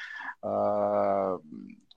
э, 0.42 1.38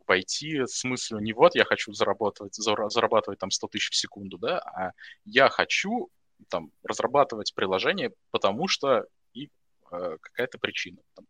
пойти 0.05 0.63
с 0.65 0.83
мыслью 0.83 1.21
не 1.21 1.31
вот 1.33 1.55
я 1.55 1.63
хочу 1.63 1.93
зарабатывать, 1.93 2.55
зарабатывать 2.55 3.39
там 3.39 3.51
100 3.51 3.67
тысяч 3.67 3.91
в 3.91 3.95
секунду, 3.95 4.37
да, 4.37 4.59
а 4.59 4.91
я 5.25 5.49
хочу 5.49 6.09
там 6.49 6.71
разрабатывать 6.83 7.53
приложение, 7.55 8.11
потому 8.31 8.67
что 8.67 9.05
и 9.33 9.49
э, 9.91 10.17
какая-то 10.21 10.57
причина. 10.57 10.97
Там, 11.15 11.25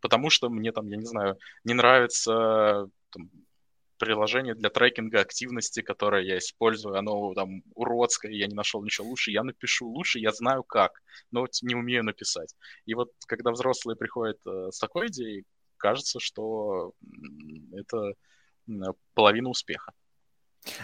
потому 0.00 0.30
что 0.30 0.50
мне 0.50 0.72
там, 0.72 0.86
я 0.88 0.96
не 0.96 1.06
знаю, 1.06 1.38
не 1.64 1.74
нравится 1.74 2.88
там, 3.10 3.30
приложение 3.98 4.54
для 4.54 4.70
трекинга 4.70 5.20
активности, 5.20 5.80
которое 5.80 6.22
я 6.22 6.38
использую, 6.38 6.96
оно 6.96 7.32
там 7.34 7.62
уродское, 7.74 8.32
я 8.32 8.46
не 8.46 8.54
нашел 8.54 8.82
ничего 8.82 9.08
лучше, 9.08 9.30
я 9.30 9.42
напишу 9.42 9.88
лучше, 9.88 10.18
я 10.18 10.32
знаю 10.32 10.62
как, 10.62 11.02
но 11.30 11.46
не 11.62 11.74
умею 11.74 12.04
написать. 12.04 12.54
И 12.86 12.94
вот 12.94 13.12
когда 13.26 13.50
взрослые 13.50 13.96
приходят 13.96 14.38
э, 14.46 14.70
с 14.70 14.78
такой 14.78 15.06
идеей, 15.08 15.44
кажется, 15.76 16.18
что 16.20 16.92
это 17.72 18.14
половина 19.14 19.50
успеха. 19.50 19.92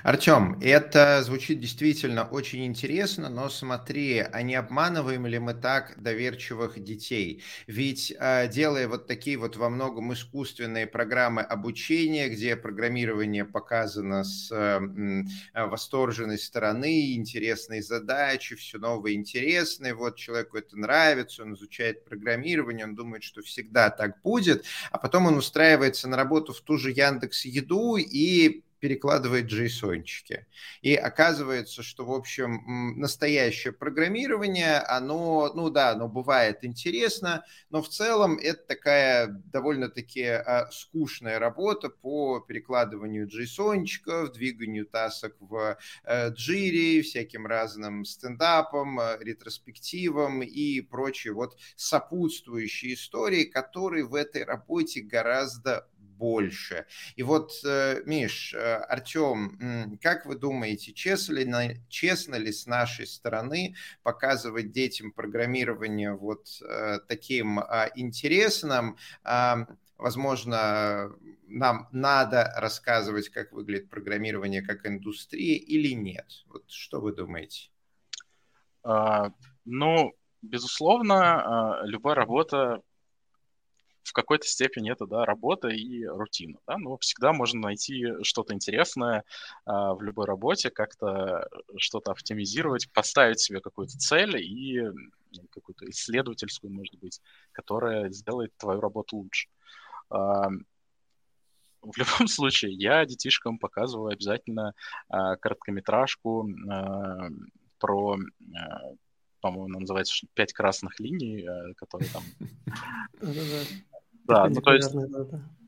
Артем, 0.03 0.59
это 0.61 1.23
звучит 1.23 1.59
действительно 1.59 2.25
очень 2.25 2.67
интересно, 2.67 3.31
но 3.31 3.49
смотри, 3.49 4.19
а 4.19 4.43
не 4.43 4.55
обманываем 4.55 5.27
ли 5.27 5.39
мы 5.39 5.55
так 5.55 5.95
доверчивых 5.97 6.83
детей? 6.83 7.43
Ведь 7.67 8.13
э, 8.19 8.49
делая 8.49 8.89
вот 8.89 9.07
такие 9.07 9.39
вот 9.39 9.57
во 9.57 9.71
многом 9.71 10.13
искусственные 10.13 10.87
программы 10.87 11.41
обучения, 11.41 12.29
где 12.29 12.57
программирование 12.57 13.47
показано 13.47 14.23
с 14.25 14.51
э, 14.53 14.81
восторженной 15.55 16.39
стороны, 16.39 17.15
интересные 17.15 17.83
задачи, 17.83 18.57
все 18.57 18.79
новое 18.79 19.13
интересное, 19.13 19.95
вот 19.95 20.17
человеку 20.17 20.59
это 20.59 20.77
нравится, 20.77 21.43
он 21.43 21.55
изучает 21.55 22.05
программирование, 22.05 22.85
он 22.85 22.95
думает, 22.95 23.23
что 23.23 23.41
всегда 23.41 23.89
так 23.89 24.21
будет, 24.21 24.67
а 24.91 24.99
потом 24.99 25.27
он 25.27 25.39
устраивается 25.39 26.07
на 26.07 26.19
работу 26.19 26.53
в 26.53 26.61
ту 26.61 26.77
же 26.77 26.91
Яндекс 26.91 27.47
Еду 27.47 27.97
и 27.97 28.63
перекладывает 28.81 29.47
джейсончики. 29.47 30.47
И 30.81 30.95
оказывается, 30.95 31.83
что, 31.83 32.05
в 32.05 32.13
общем, 32.13 32.99
настоящее 32.99 33.73
программирование, 33.73 34.79
оно, 34.79 35.53
ну 35.55 35.71
да, 35.71 35.91
оно 35.91 36.09
бывает 36.09 36.65
интересно, 36.65 37.45
но 37.69 37.83
в 37.83 37.89
целом 37.89 38.39
это 38.39 38.63
такая 38.67 39.29
довольно-таки 39.29 40.25
а, 40.25 40.71
скучная 40.73 41.39
работа 41.39 41.91
по 41.91 42.41
перекладыванию 42.41 43.29
джейсончиков, 43.29 44.33
двиганию 44.33 44.87
тасок 44.87 45.37
в 45.41 45.79
а, 46.05 46.29
джире, 46.29 47.03
всяким 47.03 47.47
разным 47.47 48.05
стендапам, 48.05 48.99
а, 48.99 49.19
ретроспективам 49.21 50.43
и 50.43 50.81
прочие 50.81 51.35
вот 51.35 51.57
сопутствующие 51.77 52.95
истории, 52.95 53.45
которые 53.45 54.05
в 54.05 54.15
этой 54.15 54.45
работе 54.45 55.03
гораздо 55.03 55.87
больше. 56.21 56.87
И 57.17 57.23
вот, 57.23 57.51
э, 57.65 58.03
Миш, 58.05 58.55
э, 58.55 58.77
Артем, 58.77 59.99
как 60.03 60.27
вы 60.27 60.37
думаете, 60.37 60.93
честно 60.93 61.39
ли, 61.39 61.81
честно 61.89 62.37
ли 62.37 62.53
с 62.53 62.67
нашей 62.67 63.07
стороны 63.07 63.75
показывать 64.03 64.71
детям 64.71 65.13
программирование 65.13 66.13
вот 66.15 66.47
э, 66.63 66.99
таким 67.09 67.59
а, 67.59 67.89
интересным? 67.97 68.97
Возможно, 69.97 71.13
нам 71.47 71.89
надо 71.93 72.53
рассказывать, 72.57 73.29
как 73.29 73.53
выглядит 73.53 73.91
программирование 73.91 74.63
как 74.63 74.87
индустрия 74.87 75.57
или 75.57 75.93
нет? 75.95 76.27
Вот 76.47 76.65
что 76.71 77.01
вы 77.01 77.13
думаете? 77.13 77.71
А, 78.83 79.31
ну, 79.67 80.15
безусловно, 80.43 81.19
а, 81.81 81.85
любая 81.85 82.15
работа 82.15 82.83
в 84.03 84.13
какой-то 84.13 84.47
степени 84.47 84.91
это, 84.91 85.07
да, 85.07 85.25
работа 85.25 85.69
и 85.69 86.05
рутина, 86.05 86.59
да, 86.67 86.79
но 86.79 86.97
всегда 86.99 87.33
можно 87.33 87.61
найти 87.61 88.07
что-то 88.23 88.55
интересное 88.55 89.25
а, 89.65 89.95
в 89.95 90.03
любой 90.03 90.27
работе, 90.27 90.71
как-то 90.71 91.49
что-то 91.77 92.13
оптимизировать, 92.13 92.91
поставить 92.93 93.41
себе 93.41 93.61
какую-то 93.61 93.99
цель 93.99 94.37
и 94.37 94.83
какую-то 95.51 95.89
исследовательскую, 95.91 96.73
может 96.73 96.99
быть, 96.99 97.21
которая 97.53 98.11
сделает 98.11 98.57
твою 98.57 98.81
работу 98.81 99.17
лучше. 99.17 99.49
А, 100.11 100.49
в 101.83 101.97
любом 101.97 102.27
случае, 102.29 102.73
я 102.73 103.05
детишкам 103.05 103.59
показываю 103.59 104.13
обязательно 104.13 104.75
а, 105.09 105.37
короткометражку 105.37 106.49
а, 106.69 107.29
про 107.79 108.17
а, 108.17 108.95
по-моему, 109.41 109.81
называется 109.81 110.27
«Пять 110.35 110.53
красных 110.53 111.01
линий», 111.01 111.47
а, 111.47 111.75
которые 111.75 112.11
там 112.11 112.23
да, 114.25 114.49
ну 114.49 114.61
то 114.61 114.75
есть... 114.75 114.93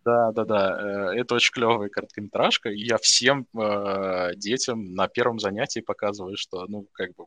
Да, 0.04 0.32
да, 0.32 0.44
да. 0.44 1.12
Э, 1.12 1.20
это 1.20 1.36
очень 1.36 1.52
клевая 1.52 1.88
короткометражка. 1.88 2.70
И 2.70 2.84
я 2.84 2.98
всем 2.98 3.46
э, 3.56 4.34
детям 4.34 4.94
на 4.94 5.06
первом 5.06 5.38
занятии 5.38 5.80
показываю, 5.80 6.36
что, 6.36 6.66
ну, 6.66 6.88
как 6.92 7.14
бы, 7.14 7.26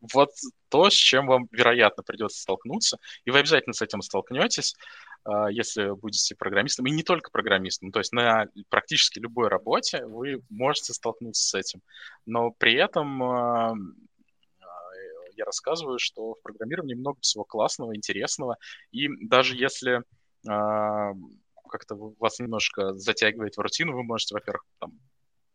вот 0.00 0.30
то, 0.68 0.90
с 0.90 0.94
чем 0.94 1.26
вам, 1.26 1.48
вероятно, 1.50 2.02
придется 2.02 2.40
столкнуться, 2.40 2.98
и 3.24 3.30
вы 3.30 3.40
обязательно 3.40 3.72
с 3.72 3.82
этим 3.82 4.02
столкнетесь, 4.02 4.76
э, 5.24 5.46
если 5.50 5.90
будете 5.90 6.36
программистом, 6.36 6.86
и 6.86 6.90
не 6.90 7.02
только 7.02 7.30
программистом, 7.30 7.90
то 7.90 7.98
есть 7.98 8.12
на 8.12 8.46
практически 8.68 9.18
любой 9.18 9.48
работе 9.48 10.04
вы 10.06 10.42
можете 10.50 10.92
столкнуться 10.92 11.48
с 11.48 11.54
этим. 11.54 11.82
Но 12.26 12.50
при 12.50 12.74
этом 12.74 13.22
э, 13.22 13.74
э 14.60 14.64
я 15.36 15.44
рассказываю, 15.44 15.98
что 15.98 16.34
в 16.34 16.42
программировании 16.42 16.94
много 16.94 17.20
всего 17.20 17.44
классного, 17.44 17.94
интересного, 17.96 18.56
и 18.92 19.08
даже 19.20 19.56
если 19.56 20.02
как-то 20.44 22.14
вас 22.18 22.38
немножко 22.38 22.94
затягивает 22.94 23.56
в 23.56 23.60
рутину, 23.60 23.92
вы 23.92 24.02
можете, 24.02 24.34
во-первых, 24.34 24.64
там, 24.78 24.98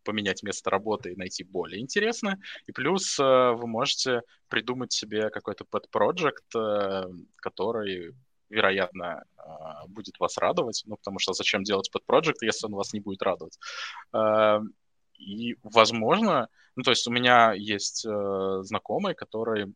поменять 0.04 0.44
место 0.44 0.70
работы 0.70 1.12
и 1.12 1.16
найти 1.16 1.44
более 1.44 1.82
интересное. 1.82 2.40
И 2.68 2.72
плюс 2.72 3.20
э, 3.20 3.24
вы 3.24 3.68
можете 3.68 4.22
придумать 4.50 4.92
себе 4.92 5.30
какой-то 5.30 5.66
pet 5.66 5.86
project, 5.94 6.56
э, 6.56 7.06
который, 7.38 8.14
вероятно, 8.50 9.24
а, 9.38 9.88
будет 9.88 10.20
вас 10.20 10.38
радовать. 10.38 10.84
Ну, 10.86 10.98
потому 10.98 11.20
что 11.20 11.34
зачем 11.34 11.64
делать 11.64 11.90
pet 11.94 12.02
project, 12.08 12.38
если 12.42 12.68
он 12.68 12.74
вас 12.74 12.94
не 12.94 13.00
будет 13.00 13.24
радовать? 13.24 13.58
А, 14.12 14.62
и, 15.18 15.56
возможно, 15.64 16.50
ну, 16.76 16.84
то 16.84 16.92
есть 16.92 17.08
у 17.08 17.12
меня 17.12 17.54
есть 17.54 18.06
э, 18.06 18.60
знакомый, 18.64 19.16
который 19.16 19.74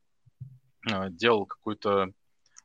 делал 1.10 1.46
какую-то 1.46 2.14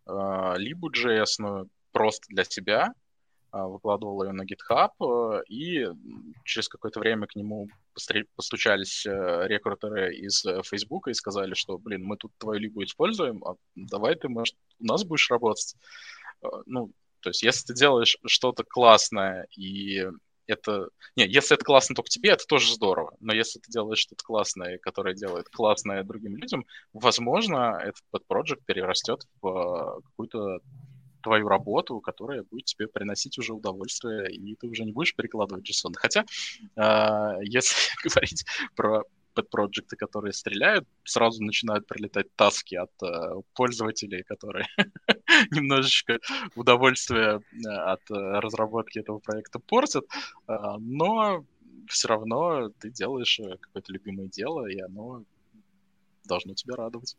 либо 0.07 0.90
JS, 0.90 1.66
просто 1.92 2.26
для 2.28 2.44
себя, 2.44 2.92
а, 3.52 3.66
выкладывал 3.66 4.24
ее 4.24 4.33
на 4.33 4.44
GitHub, 4.44 4.92
э, 4.98 5.42
и 5.46 5.87
через 6.42 6.68
какое-то 6.68 7.00
время 7.00 7.26
к 7.26 7.37
нему 7.37 7.68
постучались 8.35 9.05
э, 9.05 9.46
рекрутеры 9.46 10.14
из 10.14 10.42
э, 10.46 10.62
Facebook 10.64 11.09
и 11.09 11.12
сказали, 11.12 11.52
что, 11.52 11.76
блин, 11.76 12.02
мы 12.02 12.16
тут 12.16 12.33
твою 12.38 12.61
лигу 12.61 12.83
используем, 12.83 13.44
а 13.44 13.57
давай 13.74 14.14
ты, 14.14 14.31
может, 14.31 14.57
у 14.81 14.87
нас 14.87 15.05
будешь 15.05 15.31
работать. 15.31 15.76
Ну, 16.64 16.92
то 17.20 17.28
есть, 17.28 17.42
если 17.42 17.66
ты 17.66 17.74
делаешь 17.74 18.16
что-то 18.24 18.64
классное, 18.64 19.46
и 19.55 20.02
это... 20.46 20.88
Не, 21.16 21.26
если 21.26 21.55
это 21.55 21.64
классно 21.64 21.94
только 21.94 22.09
тебе, 22.09 22.31
это 22.31 22.46
тоже 22.46 22.72
здорово. 22.72 23.14
Но 23.20 23.35
если 23.35 23.59
ты 23.59 23.70
делаешь 23.70 23.98
что-то 23.98 24.24
классное, 24.24 24.78
которое 24.78 25.14
делает 25.14 25.50
классное 25.50 26.05
другим 26.05 26.37
людям, 26.37 26.64
возможно, 26.94 27.78
этот 27.83 28.02
подпроект 28.11 28.64
перерастет 28.64 29.26
в 29.42 30.00
какую-то 30.05 30.61
твою 31.22 31.48
работу, 31.48 32.00
которая 32.00 32.42
будет 32.42 32.66
тебе 32.66 32.88
приносить 32.88 33.38
уже 33.38 33.54
удовольствие, 33.54 34.32
и 34.32 34.54
ты 34.56 34.66
уже 34.68 34.85
не 34.85 34.92
будешь 34.92 35.14
перекладывать 35.14 35.68
JSON. 35.68 35.92
Хотя, 35.94 36.24
э, 36.76 37.44
если 37.44 37.76
говорить 38.04 38.44
про 38.76 39.04
подпроекты, 39.35 39.96
которые 39.96 40.32
стреляют, 40.32 40.87
сразу 41.04 41.42
начинают 41.42 41.87
прилетать 41.87 42.35
таски 42.37 42.74
от 42.74 42.90
э, 43.02 43.40
пользователей, 43.54 44.22
которые 44.22 44.66
немножечко 45.50 46.18
удовольствие 46.54 47.40
э, 47.40 47.68
от 47.68 48.11
э, 48.11 48.14
разработки 48.14 48.98
этого 48.98 49.18
проекта 49.18 49.58
портят, 49.58 50.04
э, 50.48 50.54
но 50.78 51.44
все 51.88 52.08
равно 52.08 52.68
ты 52.78 52.90
делаешь 52.90 53.40
э, 53.40 53.56
какое-то 53.58 53.92
любимое 53.92 54.28
дело, 54.28 54.66
и 54.66 54.78
оно 54.80 55.24
должно 56.24 56.54
тебя 56.54 56.76
радовать. 56.76 57.16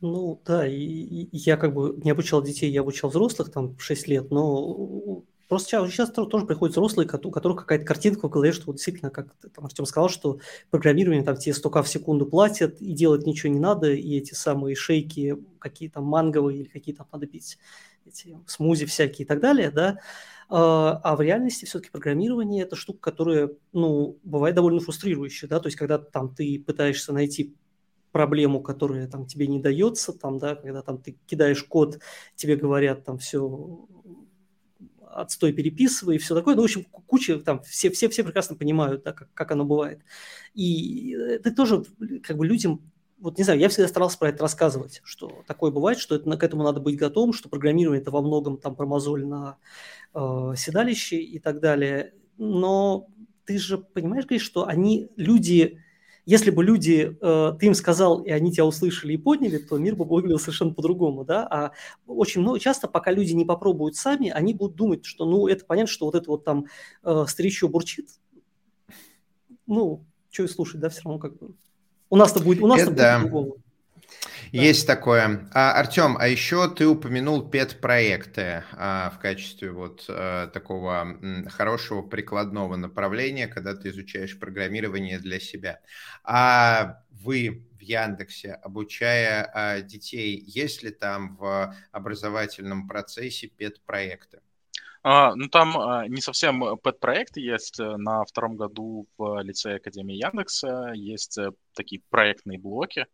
Ну 0.00 0.40
да, 0.46 0.66
и, 0.66 0.74
и 0.76 1.36
я 1.36 1.56
как 1.56 1.74
бы 1.74 1.98
не 2.04 2.10
обучал 2.10 2.40
детей, 2.42 2.70
я 2.70 2.82
обучал 2.82 3.10
взрослых 3.10 3.50
там 3.50 3.76
6 3.80 4.06
лет, 4.06 4.30
но 4.30 5.24
просто 5.48 5.70
сейчас, 5.70 5.90
сейчас 5.90 6.10
тоже 6.12 6.46
приходят 6.46 6.76
взрослые, 6.76 7.06
у 7.08 7.30
которых 7.32 7.58
какая-то 7.60 7.84
картинка 7.84 8.28
в 8.28 8.30
голове, 8.30 8.52
что 8.52 8.66
вот 8.66 8.76
действительно, 8.76 9.10
как 9.10 9.34
там 9.54 9.64
Артем 9.64 9.86
сказал, 9.86 10.08
что 10.08 10.38
программирование 10.70 11.24
там 11.24 11.36
тебе 11.36 11.52
100к 11.52 11.82
в 11.82 11.88
секунду 11.88 12.26
платят, 12.26 12.80
и 12.80 12.92
делать 12.92 13.26
ничего 13.26 13.52
не 13.52 13.58
надо, 13.58 13.90
и 13.92 14.16
эти 14.16 14.34
самые 14.34 14.76
шейки, 14.76 15.36
какие 15.58 15.88
там 15.88 16.04
манговые 16.04 16.60
или 16.60 16.68
какие 16.68 16.94
там 16.94 17.08
надо 17.12 17.26
пить, 17.26 17.58
эти 18.06 18.38
смузи 18.46 18.86
всякие 18.86 19.24
и 19.24 19.28
так 19.28 19.40
далее, 19.40 19.72
да, 19.72 19.98
а, 20.48 20.92
а 21.02 21.16
в 21.16 21.20
реальности 21.20 21.64
все-таки 21.64 21.90
программирование– 21.90 22.62
это 22.64 22.76
штука, 22.76 23.00
которая, 23.00 23.50
ну, 23.72 24.16
бывает 24.22 24.54
довольно 24.54 24.78
фрустрирующая, 24.80 25.48
да, 25.48 25.58
то 25.58 25.66
есть 25.66 25.76
когда 25.76 25.98
там 25.98 26.32
ты 26.34 26.62
пытаешься 26.64 27.12
найти 27.12 27.56
проблему, 28.12 28.62
которая 28.62 29.06
там 29.06 29.26
тебе 29.26 29.46
не 29.46 29.60
дается, 29.60 30.12
там, 30.12 30.38
да, 30.38 30.54
когда 30.54 30.82
там 30.82 30.98
ты 30.98 31.16
кидаешь 31.26 31.62
код, 31.62 32.00
тебе 32.34 32.56
говорят 32.56 33.04
там 33.04 33.18
все 33.18 33.86
отстой 35.10 35.52
переписывай 35.52 36.16
и 36.16 36.18
все 36.18 36.34
такое. 36.34 36.54
Ну, 36.54 36.62
в 36.62 36.64
общем, 36.64 36.84
куча, 36.84 37.38
там, 37.38 37.62
все, 37.62 37.90
все, 37.90 38.08
все 38.08 38.24
прекрасно 38.24 38.56
понимают, 38.56 39.02
да, 39.02 39.12
как, 39.12 39.32
как 39.34 39.50
оно 39.52 39.64
бывает. 39.64 40.00
И 40.54 41.16
ты 41.42 41.50
тоже, 41.50 41.84
как 42.22 42.36
бы, 42.36 42.46
людям 42.46 42.82
вот 43.20 43.36
не 43.36 43.44
знаю, 43.44 43.58
я 43.58 43.68
всегда 43.68 43.88
старался 43.88 44.16
про 44.16 44.28
это 44.28 44.42
рассказывать, 44.42 45.00
что 45.04 45.42
такое 45.46 45.72
бывает, 45.72 45.98
что 45.98 46.14
это, 46.14 46.36
к 46.36 46.44
этому 46.44 46.62
надо 46.62 46.80
быть 46.80 46.96
готовым, 46.96 47.32
что 47.32 47.48
программирование 47.48 48.00
это 48.00 48.12
во 48.12 48.22
многом 48.22 48.58
там 48.58 48.76
про 48.76 48.86
мозоль 48.86 49.26
на 49.26 49.56
э, 50.14 50.52
седалище 50.56 51.16
и 51.16 51.40
так 51.40 51.60
далее. 51.60 52.14
Но 52.36 53.08
ты 53.44 53.58
же 53.58 53.78
понимаешь, 53.78 54.26
Гриш, 54.26 54.42
что 54.42 54.66
они, 54.68 55.10
люди, 55.16 55.82
если 56.28 56.50
бы 56.50 56.62
люди, 56.62 57.16
э, 57.22 57.52
ты 57.58 57.66
им 57.68 57.74
сказал, 57.74 58.20
и 58.20 58.28
они 58.28 58.52
тебя 58.52 58.66
услышали 58.66 59.14
и 59.14 59.16
подняли, 59.16 59.56
то 59.56 59.78
мир 59.78 59.96
бы 59.96 60.04
выглядел 60.04 60.38
совершенно 60.38 60.74
по-другому, 60.74 61.24
да, 61.24 61.46
а 61.46 61.72
очень 62.06 62.42
много, 62.42 62.60
часто, 62.60 62.86
пока 62.86 63.10
люди 63.10 63.32
не 63.32 63.46
попробуют 63.46 63.96
сами, 63.96 64.28
они 64.28 64.52
будут 64.52 64.76
думать, 64.76 65.06
что, 65.06 65.24
ну, 65.24 65.48
это 65.48 65.64
понятно, 65.64 65.90
что 65.90 66.04
вот 66.04 66.14
это 66.14 66.30
вот 66.30 66.44
там 66.44 66.66
э, 67.02 67.24
старичье 67.26 67.66
бурчит, 67.70 68.10
ну, 69.66 70.04
что 70.28 70.42
и 70.42 70.48
слушать, 70.48 70.80
да, 70.80 70.90
все 70.90 71.00
равно 71.04 71.18
как 71.18 71.38
бы. 71.38 71.54
У 72.10 72.16
нас-то 72.16 72.40
будет, 72.40 72.62
у 72.62 72.66
нас-то 72.66 72.90
будет 72.90 73.22
по-другому. 73.22 73.56
Есть 74.52 74.86
такое. 74.86 75.48
А, 75.52 75.72
Артем, 75.72 76.16
а 76.18 76.28
еще 76.28 76.68
ты 76.68 76.86
упомянул 76.86 77.48
пет-проекты 77.48 78.64
а, 78.72 79.10
в 79.10 79.18
качестве 79.18 79.70
вот 79.70 80.04
а, 80.08 80.46
такого 80.48 81.16
м, 81.20 81.48
хорошего 81.48 82.02
прикладного 82.02 82.76
направления, 82.76 83.46
когда 83.46 83.74
ты 83.74 83.90
изучаешь 83.90 84.38
программирование 84.38 85.18
для 85.18 85.40
себя. 85.40 85.80
А 86.24 87.02
вы 87.10 87.66
в 87.78 87.80
Яндексе, 87.80 88.52
обучая 88.52 89.50
а, 89.52 89.80
детей, 89.80 90.42
есть 90.46 90.82
ли 90.82 90.90
там 90.90 91.36
в 91.36 91.74
образовательном 91.92 92.88
процессе 92.88 93.48
пет-проекты? 93.48 94.40
А, 95.02 95.34
ну, 95.34 95.48
там 95.48 95.78
а, 95.78 96.06
не 96.08 96.20
совсем 96.20 96.76
пэт-проекты 96.78 97.40
есть. 97.40 97.78
Э, 97.80 97.96
на 97.96 98.24
втором 98.24 98.56
году 98.56 99.06
в 99.16 99.40
лицее 99.42 99.76
Академии 99.76 100.16
Яндекса 100.16 100.92
есть 100.94 101.38
э, 101.38 101.52
такие 101.74 102.02
проектные 102.10 102.58
блоки, 102.58 103.06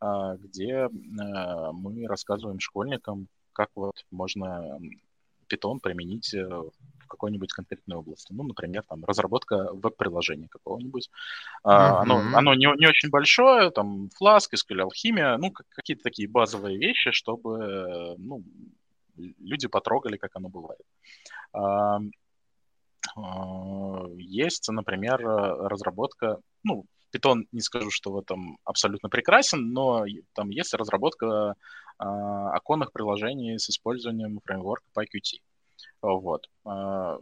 где 0.00 0.88
а, 1.20 1.72
мы 1.72 2.06
рассказываем 2.06 2.60
школьникам, 2.60 3.28
как 3.52 3.70
вот 3.74 4.04
можно 4.10 4.78
питон 5.50 5.80
применить 5.80 6.32
э, 6.32 6.46
в 6.46 7.06
какой-нибудь 7.08 7.52
конкретной 7.52 7.96
области. 7.96 8.32
Ну, 8.32 8.44
например, 8.44 8.84
там 8.88 9.04
разработка 9.04 9.72
веб-приложения 9.72 10.46
какого-нибудь. 10.48 11.10
Uh-huh. 11.64 12.02
Оно, 12.02 12.22
оно 12.34 12.54
не, 12.54 12.66
не 12.78 12.86
очень 12.86 13.10
большое, 13.10 13.70
там 13.70 14.10
Flask, 14.22 14.54
SQL 14.54 14.88
Alchemia, 14.88 15.36
ну, 15.38 15.50
какие-то 15.50 16.04
такие 16.04 16.28
базовые 16.28 16.78
вещи, 16.78 17.10
чтобы 17.10 18.14
ну, 18.16 18.44
люди 19.16 19.66
потрогали, 19.66 20.16
как 20.16 20.36
оно 20.36 20.48
бывает. 20.48 20.86
А, 21.52 21.98
есть, 24.16 24.68
например, 24.68 25.20
разработка, 25.20 26.38
ну, 26.62 26.84
Python 27.12 27.42
не 27.52 27.60
скажу, 27.60 27.90
что 27.90 28.12
в 28.12 28.18
этом 28.18 28.58
абсолютно 28.64 29.08
прекрасен, 29.08 29.72
но 29.72 30.04
там 30.34 30.50
есть 30.50 30.74
разработка 30.74 31.54
а, 31.98 32.52
оконных 32.52 32.92
приложений 32.92 33.58
с 33.58 33.70
использованием 33.70 34.40
фреймворка 34.44 34.86
PyQt. 34.96 35.40
Вот. 36.02 36.48
А, 36.64 37.18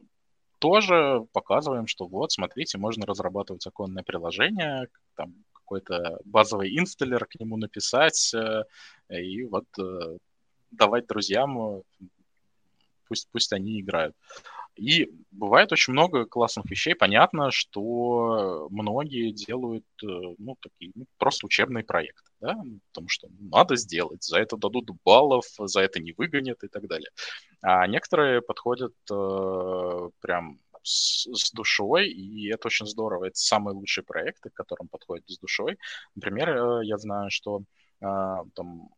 тоже 0.59 1.27
показываем, 1.33 1.87
что 1.87 2.07
вот, 2.07 2.33
смотрите, 2.33 2.79
можно 2.79 3.07
разрабатывать 3.07 3.66
оконное 3.66 4.03
приложение, 4.03 4.88
там 5.14 5.35
какой-то 5.53 6.18
базовый 6.24 6.77
инсталлер 6.79 7.27
к 7.27 7.38
нему 7.38 7.57
написать, 7.57 8.33
э, 8.35 8.64
и 9.11 9.44
вот 9.44 9.66
э, 9.79 10.18
давать 10.70 11.07
друзьям, 11.07 11.59
э, 11.59 11.83
пусть, 13.07 13.29
пусть 13.31 13.53
они 13.53 13.81
играют. 13.81 14.16
И 14.78 15.10
бывает 15.32 15.72
очень 15.72 15.92
много 15.92 16.24
классных 16.24 16.70
вещей. 16.70 16.94
Понятно, 16.94 17.50
что 17.50 18.68
многие 18.70 19.32
делают 19.32 19.84
э, 20.04 20.06
ну, 20.38 20.56
такие 20.60 20.92
ну, 20.94 21.04
просто 21.18 21.46
учебные 21.46 21.82
проекты, 21.82 22.30
да? 22.40 22.56
потому 22.92 23.08
что 23.08 23.28
надо 23.40 23.74
сделать, 23.76 24.22
за 24.22 24.38
это 24.38 24.56
дадут 24.56 24.90
баллов, 25.04 25.44
за 25.58 25.80
это 25.80 26.00
не 26.00 26.12
выгонят 26.12 26.62
и 26.62 26.68
так 26.68 26.86
далее. 26.86 27.10
А 27.60 27.88
некоторые 27.88 28.40
подходят 28.40 28.94
э, 29.10 30.10
прям 30.20 30.58
с, 30.84 31.26
с 31.26 31.50
душой, 31.50 32.08
и 32.08 32.48
это 32.48 32.68
очень 32.68 32.86
здорово. 32.86 33.26
Это 33.26 33.36
самые 33.36 33.74
лучшие 33.74 34.04
проекты, 34.04 34.50
к 34.50 34.54
которым 34.54 34.86
подходят 34.88 35.28
с 35.28 35.38
душой. 35.38 35.76
Например, 36.14 36.50
э, 36.50 36.86
я 36.86 36.98
знаю, 36.98 37.30
что 37.30 37.62
э, 38.00 38.04
там 38.54 38.90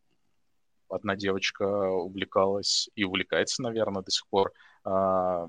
одна 0.89 1.15
девочка 1.15 1.63
увлекалась 1.63 2.89
и 2.95 3.03
увлекается, 3.03 3.63
наверное, 3.63 4.03
до 4.03 4.11
сих 4.11 4.27
пор 4.27 4.51
э, 4.85 5.47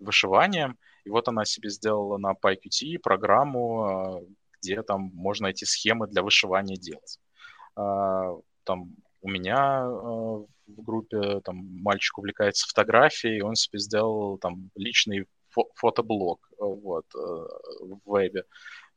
вышиванием. 0.00 0.78
И 1.04 1.10
вот 1.10 1.28
она 1.28 1.44
себе 1.44 1.70
сделала 1.70 2.18
на 2.18 2.32
PyQt 2.32 2.98
программу, 3.02 4.20
э, 4.20 4.34
где 4.58 4.82
там 4.82 5.10
можно 5.14 5.46
эти 5.46 5.64
схемы 5.64 6.06
для 6.08 6.22
вышивания 6.22 6.76
делать. 6.76 7.18
Э, 7.76 8.36
там 8.64 8.94
у 9.22 9.28
меня 9.28 9.82
э, 9.82 9.86
в 9.86 10.82
группе 10.82 11.40
там 11.40 11.56
мальчик 11.82 12.18
увлекается 12.18 12.66
фотографией, 12.68 13.42
он 13.42 13.54
себе 13.54 13.78
сделал 13.78 14.38
там 14.38 14.70
личный 14.74 15.26
фо- 15.56 15.68
фотоблог 15.74 16.48
вот, 16.58 17.06
в 17.12 18.00
вебе, 18.04 18.44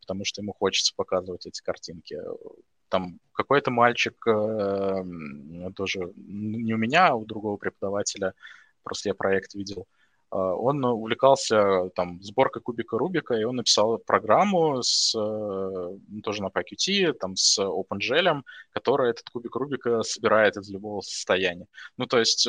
потому 0.02 0.24
что 0.24 0.42
ему 0.42 0.54
хочется 0.54 0.94
показывать 0.96 1.48
эти 1.48 1.62
картинки 1.62 2.18
там 2.90 3.20
какой-то 3.34 3.72
мальчик, 3.72 4.14
тоже 5.76 6.14
не 6.16 6.74
у 6.76 6.78
меня, 6.78 7.08
а 7.08 7.16
у 7.16 7.26
другого 7.26 7.58
преподавателя, 7.58 8.36
просто 8.84 9.10
я 9.10 9.16
проект 9.16 9.56
видел, 9.56 9.88
он 10.36 10.84
увлекался 10.84 11.90
там 11.96 12.22
сборкой 12.22 12.62
кубика 12.62 12.98
Рубика, 12.98 13.36
и 13.36 13.44
он 13.44 13.58
написал 13.58 13.98
программу 14.00 14.82
с, 14.82 15.14
э, 15.16 16.22
тоже 16.24 16.42
на 16.42 16.48
PyQt, 16.48 17.14
там 17.14 17.36
с 17.36 17.60
OpenGL, 17.60 18.42
которая 18.72 19.12
этот 19.12 19.30
кубик 19.30 19.56
Рубика 19.56 20.02
собирает 20.04 20.58
из 20.58 20.70
любого 20.70 21.02
состояния. 21.02 21.68
Ну, 21.98 22.06
то 22.06 22.20
есть 22.20 22.48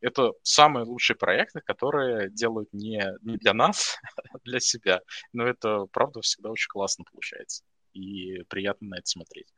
это 0.00 0.32
самые 0.42 0.84
лучшие 0.84 1.16
проекты, 1.16 1.60
которые 1.60 2.30
делают 2.30 2.72
не, 2.72 3.02
не 3.22 3.36
для 3.36 3.54
нас, 3.54 3.96
а 4.32 4.38
для 4.44 4.60
себя. 4.60 5.00
Но 5.32 5.46
это, 5.46 5.86
правда, 5.92 6.20
всегда 6.20 6.50
очень 6.50 6.68
классно 6.68 7.04
получается 7.10 7.64
и 7.94 8.42
приятно 8.48 8.88
на 8.88 8.98
это 8.98 9.06
смотреть. 9.06 9.48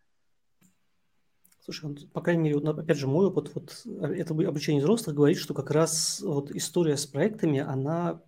Слушай, 1.73 2.09
по 2.13 2.21
крайней 2.21 2.43
мере, 2.43 2.59
вот, 2.59 2.79
опять 2.79 2.97
же, 2.97 3.07
мой 3.07 3.27
опыт, 3.27 3.53
вот 3.55 3.85
это 4.03 4.35
обучение 4.35 4.83
взрослых 4.83 5.15
говорит, 5.15 5.39
что 5.39 5.55
как 5.55 5.71
раз 5.71 6.21
вот 6.21 6.51
история 6.51 6.97
с 6.97 7.07
проектами, 7.07 7.61
она 7.61 8.21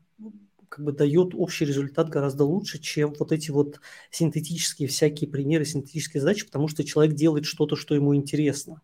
как 0.68 0.85
бы 0.85 0.92
дает 0.92 1.35
общий 1.35 1.64
результат 1.64 2.09
гораздо 2.09 2.44
лучше, 2.44 2.78
чем 2.78 3.12
вот 3.18 3.33
эти 3.33 3.50
вот 3.50 3.81
синтетические 4.11 4.88
всякие 4.88 5.28
примеры, 5.28 5.64
синтетические 5.64 6.20
задачи, 6.20 6.46
потому 6.46 6.68
что 6.68 6.85
человек 6.85 7.16
делает 7.16 7.44
что-то, 7.44 7.74
что 7.74 7.96
ему 7.96 8.14
интересно. 8.14 8.81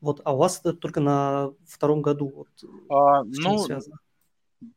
Вот, 0.00 0.20
а 0.24 0.34
у 0.34 0.38
вас 0.38 0.60
это 0.60 0.72
только 0.72 1.00
на 1.00 1.50
втором 1.66 2.00
году 2.00 2.32
вот, 2.34 2.48
а, 2.88 3.24
ну, 3.24 3.58
связано? 3.58 3.98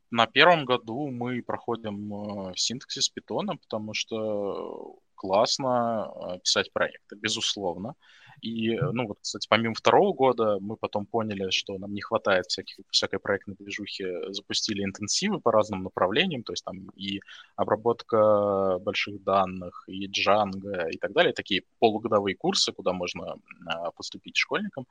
На 0.10 0.26
первом 0.26 0.66
году 0.66 1.08
мы 1.10 1.44
проходим 1.44 2.50
э, 2.50 2.54
синтаксис 2.56 3.10
питона, 3.10 3.58
потому 3.58 3.94
что 3.94 4.98
классно 5.24 6.12
э, 6.16 6.40
писать 6.40 6.74
проекты, 6.74 7.16
безусловно. 7.16 7.96
И, 8.42 8.76
э, 8.76 8.92
ну 8.92 9.08
вот, 9.08 9.20
кстати, 9.22 9.48
помимо 9.50 9.74
второго 9.74 10.14
года 10.14 10.58
мы 10.60 10.76
потом 10.76 11.06
поняли, 11.06 11.50
что 11.50 11.78
нам 11.78 11.94
не 11.94 12.02
хватает 12.02 12.48
всяких, 12.48 12.84
всякой 12.90 13.20
проектной 13.20 13.56
движухи, 13.58 14.06
запустили 14.34 14.84
интенсивы 14.84 15.40
по 15.40 15.50
разным 15.50 15.84
направлениям, 15.84 16.44
то 16.44 16.52
есть 16.52 16.66
там 16.66 16.90
и 16.98 17.22
обработка 17.56 18.80
больших 18.82 19.24
данных, 19.24 19.86
и 19.88 20.10
Django 20.10 20.90
и 20.92 20.98
так 20.98 21.14
далее, 21.14 21.32
такие 21.32 21.64
полугодовые 21.80 22.36
курсы, 22.36 22.74
куда 22.74 22.92
можно 22.92 23.38
а, 23.66 23.92
поступить 23.92 24.36
школьникам 24.36 24.86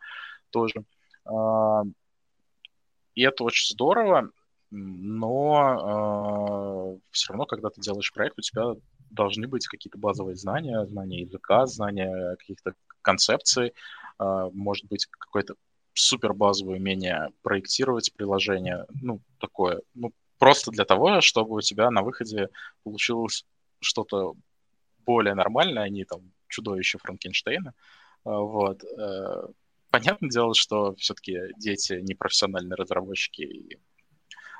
тоже. 0.51 0.85
А, 1.27 1.83
и 3.15 3.23
это 3.23 3.45
очень 3.45 3.75
здорово, 3.75 4.31
но 4.73 6.97
э, 6.97 6.99
все 7.11 7.29
равно, 7.29 7.45
когда 7.45 7.69
ты 7.69 7.83
делаешь 7.83 8.11
проект, 8.15 8.39
у 8.39 8.41
тебя 8.41 8.75
должны 9.13 9.47
быть 9.47 9.67
какие-то 9.67 9.99
базовые 9.99 10.37
знания, 10.37 10.85
знания 10.87 11.21
языка, 11.21 11.67
знания 11.67 12.37
каких-то 12.37 12.75
концепций, 13.03 13.75
а, 14.19 14.51
может 14.51 14.87
быть, 14.87 15.07
какое-то 15.07 15.55
супер 15.95 16.33
базовое 16.33 16.77
умение 16.77 17.29
проектировать 17.43 18.13
приложение, 18.15 18.87
ну, 19.01 19.21
такое, 19.39 19.83
ну, 19.95 20.13
просто 20.39 20.71
для 20.71 20.85
того, 20.85 21.21
чтобы 21.21 21.57
у 21.57 21.61
тебя 21.61 21.91
на 21.91 22.03
выходе 22.03 22.49
получилось 22.83 23.45
что-то 23.81 24.35
более 25.05 25.35
нормальное, 25.35 25.85
а 25.85 25.89
не 25.89 26.05
там 26.05 26.33
чудовище 26.49 26.99
Франкенштейна. 26.99 27.75
А, 28.25 28.39
вот. 28.39 28.83
Э, 28.85 29.47
понятное 29.91 30.31
дело, 30.31 30.55
что 30.55 30.95
все-таки 30.97 31.39
дети 31.57 31.95
не 32.03 32.15
профессиональные 32.15 32.77
разработчики, 32.77 33.43
и 33.43 33.79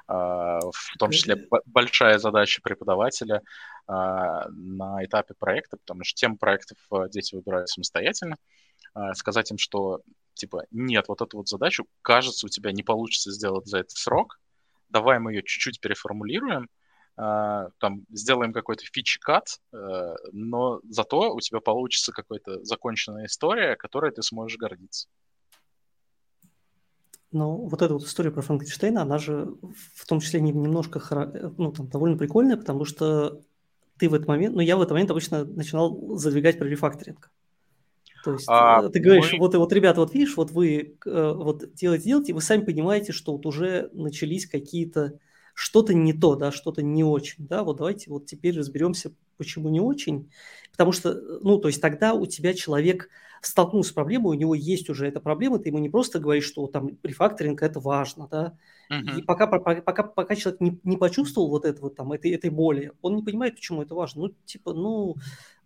в 0.07 0.99
том 0.99 1.11
числе 1.11 1.49
большая 1.67 2.19
задача 2.19 2.61
преподавателя 2.63 3.43
а, 3.87 4.49
на 4.49 5.05
этапе 5.05 5.35
проекта, 5.39 5.77
потому 5.77 6.05
что 6.05 6.17
тем 6.17 6.37
проектов 6.37 6.79
а, 6.91 7.09
дети 7.09 7.35
выбирают 7.35 7.69
самостоятельно, 7.69 8.37
сказать 9.15 9.51
им, 9.51 9.59
что 9.59 10.01
типа 10.35 10.65
нет, 10.71 11.07
вот 11.09 11.23
эту 11.23 11.39
вот 11.39 11.49
задачу, 11.49 11.87
кажется, 12.03 12.47
у 12.47 12.49
тебя 12.49 12.73
не 12.73 12.83
получится 12.83 13.31
сделать 13.31 13.67
за 13.67 13.79
этот 13.79 13.97
срок, 13.97 14.39
давай 14.89 15.19
мы 15.19 15.33
ее 15.33 15.43
чуть-чуть 15.43 15.81
переформулируем, 15.81 16.69
там 17.17 18.07
сделаем 18.11 18.53
какой-то 18.53 18.85
фич-кат, 18.87 19.61
э, 19.73 20.15
но 20.33 20.81
зато 20.89 21.35
у 21.35 21.41
тебя 21.41 21.61
получится 21.61 22.11
какая-то 22.11 22.65
законченная 22.65 23.27
история, 23.27 23.77
которой 23.77 24.13
ты 24.13 24.23
сможешь 24.23 24.57
гордиться. 24.57 25.09
Но 27.33 27.57
вот 27.57 27.81
эта 27.81 27.95
вот 27.95 28.05
история 28.05 28.31
про 28.31 28.43
Франкенштейна, 28.43 29.03
она 29.03 29.19
же 29.19 29.55
в 29.95 30.07
том 30.07 30.21
числе 30.21 30.41
немножко 30.41 31.01
ну, 31.57 31.73
там, 31.73 31.89
довольно 31.89 32.19
прикольная, 32.19 32.59
потому 32.59 32.85
что 32.85 33.41
ты 33.99 34.09
в 34.09 34.15
этот 34.15 34.29
момент, 34.29 34.55
ну 34.55 34.61
я 34.61 34.77
в 34.77 34.81
этот 34.81 34.93
момент 34.93 35.11
обычно 35.11 35.45
начинал 35.45 36.17
задвигать 36.19 36.59
про 36.59 36.69
рефакторинг. 36.69 37.31
То 38.25 38.35
есть 38.35 38.45
а, 38.49 38.83
э, 38.85 38.91
ты 38.91 39.01
говоришь, 39.01 39.33
мы... 39.33 39.39
вот, 39.41 39.55
вот, 39.55 39.73
ребята, 39.73 40.01
вот 40.01 40.15
видишь, 40.15 40.37
вот 40.37 40.51
вы 40.53 40.97
э, 41.05 41.33
вот 41.35 41.75
делаете, 41.75 42.05
делаете, 42.05 42.35
вы 42.35 42.41
сами 42.41 42.65
понимаете, 42.65 43.13
что 43.13 43.33
вот 43.33 43.47
уже 43.47 43.91
начались 43.93 44.47
какие-то, 44.47 45.19
что-то 45.55 45.93
не 45.93 46.13
то, 46.13 46.37
да, 46.37 46.53
что-то 46.53 46.83
не 46.83 47.03
очень, 47.03 47.47
да, 47.47 47.65
вот 47.65 47.79
давайте 47.79 48.11
вот 48.11 48.27
теперь 48.27 48.57
разберемся, 48.57 49.13
почему 49.39 49.71
не 49.71 49.81
очень, 49.81 50.31
потому 50.71 50.93
что, 50.93 51.15
ну, 51.41 51.59
то 51.59 51.69
есть 51.69 51.81
тогда 51.81 52.15
у 52.15 52.27
тебя 52.27 52.55
человек 52.55 53.09
столкнулся 53.47 53.91
с 53.91 53.93
проблемой, 53.93 54.37
у 54.37 54.41
него 54.41 54.55
есть 54.55 54.89
уже 54.89 55.09
эта 55.09 55.21
проблема, 55.21 55.59
ты 55.59 55.69
ему 55.69 55.79
не 55.79 55.91
просто 55.91 56.19
говоришь, 56.19 56.45
что 56.45 56.67
там 56.67 56.91
рефакторинг 57.03 57.63
это 57.63 57.81
важно, 57.81 58.29
да, 58.29 58.57
uh-huh. 58.91 59.19
и 59.19 59.23
пока, 59.23 59.47
пока, 59.47 60.03
пока 60.03 60.37
человек 60.37 60.61
не, 60.61 60.81
не 60.85 60.97
почувствовал 60.97 61.49
вот 61.49 61.65
этого 61.65 61.91
там, 61.91 62.13
этой, 62.13 62.31
этой 62.31 62.51
боли, 62.51 62.93
он 63.03 63.17
не 63.17 63.23
понимает, 63.23 63.57
почему 63.57 63.83
это 63.83 63.95
важно, 63.95 64.23
ну, 64.23 64.35
типа, 64.45 64.73
ну, 64.73 65.17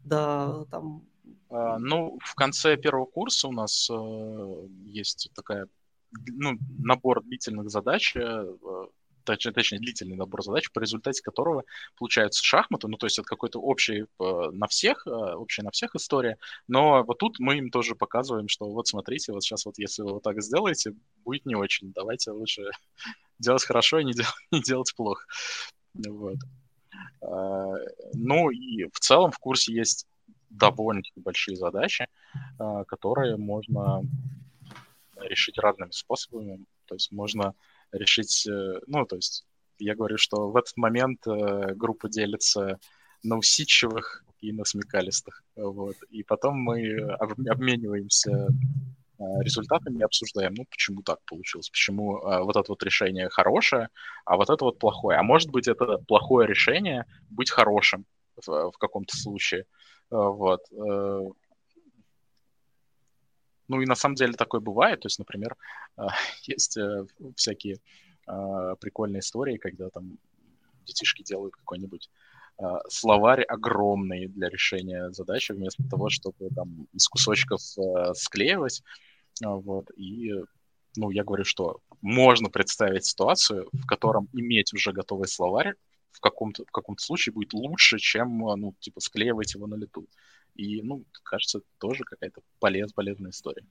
да, 0.05 0.65
там, 0.71 1.03
а, 1.51 1.79
ну, 1.79 2.19
в 2.25 2.35
конце 2.35 2.77
первого 2.77 3.07
курса 3.07 3.49
у 3.49 3.53
нас 3.53 3.89
э, 3.91 4.67
есть 4.87 5.31
такая, 5.35 5.69
ну, 6.29 6.59
набор 6.79 7.23
длительных 7.23 7.71
задач, 7.71 8.17
э, 8.17 8.55
точнее, 9.27 9.53
точнее, 9.53 9.79
длительный 9.79 10.17
набор 10.17 10.43
задач, 10.43 10.71
по 10.73 10.81
результате 10.81 11.23
которого 11.23 11.65
получаются 11.99 12.43
шахматы, 12.43 12.89
ну, 12.89 12.97
то 12.97 13.07
есть 13.07 13.19
это 13.19 13.27
какой-то 13.27 13.61
общий 13.61 14.03
э, 14.03 14.51
на 14.53 14.67
всех, 14.69 15.07
общая 15.07 15.63
на 15.63 15.71
всех 15.71 15.95
история, 15.95 16.39
но 16.69 17.03
вот 17.05 17.19
тут 17.19 17.39
мы 17.39 17.59
им 17.59 17.71
тоже 17.71 17.95
показываем, 17.95 18.49
что 18.49 18.71
вот 18.71 18.89
смотрите, 18.89 19.33
вот 19.33 19.43
сейчас 19.43 19.67
вот 19.67 19.79
если 19.79 20.03
вы 20.03 20.15
вот 20.15 20.23
так 20.23 20.43
сделаете, 20.43 20.95
будет 21.25 21.47
не 21.47 21.55
очень, 21.55 21.93
давайте 21.93 22.31
лучше 22.31 22.63
делать 23.39 23.65
хорошо 23.65 23.99
и 23.99 24.05
не, 24.05 24.13
дел- 24.13 24.27
не 24.51 24.63
делать 24.63 24.95
плохо. 24.97 25.25
Вот. 25.95 26.39
А, 27.23 27.75
ну 28.15 28.51
и 28.51 28.89
в 28.93 29.01
целом 29.01 29.31
в 29.31 29.39
курсе 29.39 29.75
есть 29.75 30.07
довольно-таки 30.51 31.21
большие 31.21 31.57
задачи, 31.57 32.07
которые 32.87 33.37
можно 33.37 34.03
решить 35.17 35.59
разными 35.59 35.91
способами. 35.91 36.65
То 36.87 36.95
есть 36.95 37.13
можно 37.13 37.55
решить, 37.97 38.47
э, 38.47 38.81
ну, 38.87 39.05
то 39.07 39.17
есть 39.17 39.45
я 39.79 39.95
говорю, 39.95 40.19
что 40.19 40.51
в 40.51 40.57
этот 40.57 40.77
момент 40.77 41.27
э, 41.27 41.75
группа 41.75 42.09
делится 42.09 42.79
на 43.23 43.37
усидчивых 43.37 44.25
и 44.41 44.53
на 44.53 44.65
смекалистых. 44.65 45.43
Вот. 45.57 45.97
И 46.11 46.23
потом 46.23 46.57
мы 46.57 46.99
обмениваемся 47.19 48.49
а, 49.19 49.43
результатами 49.43 50.03
обсуждаем, 50.03 50.55
ну, 50.55 50.65
почему 50.71 51.03
так 51.03 51.19
получилось, 51.25 51.71
почему 51.71 52.19
а, 52.19 52.43
вот 52.43 52.57
это 52.57 52.67
вот 52.69 52.83
решение 52.83 53.31
хорошее, 53.31 53.89
а 54.25 54.37
вот 54.37 54.51
это 54.51 54.65
вот 54.65 54.79
плохое. 54.79 55.19
А 55.19 55.23
может 55.23 55.51
быть, 55.51 55.69
это 55.69 55.99
плохое 56.07 56.47
решение 56.47 57.07
быть 57.31 57.51
хорошим 57.51 58.05
в, 58.37 58.71
в 58.71 58.79
каком-то 58.79 59.17
случае. 59.17 59.65
Вот. 60.11 60.61
Э, 63.67 63.69
ну 63.69 63.81
и 63.81 63.87
на 63.87 63.95
самом 63.95 64.15
деле 64.15 64.33
такое 64.33 64.61
бывает. 64.61 65.01
То 65.01 65.07
есть, 65.07 65.19
например, 65.19 65.57
а, 65.97 66.09
есть 66.43 66.77
э, 66.77 67.07
всякие 67.37 67.79
а, 68.27 68.77
прикольные 68.77 69.21
истории, 69.21 69.57
когда 69.57 69.91
там 69.91 70.19
детишки 70.85 71.23
делают 71.23 71.55
какой-нибудь 71.57 72.11
словарь 72.89 73.43
огромный 73.43 74.29
для 74.29 74.49
решения 74.49 75.11
задачи, 75.11 75.53
вместо 75.53 75.87
того, 75.91 76.09
чтобы 76.09 76.49
там 76.55 76.87
из 76.95 77.07
кусочков 77.07 77.61
э, 77.77 78.15
склеивать. 78.15 78.83
Вот, 79.43 79.91
и 79.95 80.33
ну, 80.97 81.11
я 81.11 81.23
говорю, 81.23 81.45
что 81.45 81.81
можно 82.01 82.49
представить 82.49 83.05
ситуацию, 83.05 83.69
в 83.75 83.85
котором 83.85 84.31
иметь 84.33 84.73
уже 84.73 84.93
готовый 84.93 85.29
словарь 85.29 85.75
в 86.13 86.21
каком-то 86.21 86.65
в 86.65 86.71
каком-то 86.71 87.05
случае 87.05 87.35
будет 87.35 87.53
лучше, 87.53 87.99
чем, 87.99 88.39
ну, 88.39 88.75
типа, 88.81 89.01
склеивать 89.01 89.55
его 89.55 89.67
на 89.67 89.75
лету. 89.75 90.07
И, 90.57 90.83
ну, 90.83 91.05
кажется, 91.23 91.61
тоже 91.79 92.05
какая-то 92.05 92.41
полез, 92.59 92.93
полезная 92.93 93.31
история. 93.31 93.65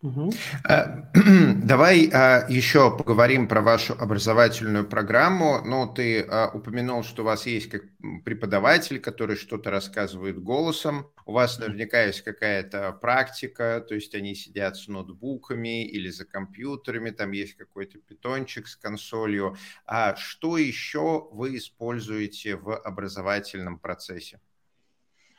Угу. 0.00 0.30
Давай 1.64 2.08
а, 2.12 2.46
еще 2.48 2.96
поговорим 2.96 3.48
про 3.48 3.62
вашу 3.62 3.94
образовательную 3.94 4.86
программу. 4.86 5.60
Ну, 5.64 5.92
ты 5.92 6.20
а, 6.20 6.50
упомянул, 6.54 7.02
что 7.02 7.22
у 7.22 7.24
вас 7.24 7.46
есть 7.46 7.68
как 7.68 7.82
преподаватель, 8.24 9.00
который 9.00 9.34
что-то 9.34 9.70
рассказывает 9.70 10.40
голосом. 10.40 11.10
У 11.26 11.32
вас 11.32 11.58
наверняка 11.58 12.04
есть 12.04 12.22
какая-то 12.22 12.92
практика, 12.92 13.84
то 13.86 13.96
есть 13.96 14.14
они 14.14 14.36
сидят 14.36 14.76
с 14.76 14.86
ноутбуками 14.86 15.84
или 15.84 16.10
за 16.10 16.24
компьютерами, 16.24 17.10
там 17.10 17.32
есть 17.32 17.54
какой-то 17.54 17.98
питончик 17.98 18.68
с 18.68 18.76
консолью. 18.76 19.56
А 19.84 20.14
что 20.14 20.58
еще 20.58 21.28
вы 21.32 21.56
используете 21.56 22.54
в 22.54 22.72
образовательном 22.72 23.80
процессе? 23.80 24.38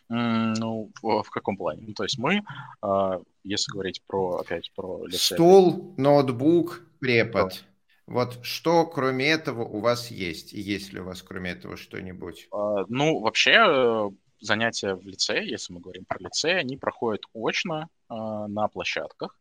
Ну, 0.10 0.92
в, 1.04 1.22
в 1.22 1.30
каком 1.30 1.56
плане? 1.56 1.84
Ну, 1.88 1.94
то 1.94 2.04
есть 2.04 2.18
мы, 2.18 2.42
э, 2.84 3.20
если 3.44 3.72
говорить 3.72 4.02
про, 4.08 4.38
опять, 4.38 4.72
про 4.76 5.06
лице... 5.06 5.36
Стул, 5.36 5.94
ноутбук, 5.98 6.82
препод. 7.00 7.50
Да. 7.50 8.14
Вот 8.14 8.40
что, 8.42 8.88
кроме 8.88 9.28
этого, 9.28 9.64
у 9.64 9.80
вас 9.82 10.10
есть? 10.10 10.54
И 10.54 10.60
есть 10.60 10.94
ли 10.94 11.00
у 11.00 11.04
вас, 11.04 11.22
кроме 11.22 11.52
этого, 11.52 11.78
что-нибудь? 11.78 12.48
Э, 12.52 12.86
ну, 12.88 13.20
вообще, 13.20 13.52
э, 13.52 14.10
занятия 14.42 14.96
в 14.96 15.06
лице, 15.06 15.46
если 15.46 15.74
мы 15.74 15.80
говорим 15.80 16.06
про 16.06 16.18
лице, 16.20 16.54
они 16.56 16.76
проходят 16.76 17.22
очно 17.34 17.88
э, 18.10 18.16
на 18.16 18.68
площадках. 18.68 19.38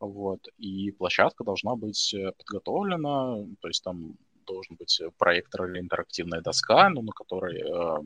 Вот, 0.00 0.48
и 0.56 0.90
площадка 0.92 1.44
должна 1.44 1.76
быть 1.76 2.14
э, 2.14 2.32
подготовлена, 2.32 3.44
то 3.60 3.68
есть 3.68 3.84
там 3.84 4.16
должен 4.46 4.74
быть 4.76 5.00
проектор 5.18 5.70
или 5.70 5.78
интерактивная 5.78 6.40
доска, 6.40 6.88
ну, 6.88 7.02
на 7.02 7.12
которой 7.12 7.60
э, 7.60 8.02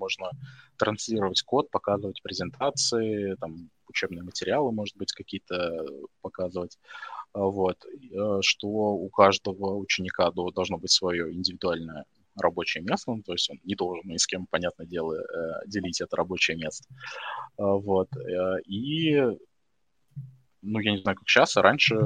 можно 0.00 0.30
транслировать 0.76 1.42
код, 1.42 1.70
показывать 1.70 2.22
презентации, 2.22 3.36
там, 3.40 3.70
учебные 3.86 4.22
материалы, 4.22 4.72
может 4.72 4.96
быть, 4.96 5.12
какие-то 5.12 5.86
показывать. 6.22 6.78
А, 7.32 7.40
вот. 7.40 7.84
Э, 7.84 8.40
что 8.42 8.68
у 8.68 9.08
каждого 9.10 9.76
ученика 9.76 10.30
должно 10.30 10.78
быть 10.78 10.90
свое 10.90 11.32
индивидуальное 11.32 12.04
рабочее 12.36 12.82
место, 12.82 13.12
ну, 13.12 13.22
то 13.22 13.32
есть 13.32 13.50
он 13.50 13.58
не 13.64 13.74
должен 13.74 14.08
ни 14.08 14.16
с 14.16 14.26
кем, 14.26 14.46
понятное 14.46 14.86
дело, 14.86 15.14
э, 15.14 15.66
делить 15.66 16.00
это 16.00 16.16
рабочее 16.16 16.56
место. 16.56 16.88
А, 17.58 17.74
вот. 17.74 18.08
Э, 18.16 18.60
и, 18.66 19.20
ну, 20.62 20.78
я 20.80 20.92
не 20.92 21.02
знаю, 21.02 21.16
как 21.16 21.28
сейчас, 21.28 21.56
а 21.56 21.62
раньше 21.62 21.96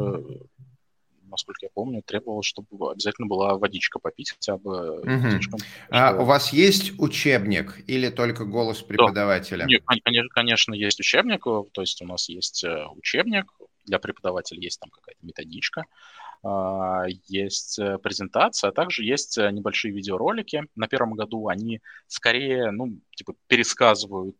насколько 1.34 1.66
я 1.66 1.70
помню, 1.74 2.02
требовалось, 2.04 2.46
чтобы 2.46 2.92
обязательно 2.92 3.26
была 3.26 3.56
водичка 3.56 3.98
попить 3.98 4.30
хотя 4.30 4.56
бы. 4.56 5.00
Угу. 5.00 5.30
Слишком, 5.30 5.60
а 5.90 6.14
у 6.14 6.24
вас 6.24 6.52
есть 6.52 6.92
учебник 6.98 7.78
или 7.86 8.08
только 8.08 8.44
голос 8.44 8.82
преподавателя? 8.82 9.60
Да. 9.60 9.66
Нет, 9.66 9.82
конечно, 9.84 10.28
конечно, 10.30 10.74
есть 10.74 11.00
учебник, 11.00 11.44
то 11.44 11.80
есть 11.80 12.00
у 12.02 12.06
нас 12.06 12.28
есть 12.28 12.64
э, 12.64 12.86
учебник, 12.96 13.46
для 13.84 13.98
преподавателя 13.98 14.60
есть 14.60 14.80
там 14.80 14.90
какая-то 14.90 15.24
методичка, 15.24 15.84
а, 16.42 17.04
есть 17.26 17.78
э, 17.78 17.98
презентация, 17.98 18.70
а 18.70 18.72
также 18.72 19.04
есть 19.04 19.38
э, 19.38 19.50
небольшие 19.50 19.92
видеоролики. 19.92 20.64
На 20.74 20.88
первом 20.88 21.14
году 21.14 21.48
они 21.48 21.80
скорее, 22.06 22.70
ну, 22.70 22.98
типа, 23.16 23.34
пересказывают 23.46 24.36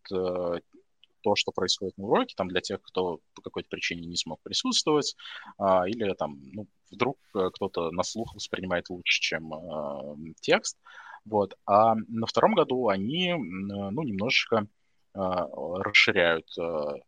то, 1.25 1.35
что 1.37 1.53
происходит 1.53 1.97
на 1.97 2.05
уроке, 2.05 2.35
там 2.37 2.49
для 2.49 2.61
тех, 2.61 2.83
кто 2.83 3.21
по 3.35 3.43
какой-то 3.43 3.69
причине 3.71 4.07
не 4.07 4.17
смог 4.17 4.41
присутствовать, 4.43 5.17
а, 5.59 5.89
или 5.89 6.13
там, 6.15 6.39
ну, 6.53 6.67
вдруг 6.91 7.19
э, 7.35 7.49
кто-то 7.53 7.91
на 7.91 8.03
слух 8.03 8.35
воспринимает 8.35 8.91
лучше, 8.91 9.21
чем 9.21 9.53
э, 9.53 10.35
текст. 10.41 10.79
Вот. 11.25 11.55
А 11.67 11.95
на 12.09 12.27
втором 12.27 12.55
году 12.55 12.89
они, 12.89 13.35
ну, 13.35 14.03
немножечко 14.03 14.67
э, 15.15 15.19
расширяют 15.19 16.47
э, 16.59 17.01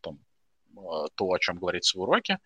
там, 0.00 0.18
э, 0.76 1.06
то, 1.14 1.26
о 1.26 1.38
чем 1.38 1.58
говорится 1.58 1.98
в 1.98 2.00
уроке. 2.00 2.38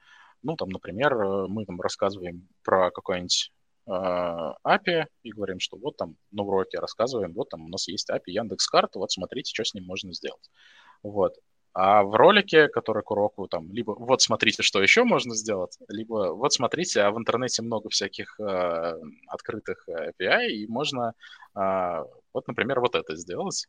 Ну, 0.43 0.57
там, 0.57 0.69
например, 0.71 1.15
э, 1.15 1.47
мы 1.47 1.65
там 1.65 1.81
рассказываем 1.81 2.49
про 2.63 2.91
какой-нибудь 2.91 3.53
API 3.87 5.05
и 5.25 5.31
говорим, 5.31 5.61
что 5.61 5.77
вот 5.77 5.99
там 5.99 6.17
на 6.31 6.43
уроке 6.43 6.79
рассказываем, 6.79 7.35
вот 7.35 7.51
там 7.51 7.67
у 7.67 7.69
нас 7.69 7.87
есть 7.87 8.09
API 8.09 8.33
Яндекс.Карта, 8.33 8.99
вот 8.99 9.13
смотрите, 9.13 9.53
что 9.53 9.63
с 9.63 9.75
ним 9.75 9.85
можно 9.85 10.11
сделать. 10.15 10.51
Вот. 11.05 11.35
А 11.75 12.03
в 12.05 12.15
ролике, 12.15 12.69
который 12.69 13.03
к 13.03 13.11
уроку, 13.11 13.49
там, 13.49 13.73
либо 13.73 13.93
вот 13.99 14.23
смотрите, 14.23 14.63
что 14.63 14.81
еще 14.81 15.03
можно 15.03 15.35
сделать, 15.35 15.77
либо 15.89 16.33
вот 16.33 16.53
смотрите, 16.53 17.03
а 17.03 17.11
в 17.11 17.19
интернете 17.19 17.63
много 17.63 17.91
всяких 17.91 18.39
э, 18.39 18.95
открытых 19.27 19.89
API, 19.89 20.51
и 20.51 20.67
можно, 20.69 21.15
э, 21.57 22.05
вот, 22.33 22.47
например, 22.47 22.79
вот 22.79 22.95
это 22.95 23.17
сделать, 23.17 23.67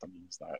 там, 0.00 0.10
не 0.10 0.30
знаю, 0.30 0.58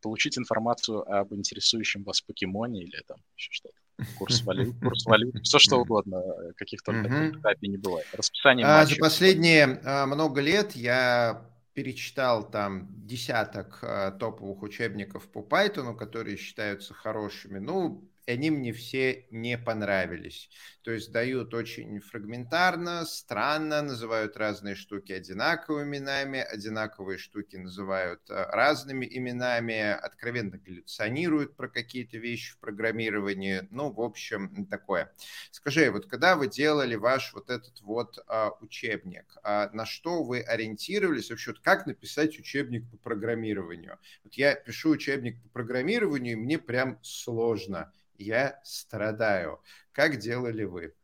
получить 0.00 0.38
информацию 0.38 1.02
об 1.02 1.34
интересующем 1.34 2.02
вас 2.02 2.22
покемоне 2.22 2.82
или 2.82 3.02
там 3.06 3.18
еще 3.36 3.50
что-то. 3.52 3.76
курс 4.18 4.42
валют, 4.42 4.74
курс 4.82 5.04
валют, 5.04 5.34
все 5.42 5.58
что 5.58 5.76
угодно, 5.80 6.22
каких 6.56 6.82
только 6.82 7.08
mm 7.08 7.56
не 7.60 7.76
бывает. 7.76 8.06
Расписание 8.14 8.64
а, 8.66 8.86
За 8.86 8.96
последние 8.96 9.80
а, 9.84 10.06
много 10.06 10.40
лет 10.40 10.72
я 10.72 11.49
перечитал 11.80 12.50
там 12.50 12.88
десяток 13.06 13.78
а, 13.80 14.10
топовых 14.10 14.62
учебников 14.62 15.26
по 15.28 15.38
Python, 15.38 15.96
которые 15.96 16.36
считаются 16.36 16.92
хорошими. 16.92 17.58
Ну, 17.58 18.06
они 18.30 18.50
мне 18.50 18.72
все 18.72 19.26
не 19.30 19.58
понравились. 19.58 20.50
То 20.82 20.90
есть 20.90 21.12
дают 21.12 21.54
очень 21.54 22.00
фрагментарно, 22.00 23.04
странно, 23.04 23.82
называют 23.82 24.36
разные 24.36 24.74
штуки 24.74 25.12
одинаковыми 25.12 26.00
именами, 26.00 26.40
одинаковые 26.40 27.18
штуки 27.18 27.56
называют 27.56 28.22
э, 28.30 28.34
разными 28.34 29.06
именами, 29.06 29.90
откровенно 29.90 30.58
галлюционируют 30.58 31.56
про 31.56 31.68
какие-то 31.68 32.18
вещи 32.18 32.52
в 32.52 32.58
программировании. 32.58 33.66
Ну, 33.70 33.92
в 33.92 34.00
общем, 34.00 34.66
такое. 34.66 35.12
Скажи, 35.50 35.90
вот 35.90 36.06
когда 36.06 36.36
вы 36.36 36.48
делали 36.48 36.94
ваш 36.94 37.32
вот 37.34 37.50
этот 37.50 37.80
вот 37.82 38.18
а, 38.26 38.50
учебник, 38.60 39.36
а, 39.42 39.70
на 39.72 39.84
что 39.84 40.22
вы 40.22 40.40
ориентировались 40.40 41.30
вообще? 41.30 41.52
Вот 41.52 41.60
как 41.60 41.86
написать 41.86 42.38
учебник 42.38 42.88
по 42.90 42.96
программированию? 42.96 43.98
Вот 44.24 44.34
я 44.34 44.54
пишу 44.54 44.90
учебник 44.90 45.42
по 45.42 45.48
программированию, 45.48 46.32
и 46.34 46.40
мне 46.40 46.58
прям 46.58 46.98
сложно 47.02 47.92
я 48.22 48.60
страдаю. 48.64 49.60
Как 49.92 50.18
делали 50.18 50.64
вы? 50.64 50.94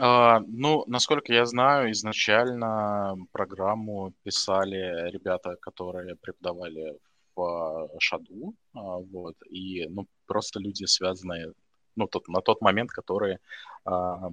А, 0.00 0.40
ну, 0.46 0.84
насколько 0.86 1.32
я 1.32 1.44
знаю, 1.46 1.90
изначально 1.92 3.16
программу 3.32 4.12
писали 4.22 5.10
ребята, 5.10 5.56
которые 5.56 6.16
преподавали 6.16 6.98
в 7.34 7.88
Шаду, 8.00 8.54
а, 8.74 8.98
вот, 8.98 9.36
и, 9.48 9.86
ну, 9.88 10.06
просто 10.26 10.60
люди, 10.60 10.84
связанные, 10.86 11.52
ну, 11.96 12.06
тот, 12.06 12.28
на 12.28 12.40
тот 12.40 12.60
момент, 12.60 12.90
которые 12.90 13.38
а, 13.84 14.30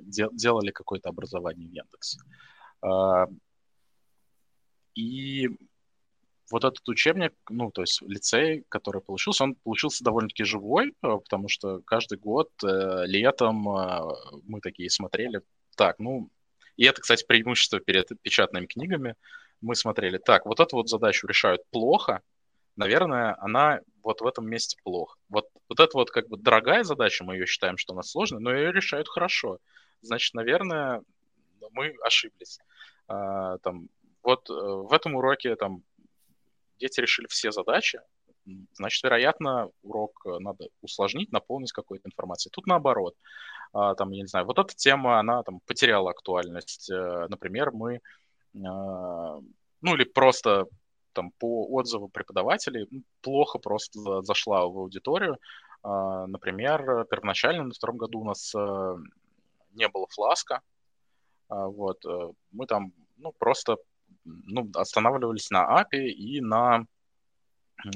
де, 0.00 0.28
делали 0.32 0.70
какое-то 0.70 1.08
образование 1.08 1.68
в 1.68 1.72
Яндексе. 1.72 2.18
А, 2.82 3.26
и 4.94 5.48
вот 6.50 6.64
этот 6.64 6.86
учебник, 6.88 7.32
ну, 7.48 7.70
то 7.70 7.82
есть 7.82 8.02
лицей, 8.02 8.64
который 8.68 9.00
получился, 9.00 9.44
он 9.44 9.54
получился 9.54 10.04
довольно-таки 10.04 10.44
живой, 10.44 10.90
э, 10.90 10.92
потому 11.00 11.48
что 11.48 11.80
каждый 11.80 12.18
год 12.18 12.50
э, 12.62 13.04
летом 13.06 13.68
э, 13.68 14.00
мы 14.44 14.60
такие 14.60 14.90
смотрели, 14.90 15.40
так, 15.76 15.98
ну, 15.98 16.28
и 16.76 16.84
это, 16.84 17.00
кстати, 17.00 17.24
преимущество 17.26 17.80
перед 17.80 18.08
печатными 18.22 18.66
книгами, 18.66 19.14
мы 19.60 19.74
смотрели, 19.74 20.18
так, 20.18 20.44
вот 20.44 20.60
эту 20.60 20.76
вот 20.76 20.88
задачу 20.88 21.26
решают 21.26 21.62
плохо, 21.70 22.20
наверное, 22.76 23.36
она 23.40 23.80
вот 24.02 24.20
в 24.20 24.26
этом 24.26 24.46
месте 24.46 24.76
плохо. 24.82 25.18
Вот, 25.28 25.48
вот 25.68 25.80
это 25.80 25.90
вот 25.94 26.10
как 26.10 26.28
бы 26.28 26.36
дорогая 26.36 26.84
задача, 26.84 27.24
мы 27.24 27.34
ее 27.36 27.46
считаем, 27.46 27.78
что 27.78 27.94
она 27.94 28.02
сложная, 28.02 28.40
но 28.40 28.52
ее 28.52 28.72
решают 28.72 29.08
хорошо. 29.08 29.58
Значит, 30.02 30.34
наверное, 30.34 31.02
мы 31.70 31.94
ошиблись. 32.02 32.58
А, 33.08 33.56
там, 33.58 33.88
вот 34.22 34.48
в 34.48 34.92
этом 34.92 35.14
уроке 35.14 35.54
там 35.56 35.82
дети 36.78 37.00
решили 37.00 37.26
все 37.28 37.50
задачи, 37.50 38.00
значит, 38.74 39.02
вероятно, 39.02 39.70
урок 39.82 40.22
э, 40.26 40.38
надо 40.38 40.68
усложнить, 40.82 41.32
наполнить 41.32 41.72
какой-то 41.72 42.08
информацией. 42.08 42.50
Тут 42.52 42.66
наоборот. 42.66 43.14
А, 43.72 43.94
там, 43.94 44.10
я 44.12 44.22
не 44.22 44.28
знаю, 44.28 44.46
вот 44.46 44.58
эта 44.58 44.74
тема, 44.74 45.18
она 45.18 45.42
там 45.42 45.60
потеряла 45.66 46.10
актуальность. 46.10 46.90
Э, 46.90 47.26
например, 47.28 47.72
мы, 47.72 48.00
а, 48.56 49.40
ну 49.80 49.94
или 49.94 50.04
просто 50.04 50.66
там 51.12 51.30
по 51.38 51.66
отзыву 51.68 52.08
преподавателей 52.08 52.88
плохо 53.22 53.58
просто 53.58 54.22
зашла 54.22 54.66
в 54.66 54.78
аудиторию. 54.78 55.38
А, 55.82 56.26
например, 56.26 57.06
первоначально 57.10 57.64
на 57.64 57.72
втором 57.72 57.96
году 57.96 58.20
у 58.20 58.24
нас 58.24 58.54
э, 58.54 58.96
не 59.72 59.88
было 59.88 60.06
фласка. 60.08 60.60
Вот, 61.46 62.02
мы 62.52 62.66
там, 62.66 62.92
ну, 63.18 63.30
просто 63.38 63.76
ну, 64.24 64.70
останавливались 64.74 65.50
на 65.50 65.82
API 65.82 66.08
и 66.08 66.40
на 66.40 66.86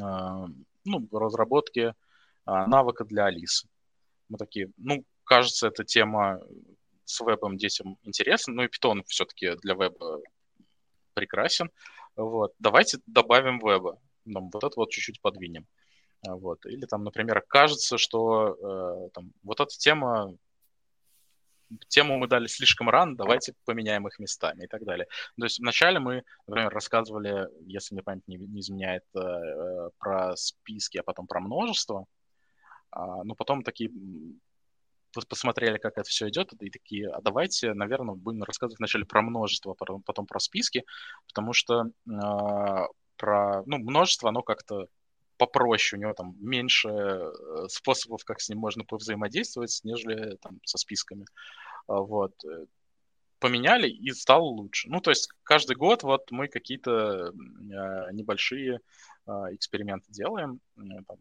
а, 0.01 0.47
ну, 0.85 1.09
разработке 1.13 1.95
а, 2.45 2.67
навыка 2.67 3.05
для 3.05 3.27
Алисы. 3.27 3.69
Мы 4.29 4.39
такие, 4.39 4.71
ну, 4.77 5.05
кажется, 5.25 5.69
эта 5.69 5.85
тема 5.85 6.41
с 7.05 7.21
вебом 7.21 7.57
детям 7.57 7.99
интересна, 8.03 8.55
ну 8.55 8.63
и 8.63 8.69
Python 8.69 9.03
все-таки 9.07 9.57
для 9.57 9.75
веба 9.75 10.21
прекрасен. 11.15 11.71
Вот. 12.17 12.55
Давайте 12.59 12.99
добавим 13.07 13.59
веба. 13.59 13.99
Нам 14.25 14.51
вот 14.51 14.63
это 14.63 14.75
вот 14.77 14.91
чуть-чуть 14.91 15.21
подвинем. 15.21 15.67
Вот. 16.27 16.67
Или 16.67 16.85
там, 16.85 17.05
например, 17.05 17.43
кажется, 17.49 17.97
что 17.97 18.57
э, 18.61 19.11
там, 19.15 19.33
вот 19.43 19.61
эта 19.61 19.71
тема 19.71 20.37
тему 21.89 22.19
мы 22.19 22.29
дали 22.29 22.47
слишком 22.47 22.89
рано, 22.89 23.17
давайте 23.17 23.55
поменяем 23.65 24.07
их 24.09 24.19
местами 24.19 24.65
и 24.65 24.67
так 24.67 24.85
далее. 24.85 25.07
То 25.39 25.45
есть 25.45 25.59
вначале 25.61 25.99
мы, 25.99 26.23
например, 26.47 26.71
рассказывали, 26.73 27.49
если 27.67 27.95
мне 27.95 28.03
память 28.03 28.27
не, 28.27 28.37
не 28.37 28.61
изменяет, 28.61 29.05
э, 29.15 29.21
э 29.21 29.91
про 29.99 30.37
списки, 30.37 30.99
а 30.99 31.03
потом 31.03 31.27
про 31.27 31.41
множество, 31.41 32.07
а, 32.91 33.25
но 33.25 33.35
потом 33.35 33.63
такие 33.63 33.91
посмотрели, 35.29 35.79
как 35.79 35.99
это 35.99 36.09
все 36.09 36.29
идет, 36.29 36.53
и 36.61 36.71
такие, 36.71 37.09
а 37.09 37.21
давайте, 37.23 37.73
наверное, 37.75 38.15
будем 38.15 38.43
рассказывать 38.43 38.79
вначале 38.79 39.05
про 39.05 39.23
множество, 39.23 39.75
а 39.79 39.99
потом 40.05 40.27
про 40.27 40.39
списки, 40.39 40.85
потому 41.27 41.53
что 41.53 41.87
э, 41.87 42.87
про, 43.17 43.63
ну, 43.67 43.79
множество, 43.79 44.29
оно 44.29 44.43
как-то 44.43 44.87
попроще, 45.39 45.99
у 45.99 46.03
него 46.03 46.13
там 46.15 46.37
меньше 46.41 46.89
э, 46.89 47.69
способов, 47.69 48.25
как 48.25 48.41
с 48.41 48.49
ним 48.49 48.59
можно 48.59 48.85
повзаимодействовать, 48.85 49.81
нежели 49.85 50.37
там 50.37 50.61
со 50.65 50.79
списками. 50.79 51.25
А, 51.87 52.01
вот. 52.01 52.33
Э, 52.45 52.67
поменяли 53.39 53.89
и 53.89 54.11
стало 54.13 54.43
лучше. 54.43 54.89
Ну, 54.91 55.01
то 55.01 55.11
есть 55.11 55.29
каждый 55.43 55.77
год 55.77 56.03
вот 56.03 56.31
мы 56.31 56.49
какие-то 56.49 57.29
э, 57.31 58.13
небольшие 58.13 58.81
э, 59.27 59.31
эксперименты 59.53 60.11
делаем. 60.11 60.61
Там, 60.77 61.19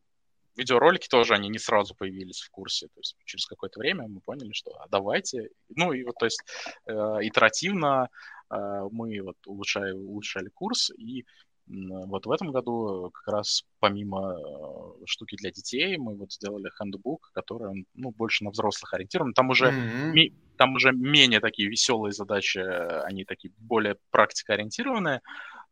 видеоролики 0.56 1.08
тоже, 1.08 1.36
они 1.36 1.50
не 1.50 1.60
сразу 1.60 1.96
появились 1.96 2.42
в 2.42 2.50
курсе. 2.50 2.88
То 2.88 3.00
есть 3.00 3.16
через 3.26 3.46
какое-то 3.46 3.80
время 3.80 4.08
мы 4.08 4.22
поняли, 4.22 4.52
что 4.52 4.72
а 4.82 4.88
давайте. 4.90 5.50
Ну, 5.70 5.94
и 5.94 6.04
вот, 6.04 6.16
то 6.20 6.26
есть 6.26 6.44
э, 6.86 6.92
итеративно 7.22 8.10
э, 8.50 8.56
мы 8.92 9.22
вот 9.22 9.38
улучшали, 9.46 9.92
улучшали 9.92 10.50
курс, 10.50 10.90
и 10.98 11.26
вот 11.70 12.26
в 12.26 12.32
этом 12.32 12.52
году 12.52 13.12
как 13.14 13.34
раз 13.34 13.66
помимо 13.80 14.34
э, 14.34 15.06
штуки 15.06 15.36
для 15.36 15.52
детей 15.52 15.98
мы 15.98 16.16
вот 16.16 16.32
сделали 16.32 16.70
хендбук, 16.78 17.32
который 17.34 17.86
ну, 17.94 18.12
больше 18.12 18.44
на 18.44 18.52
взрослых 18.52 18.94
ориентирован. 18.94 19.34
Там 19.34 19.50
уже, 19.50 19.68
mm-hmm. 19.68 20.12
ми, 20.14 20.34
там 20.58 20.76
уже 20.76 20.92
менее 20.94 21.40
такие 21.42 21.70
веселые 21.70 22.14
задачи, 22.14 22.60
они 23.06 23.26
такие 23.26 23.54
более 23.58 23.98
практикоориентированные, 24.12 25.22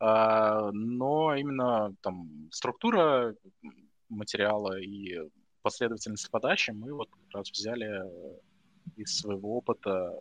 э, 0.02 0.70
но 0.74 1.36
именно 1.36 1.96
там 2.02 2.50
структура 2.52 3.34
материала 4.10 4.78
и 4.80 5.18
последовательность 5.62 6.30
подачи 6.30 6.72
мы 6.72 6.94
вот 6.94 7.10
как 7.10 7.40
раз 7.40 7.52
взяли 7.52 7.90
из 8.98 9.18
своего 9.18 9.58
опыта 9.58 10.20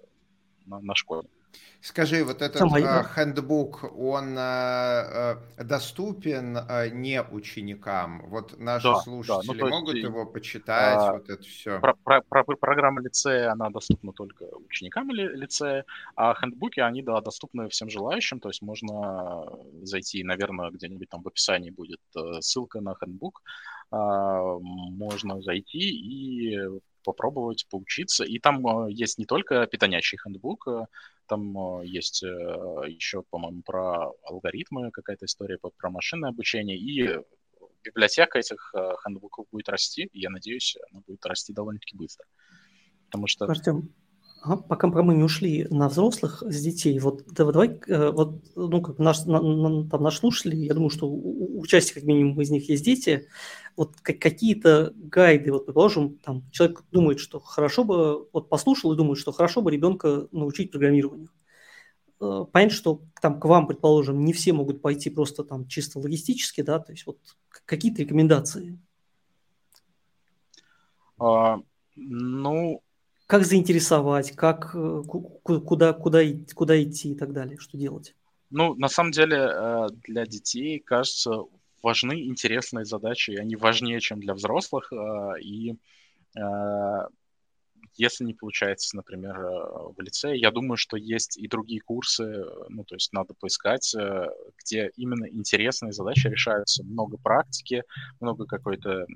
на, 0.66 0.80
на 0.80 0.94
школе. 0.94 1.28
Скажи, 1.84 2.24
вот 2.24 2.40
этот 2.40 2.56
Самое... 2.56 3.04
хендбук, 3.14 3.84
он 3.94 4.36
э, 4.38 5.36
доступен 5.58 6.56
э, 6.56 6.88
не 6.88 7.22
ученикам? 7.22 8.22
Вот 8.28 8.58
наши 8.58 8.88
да, 8.88 9.00
слушатели 9.00 9.58
да. 9.58 9.64
Ну, 9.66 9.68
могут 9.68 9.94
есть, 9.94 10.08
его 10.08 10.24
почитать, 10.24 10.96
а, 10.96 11.12
вот 11.12 11.28
это 11.28 11.42
все? 11.42 11.80
Про, 11.80 11.94
про, 12.02 12.22
про, 12.22 12.56
программа 12.56 13.02
лицея, 13.02 13.52
она 13.52 13.68
доступна 13.68 14.14
только 14.14 14.44
ученикам 14.66 15.10
лицея, 15.10 15.84
а 16.16 16.34
хендбуки, 16.34 16.80
они, 16.80 17.02
да, 17.02 17.20
доступны 17.20 17.68
всем 17.68 17.90
желающим, 17.90 18.40
то 18.40 18.48
есть 18.48 18.62
можно 18.62 19.44
зайти, 19.82 20.24
наверное, 20.24 20.70
где-нибудь 20.70 21.10
там 21.10 21.22
в 21.22 21.28
описании 21.28 21.68
будет 21.68 22.00
э, 22.16 22.40
ссылка 22.40 22.80
на 22.80 22.94
хендбук, 22.94 23.42
а, 23.90 24.58
можно 24.58 25.42
зайти 25.42 25.78
и 25.78 26.58
попробовать 27.04 27.66
поучиться. 27.70 28.24
И 28.24 28.38
там 28.38 28.66
э, 28.66 28.92
есть 28.92 29.18
не 29.18 29.26
только 29.26 29.66
питонячий 29.66 30.18
хендбук, 30.18 30.66
э, 30.66 30.86
там 31.26 31.80
э, 31.80 31.86
есть 31.86 32.22
еще, 32.22 33.22
по-моему, 33.30 33.62
про 33.62 34.12
алгоритмы 34.24 34.90
какая-то 34.90 35.26
история, 35.26 35.58
про 35.58 35.90
машинное 35.90 36.30
обучение. 36.30 36.78
И 36.78 37.18
библиотека 37.82 38.38
этих 38.38 38.72
хендбуков 39.04 39.46
будет 39.50 39.68
расти, 39.68 40.04
и 40.12 40.20
я 40.20 40.30
надеюсь, 40.30 40.76
она 40.90 41.02
будет 41.06 41.24
расти 41.26 41.52
довольно-таки 41.52 41.96
быстро. 41.96 42.26
Потому 43.06 43.26
что... 43.26 43.44
Артем, 43.46 43.94
Ага, 44.44 44.58
пока 44.58 44.88
мы 44.88 45.14
не 45.14 45.22
ушли 45.22 45.66
на 45.70 45.88
взрослых 45.88 46.42
с 46.46 46.60
детей, 46.60 46.98
вот 46.98 47.24
давай, 47.32 47.80
вот, 47.88 48.42
ну, 48.54 48.82
как 48.82 48.98
наш, 48.98 49.24
на, 49.24 49.40
на, 49.40 49.88
там, 49.88 50.02
наш 50.02 50.18
слушатели, 50.18 50.56
я 50.56 50.74
думаю, 50.74 50.90
что 50.90 51.08
у, 51.08 51.62
как 51.62 52.02
минимум, 52.02 52.38
из 52.42 52.50
них 52.50 52.68
есть 52.68 52.84
дети, 52.84 53.26
вот 53.74 53.98
какие-то 54.02 54.92
гайды, 54.96 55.50
вот, 55.50 55.64
предположим, 55.64 56.18
там, 56.18 56.42
человек 56.50 56.84
думает, 56.92 57.20
что 57.20 57.40
хорошо 57.40 57.84
бы, 57.84 58.28
вот 58.34 58.50
послушал 58.50 58.92
и 58.92 58.96
думает, 58.96 59.18
что 59.18 59.32
хорошо 59.32 59.62
бы 59.62 59.70
ребенка 59.70 60.28
научить 60.30 60.70
программированию. 60.70 61.30
Э, 62.20 62.44
понятно, 62.52 62.76
что 62.76 63.00
там 63.22 63.40
к 63.40 63.46
вам, 63.46 63.66
предположим, 63.66 64.26
не 64.26 64.34
все 64.34 64.52
могут 64.52 64.82
пойти 64.82 65.08
просто 65.08 65.44
там 65.44 65.66
чисто 65.68 66.00
логистически, 66.00 66.60
да, 66.60 66.80
то 66.80 66.92
есть 66.92 67.06
вот 67.06 67.16
какие-то 67.48 68.02
рекомендации. 68.02 68.78
А, 71.18 71.60
Ну, 71.96 72.82
как 73.26 73.44
заинтересовать, 73.44 74.32
как, 74.32 74.74
э, 74.74 75.02
куда, 75.06 75.92
куда, 75.92 76.32
куда 76.54 76.82
идти 76.82 77.12
и 77.12 77.14
так 77.14 77.32
далее, 77.32 77.58
что 77.58 77.78
делать? 77.78 78.14
Ну, 78.50 78.74
на 78.74 78.88
самом 78.88 79.12
деле, 79.12 79.36
э, 79.38 79.86
для 80.06 80.26
детей, 80.26 80.78
кажется, 80.78 81.44
важны 81.82 82.26
интересные 82.26 82.84
задачи, 82.84 83.32
и 83.32 83.36
они 83.36 83.56
важнее, 83.56 84.00
чем 84.00 84.20
для 84.20 84.34
взрослых. 84.34 84.92
Э, 84.92 85.40
и 85.40 85.74
если 87.96 88.24
не 88.24 88.34
получается, 88.34 88.96
например, 88.96 89.36
в 89.38 90.00
лице, 90.00 90.36
я 90.36 90.50
думаю, 90.50 90.76
что 90.76 90.96
есть 90.96 91.36
и 91.38 91.46
другие 91.46 91.80
курсы, 91.80 92.44
ну, 92.68 92.82
то 92.82 92.96
есть 92.96 93.12
надо 93.12 93.34
поискать, 93.34 93.94
где 94.58 94.90
именно 94.96 95.28
интересные 95.28 95.92
задачи 95.92 96.26
решаются. 96.26 96.82
Много 96.82 97.18
практики, 97.18 97.84
много 98.18 98.46
какой-то 98.46 99.06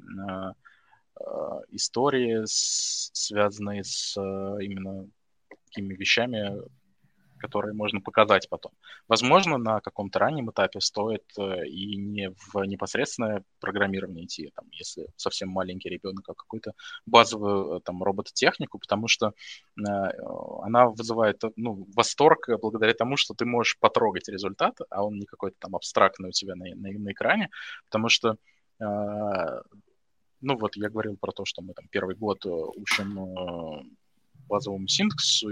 Э, 1.20 1.60
истории, 1.70 2.42
связанные 2.44 3.84
с 3.84 4.16
э, 4.16 4.64
именно 4.64 5.08
такими 5.48 5.94
вещами, 5.94 6.62
которые 7.38 7.72
можно 7.72 8.00
показать 8.00 8.48
потом. 8.48 8.72
Возможно, 9.08 9.58
на 9.58 9.80
каком-то 9.80 10.18
раннем 10.18 10.50
этапе 10.50 10.80
стоит 10.80 11.24
э, 11.38 11.66
и 11.66 11.96
не 11.96 12.30
в 12.30 12.62
непосредственное 12.64 13.44
программирование 13.60 14.24
идти, 14.24 14.50
там, 14.54 14.66
если 14.72 15.06
совсем 15.16 15.48
маленький 15.48 15.88
ребенок, 15.88 16.28
а 16.28 16.34
какую-то 16.34 16.72
базовую 17.06 17.80
там, 17.80 18.02
робототехнику, 18.02 18.78
потому 18.78 19.08
что 19.08 19.28
э, 19.28 19.82
она 20.62 20.88
вызывает 20.88 21.42
ну, 21.56 21.86
восторг 21.96 22.48
благодаря 22.60 22.94
тому, 22.94 23.16
что 23.16 23.34
ты 23.34 23.44
можешь 23.44 23.78
потрогать 23.78 24.28
результат, 24.28 24.78
а 24.90 25.04
он 25.04 25.14
не 25.14 25.26
какой-то 25.26 25.56
там 25.58 25.76
абстрактный 25.76 26.28
у 26.28 26.32
тебя 26.32 26.54
на, 26.54 26.66
на, 26.74 26.90
на 26.98 27.12
экране, 27.12 27.50
потому 27.86 28.08
что 28.08 28.36
ну 30.40 30.56
вот 30.56 30.76
я 30.76 30.88
говорил 30.88 31.16
про 31.16 31.32
то, 31.32 31.44
что 31.44 31.62
мы 31.62 31.74
там 31.74 31.86
первый 31.90 32.14
год 32.14 32.44
э, 32.46 32.48
учим 32.48 33.18
э, 33.18 33.82
базовому 34.48 34.86
синтаксу. 34.86 35.50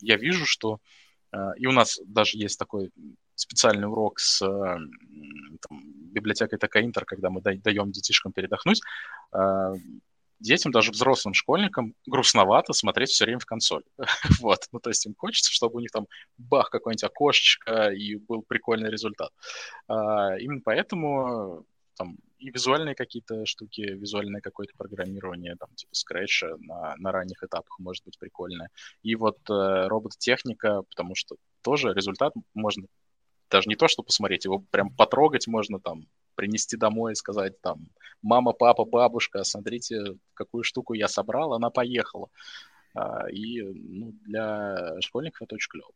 Я 0.00 0.16
вижу, 0.16 0.46
что 0.46 0.78
э, 1.32 1.38
и 1.58 1.66
у 1.66 1.72
нас 1.72 2.00
даже 2.06 2.38
есть 2.38 2.58
такой 2.58 2.90
специальный 3.34 3.88
урок 3.88 4.20
с 4.20 4.38
там, 4.38 5.82
библиотекой 6.12 6.58
Такаинтер, 6.58 7.04
когда 7.04 7.30
мы 7.30 7.40
даем 7.40 7.90
детишкам 7.90 8.32
передохнуть. 8.32 8.80
Детям, 10.38 10.70
даже 10.70 10.90
взрослым 10.90 11.34
школьникам, 11.34 11.94
грустновато 12.06 12.72
смотреть 12.72 13.10
все 13.10 13.24
время 13.24 13.38
в 13.38 13.46
консоль. 13.46 13.84
вот. 14.40 14.66
Ну, 14.72 14.80
то 14.80 14.90
есть 14.90 15.06
им 15.06 15.14
хочется, 15.16 15.50
чтобы 15.50 15.76
у 15.76 15.80
них 15.80 15.90
там 15.90 16.06
бах, 16.36 16.68
какое-нибудь 16.68 17.04
окошечко, 17.04 17.90
и 17.90 18.16
был 18.16 18.42
прикольный 18.42 18.90
результат. 18.90 19.30
Именно 19.88 20.60
поэтому 20.64 21.64
там 21.96 22.18
и 22.42 22.50
визуальные 22.50 22.94
какие-то 22.96 23.46
штуки, 23.46 23.82
визуальное 23.82 24.40
какое-то 24.40 24.72
программирование, 24.76 25.54
там, 25.56 25.68
типа 25.74 25.92
Scratch 25.92 26.56
на, 26.58 26.96
на 26.96 27.12
ранних 27.12 27.42
этапах 27.42 27.78
может 27.78 28.04
быть 28.04 28.18
прикольное. 28.18 28.68
И 29.02 29.14
вот 29.14 29.38
э, 29.48 29.86
робот-техника, 29.86 30.82
потому 30.82 31.14
что 31.14 31.36
тоже 31.62 31.92
результат 31.94 32.34
можно 32.54 32.86
даже 33.48 33.68
не 33.68 33.76
то, 33.76 33.86
что 33.86 34.02
посмотреть, 34.02 34.44
его 34.44 34.58
прям 34.70 34.90
потрогать 34.90 35.46
можно 35.46 35.78
там, 35.78 36.06
принести 36.34 36.76
домой 36.76 37.12
и 37.12 37.16
сказать 37.16 37.60
там, 37.60 37.88
мама, 38.22 38.52
папа, 38.52 38.84
бабушка, 38.84 39.44
смотрите, 39.44 40.16
какую 40.34 40.64
штуку 40.64 40.94
я 40.94 41.06
собрал, 41.06 41.52
она 41.52 41.70
поехала. 41.70 42.28
А, 42.94 43.30
и 43.30 43.62
ну, 43.62 44.12
для 44.24 45.00
школьников 45.00 45.42
это 45.42 45.54
очень 45.54 45.70
клево. 45.70 45.92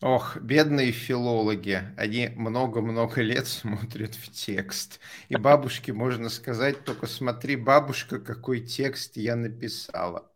Ох, 0.00 0.36
бедные 0.36 0.92
филологи, 0.92 1.82
они 1.96 2.28
много-много 2.36 3.22
лет 3.22 3.46
смотрят 3.46 4.14
в 4.14 4.30
текст. 4.30 5.00
И 5.28 5.36
бабушке 5.36 5.92
можно 5.92 6.28
сказать, 6.28 6.84
только 6.84 7.06
смотри, 7.06 7.56
бабушка, 7.56 8.18
какой 8.18 8.60
текст 8.60 9.16
я 9.16 9.34
написала. 9.34 10.30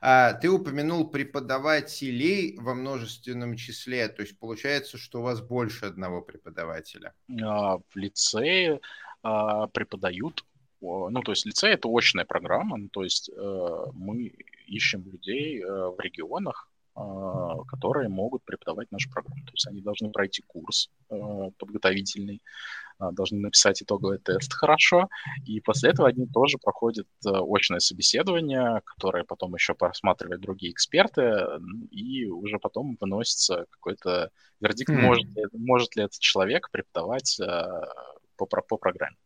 А, 0.00 0.34
ты 0.34 0.50
упомянул 0.50 1.08
преподавателей 1.08 2.56
во 2.58 2.74
множественном 2.74 3.56
числе, 3.56 4.08
то 4.08 4.22
есть 4.22 4.38
получается, 4.38 4.98
что 4.98 5.20
у 5.20 5.22
вас 5.22 5.40
больше 5.40 5.86
одного 5.86 6.20
преподавателя. 6.20 7.14
А, 7.42 7.78
в 7.78 7.96
лицее 7.96 8.80
а, 9.22 9.68
преподают 9.68 10.44
ну, 10.84 11.22
то 11.22 11.32
есть 11.32 11.46
лицей— 11.46 11.70
это 11.72 11.88
очная 11.88 12.26
программа, 12.26 12.76
ну, 12.76 12.88
то 12.88 13.02
есть 13.02 13.30
э, 13.30 13.84
мы 13.94 14.34
ищем 14.66 15.02
людей 15.10 15.62
э, 15.62 15.66
в 15.66 15.96
регионах, 15.98 16.68
которые 16.94 18.08
могут 18.08 18.44
преподавать 18.44 18.92
нашу 18.92 19.10
программу. 19.10 19.44
То 19.44 19.52
есть 19.52 19.66
они 19.66 19.80
должны 19.80 20.10
пройти 20.10 20.42
курс 20.46 20.90
а, 21.10 21.50
подготовительный, 21.58 22.40
а, 22.98 23.10
должны 23.10 23.40
написать 23.40 23.82
итоговый 23.82 24.18
тест 24.18 24.52
хорошо, 24.52 25.08
и 25.44 25.60
после 25.60 25.90
этого 25.90 26.08
они 26.08 26.26
тоже 26.26 26.58
проходят 26.58 27.08
очное 27.24 27.80
собеседование, 27.80 28.80
которое 28.84 29.24
потом 29.24 29.54
еще 29.54 29.74
просматривают 29.74 30.40
другие 30.40 30.72
эксперты, 30.72 31.32
и 31.90 32.26
уже 32.26 32.58
потом 32.58 32.96
выносится 33.00 33.66
какой-то 33.70 34.30
вердикт, 34.60 34.90
mm. 34.90 35.00
может, 35.00 35.24
ли, 35.34 35.44
может 35.52 35.96
ли 35.96 36.04
этот 36.04 36.20
человек 36.20 36.70
преподавать 36.70 37.40
по, 38.36 38.46
по 38.46 38.76
программе. 38.76 39.16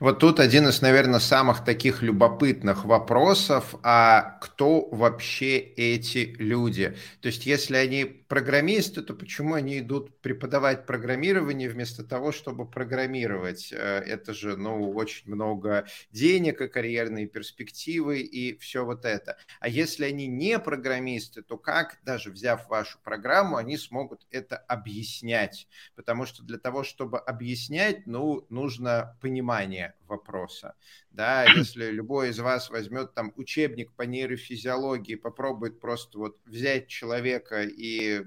Вот 0.00 0.18
тут 0.20 0.40
один 0.40 0.68
из, 0.68 0.80
наверное, 0.80 1.20
самых 1.20 1.64
таких 1.64 2.02
любопытных 2.02 2.84
вопросов, 2.84 3.74
а 3.82 4.38
кто 4.40 4.88
вообще 4.90 5.58
эти 5.58 6.34
люди? 6.38 6.96
То 7.20 7.28
есть, 7.28 7.46
если 7.46 7.76
они 7.76 8.04
программисты, 8.04 9.02
то 9.02 9.14
почему 9.14 9.54
они 9.54 9.78
идут 9.78 10.20
преподавать 10.20 10.86
программирование 10.86 11.68
вместо 11.68 12.04
того, 12.04 12.32
чтобы 12.32 12.68
программировать? 12.68 13.72
Э, 13.72 13.98
это 13.98 14.32
же, 14.34 14.56
ну, 14.56 14.90
очень 14.92 15.30
много 15.30 15.86
денег 16.10 16.60
и 16.60 16.68
карьерные 16.68 17.26
перспективы 17.26 18.20
и 18.20 18.56
все 18.58 18.84
вот 18.84 19.04
это. 19.04 19.36
А 19.60 19.68
если 19.68 20.04
они 20.04 20.26
не 20.26 20.58
программисты, 20.58 21.42
то 21.42 21.58
как, 21.58 21.98
даже 22.02 22.30
взяв 22.30 22.68
вашу 22.68 22.98
программу, 23.02 23.56
они 23.56 23.76
смогут 23.76 24.26
это 24.30 24.56
объяснять? 24.56 25.68
Потому 25.94 26.26
что 26.26 26.42
для 26.42 26.58
того, 26.58 26.82
чтобы 26.82 27.18
объяснять, 27.18 28.06
ну, 28.06 28.46
нужно 28.48 29.16
понимание 29.20 29.65
понимание 29.66 29.94
вопроса. 30.06 30.74
Да, 31.10 31.44
если 31.56 31.90
любой 31.90 32.30
из 32.30 32.38
вас 32.38 32.70
возьмет 32.70 33.14
там 33.14 33.32
учебник 33.36 33.92
по 33.92 34.02
нейрофизиологии, 34.02 35.16
попробует 35.16 35.80
просто 35.80 36.18
вот 36.18 36.38
взять 36.44 36.88
человека 36.88 37.62
и 37.62 38.24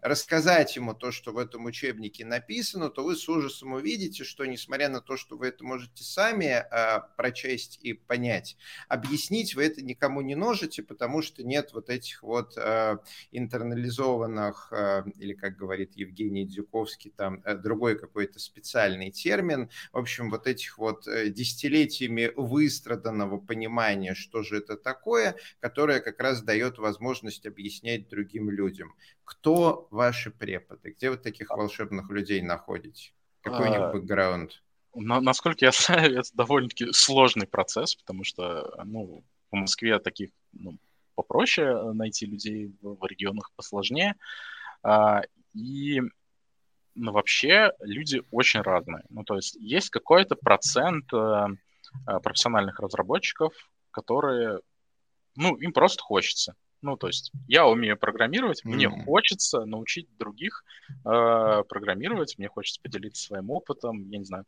рассказать 0.00 0.76
ему 0.76 0.94
то, 0.94 1.10
что 1.12 1.32
в 1.32 1.38
этом 1.38 1.64
учебнике 1.64 2.24
написано, 2.24 2.90
то 2.90 3.04
вы 3.04 3.16
с 3.16 3.28
ужасом 3.28 3.72
увидите, 3.72 4.24
что 4.24 4.44
несмотря 4.44 4.88
на 4.88 5.00
то, 5.00 5.16
что 5.16 5.36
вы 5.36 5.48
это 5.48 5.64
можете 5.64 6.04
сами 6.04 6.48
а, 6.48 7.00
прочесть 7.16 7.78
и 7.82 7.92
понять, 7.92 8.56
объяснить 8.88 9.54
вы 9.54 9.64
это 9.64 9.82
никому 9.82 10.20
не 10.20 10.34
можете, 10.34 10.82
потому 10.82 11.22
что 11.22 11.42
нет 11.42 11.72
вот 11.72 11.90
этих 11.90 12.22
вот 12.22 12.54
а, 12.56 12.98
интернализованных, 13.30 14.72
а, 14.72 15.04
или 15.18 15.34
как 15.34 15.56
говорит 15.56 15.92
Евгений 15.94 16.46
Дзюковский, 16.46 17.12
там 17.16 17.42
другой 17.62 17.98
какой-то 17.98 18.38
специальный 18.38 19.10
термин, 19.10 19.70
в 19.92 19.98
общем, 19.98 20.30
вот 20.30 20.46
этих 20.46 20.78
вот 20.78 21.06
э, 21.06 21.28
десятилетиями 21.28 22.32
выстраданного 22.36 23.38
понимания, 23.38 24.14
что 24.14 24.42
же 24.42 24.58
это 24.58 24.76
такое, 24.76 25.36
которое 25.60 26.00
как 26.00 26.20
раз 26.20 26.42
дает 26.42 26.78
возможность 26.78 27.46
объяснять 27.46 28.08
другим 28.08 28.50
людям. 28.50 28.94
Кто 29.24 29.88
ваши 29.90 30.30
преподы? 30.30 30.90
Где 30.90 31.10
вы 31.10 31.16
таких 31.16 31.50
а. 31.50 31.56
волшебных 31.56 32.10
людей 32.10 32.42
находите? 32.42 33.12
Какой 33.40 33.68
у 33.68 33.70
них 33.70 33.80
а, 33.80 33.92
бэкграунд? 33.92 34.62
насколько 34.94 35.64
я 35.64 35.72
знаю, 35.72 36.18
это 36.18 36.28
довольно-таки 36.34 36.92
сложный 36.92 37.46
процесс, 37.46 37.94
потому 37.94 38.24
что, 38.24 38.74
ну, 38.84 39.24
в 39.50 39.56
Москве 39.56 39.98
таких 39.98 40.30
ну, 40.52 40.78
попроще 41.14 41.92
найти 41.92 42.26
людей, 42.26 42.74
в, 42.80 43.06
регионах 43.06 43.50
посложнее. 43.56 44.16
А, 44.82 45.22
и 45.54 46.00
ну, 46.94 47.12
вообще 47.12 47.72
люди 47.80 48.22
очень 48.30 48.60
разные. 48.60 49.04
Ну, 49.08 49.24
то 49.24 49.36
есть 49.36 49.54
есть 49.56 49.90
какой-то 49.90 50.36
процент 50.36 51.12
э 51.12 51.48
профессиональных 52.22 52.80
разработчиков, 52.80 53.52
которые, 53.90 54.60
ну, 55.36 55.56
им 55.56 55.74
просто 55.74 56.02
хочется. 56.02 56.54
Ну, 56.82 56.96
то 56.96 57.06
есть 57.06 57.32
я 57.48 57.66
умею 57.66 57.96
программировать, 57.96 58.64
mm-hmm. 58.64 58.70
мне 58.70 58.88
хочется 58.88 59.64
научить 59.64 60.08
других 60.18 60.64
э, 61.04 61.62
программировать, 61.68 62.36
мне 62.38 62.48
хочется 62.48 62.80
поделиться 62.82 63.24
своим 63.24 63.50
опытом, 63.50 64.08
я 64.10 64.18
не 64.18 64.24
знаю, 64.24 64.44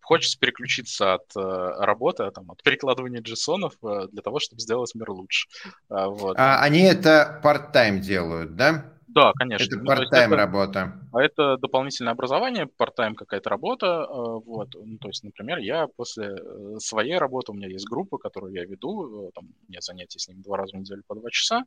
хочется 0.00 0.38
переключиться 0.38 1.14
от 1.14 1.36
э, 1.36 1.40
работы, 1.40 2.30
там, 2.30 2.50
от 2.50 2.62
перекладывания 2.62 3.20
джессонов 3.20 3.74
э, 3.82 4.06
для 4.12 4.22
того, 4.22 4.38
чтобы 4.38 4.60
сделать 4.60 4.94
мир 4.94 5.10
лучше. 5.10 5.48
Э, 5.90 6.06
вот. 6.06 6.36
А 6.38 6.60
они 6.62 6.80
это 6.82 7.40
part-time 7.42 7.98
делают, 7.98 8.54
да? 8.54 8.95
Да, 9.16 9.32
конечно. 9.32 9.64
Это 9.64 9.78
ну, 9.78 9.90
part-time 9.90 10.34
работа. 10.34 10.92
А 11.10 11.22
это 11.22 11.56
дополнительное 11.56 12.12
образование, 12.12 12.68
part-time 12.78 13.14
какая-то 13.14 13.48
работа. 13.48 13.86
Э, 13.86 14.14
вот. 14.44 14.74
Ну, 14.74 14.98
то 14.98 15.08
есть, 15.08 15.24
например, 15.24 15.56
я 15.56 15.86
после 15.86 16.36
э, 16.36 16.76
своей 16.80 17.16
работы, 17.16 17.52
у 17.52 17.54
меня 17.54 17.66
есть 17.66 17.88
группа, 17.88 18.18
которую 18.18 18.52
я 18.52 18.66
веду, 18.66 19.28
э, 19.28 19.30
там, 19.34 19.46
у 19.46 19.70
меня 19.70 19.80
занятия 19.80 20.18
с 20.18 20.28
ними 20.28 20.42
два 20.42 20.58
раза 20.58 20.76
в 20.76 20.80
неделю 20.80 21.02
по 21.06 21.14
два 21.14 21.30
часа. 21.30 21.64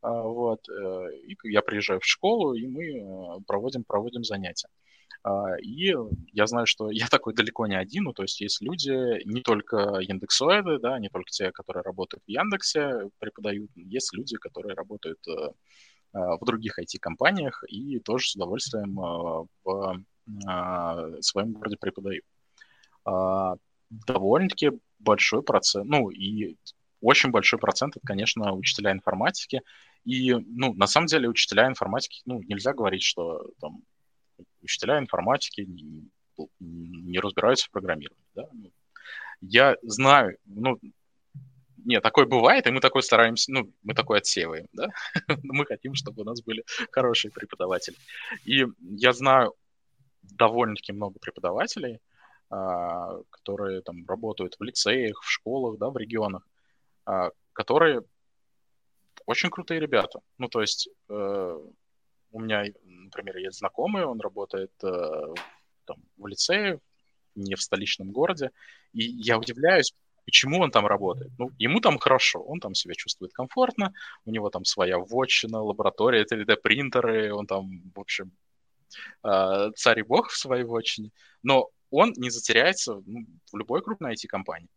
Вот. 0.00 0.66
И 1.26 1.36
я 1.44 1.60
приезжаю 1.60 2.00
в 2.00 2.06
школу, 2.06 2.54
и 2.54 2.66
мы 2.66 3.42
проводим, 3.46 3.84
проводим 3.84 4.24
занятия. 4.24 4.68
И 5.62 5.94
я 6.32 6.46
знаю, 6.46 6.66
что 6.66 6.90
я 6.90 7.08
такой 7.08 7.34
далеко 7.34 7.66
не 7.66 7.76
один, 7.76 8.04
ну, 8.04 8.12
то 8.12 8.22
есть 8.22 8.40
есть 8.40 8.62
люди, 8.62 9.22
не 9.26 9.42
только 9.42 9.98
индексоиды, 10.00 10.78
да, 10.78 10.98
не 10.98 11.08
только 11.08 11.30
те, 11.30 11.50
которые 11.50 11.82
работают 11.82 12.22
в 12.24 12.30
Яндексе, 12.30 13.10
преподают, 13.18 13.70
есть 13.74 14.14
люди, 14.14 14.36
которые 14.36 14.74
работают 14.74 15.18
в 16.12 16.44
других 16.44 16.78
IT-компаниях 16.78 17.64
и 17.68 17.98
тоже 18.00 18.28
с 18.28 18.36
удовольствием 18.36 18.94
в 19.64 20.02
своем 21.20 21.52
городе 21.52 21.76
преподаю. 21.78 22.22
Довольно-таки 23.90 24.72
большой 24.98 25.42
процент, 25.42 25.88
ну 25.88 26.10
и 26.10 26.56
очень 27.00 27.30
большой 27.30 27.58
процент, 27.58 27.96
это, 27.96 28.06
конечно, 28.06 28.52
учителя 28.52 28.90
информатики. 28.92 29.62
И, 30.04 30.32
ну, 30.34 30.72
на 30.74 30.86
самом 30.86 31.06
деле, 31.06 31.28
учителя 31.28 31.68
информатики, 31.68 32.22
ну, 32.24 32.40
нельзя 32.42 32.72
говорить, 32.72 33.02
что 33.02 33.50
там 33.60 33.82
учителя 34.62 34.98
информатики 34.98 35.62
не, 35.62 36.08
не 36.60 37.18
разбираются 37.18 37.66
в 37.66 37.70
программировании. 37.70 38.24
Да? 38.34 38.48
Ну, 38.52 38.70
я 39.40 39.76
знаю, 39.82 40.38
ну, 40.44 40.78
нет, 41.86 42.02
такое 42.02 42.26
бывает, 42.26 42.66
и 42.66 42.70
мы 42.70 42.80
такой 42.80 43.02
стараемся, 43.02 43.52
ну, 43.52 43.72
мы 43.82 43.94
такой 43.94 44.18
отсеиваем, 44.18 44.66
да? 44.72 44.88
мы 45.44 45.64
хотим, 45.64 45.94
чтобы 45.94 46.22
у 46.22 46.24
нас 46.24 46.42
были 46.42 46.64
хорошие 46.90 47.30
преподаватели. 47.30 47.96
И 48.44 48.66
я 48.80 49.12
знаю 49.12 49.54
довольно-таки 50.22 50.92
много 50.92 51.18
преподавателей, 51.20 52.00
а, 52.50 53.20
которые 53.30 53.82
там 53.82 54.04
работают 54.06 54.56
в 54.58 54.62
лицеях, 54.64 55.22
в 55.22 55.30
школах, 55.30 55.78
да, 55.78 55.90
в 55.90 55.96
регионах, 55.96 56.42
а, 57.04 57.30
которые 57.52 58.02
очень 59.24 59.50
крутые 59.50 59.78
ребята. 59.80 60.20
Ну, 60.38 60.48
то 60.48 60.60
есть 60.60 60.88
э, 61.08 61.60
у 62.30 62.40
меня, 62.40 62.64
например, 62.84 63.36
есть 63.38 63.58
знакомый, 63.58 64.04
он 64.04 64.20
работает 64.20 64.72
э, 64.84 65.34
там, 65.84 65.96
в 66.16 66.26
лицее, 66.26 66.80
не 67.34 67.54
в 67.56 67.62
столичном 67.62 68.12
городе, 68.12 68.50
и 68.92 69.02
я 69.02 69.38
удивляюсь, 69.38 69.94
Почему 70.26 70.60
он 70.60 70.70
там 70.70 70.86
работает? 70.86 71.30
Ну, 71.38 71.50
ему 71.56 71.80
там 71.80 71.98
хорошо, 71.98 72.40
он 72.40 72.58
там 72.58 72.74
себя 72.74 72.94
чувствует 72.94 73.32
комфортно, 73.32 73.94
у 74.24 74.30
него 74.32 74.50
там 74.50 74.64
своя 74.64 74.98
вотчина, 74.98 75.62
лаборатория, 75.62 76.24
3D-принтеры, 76.24 77.32
он 77.32 77.46
там, 77.46 77.92
в 77.94 78.00
общем, 78.00 78.32
а, 79.22 79.70
царь 79.72 80.00
и 80.00 80.02
бог 80.02 80.28
в 80.28 80.36
своей 80.36 80.64
вотчине, 80.64 81.12
но 81.44 81.70
он 81.90 82.12
не 82.16 82.30
затеряется 82.30 83.00
ну, 83.06 83.26
в 83.52 83.56
любой 83.56 83.82
крупной 83.82 84.14
IT-компании. 84.14 84.68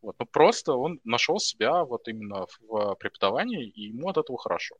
Вот, 0.00 0.16
ну, 0.18 0.26
просто 0.26 0.72
он 0.72 0.98
нашел 1.04 1.38
себя 1.38 1.84
вот 1.84 2.08
именно 2.08 2.46
в 2.68 2.94
преподавании, 2.94 3.68
и 3.68 3.88
ему 3.88 4.08
от 4.08 4.16
этого 4.16 4.38
хорошо. 4.38 4.76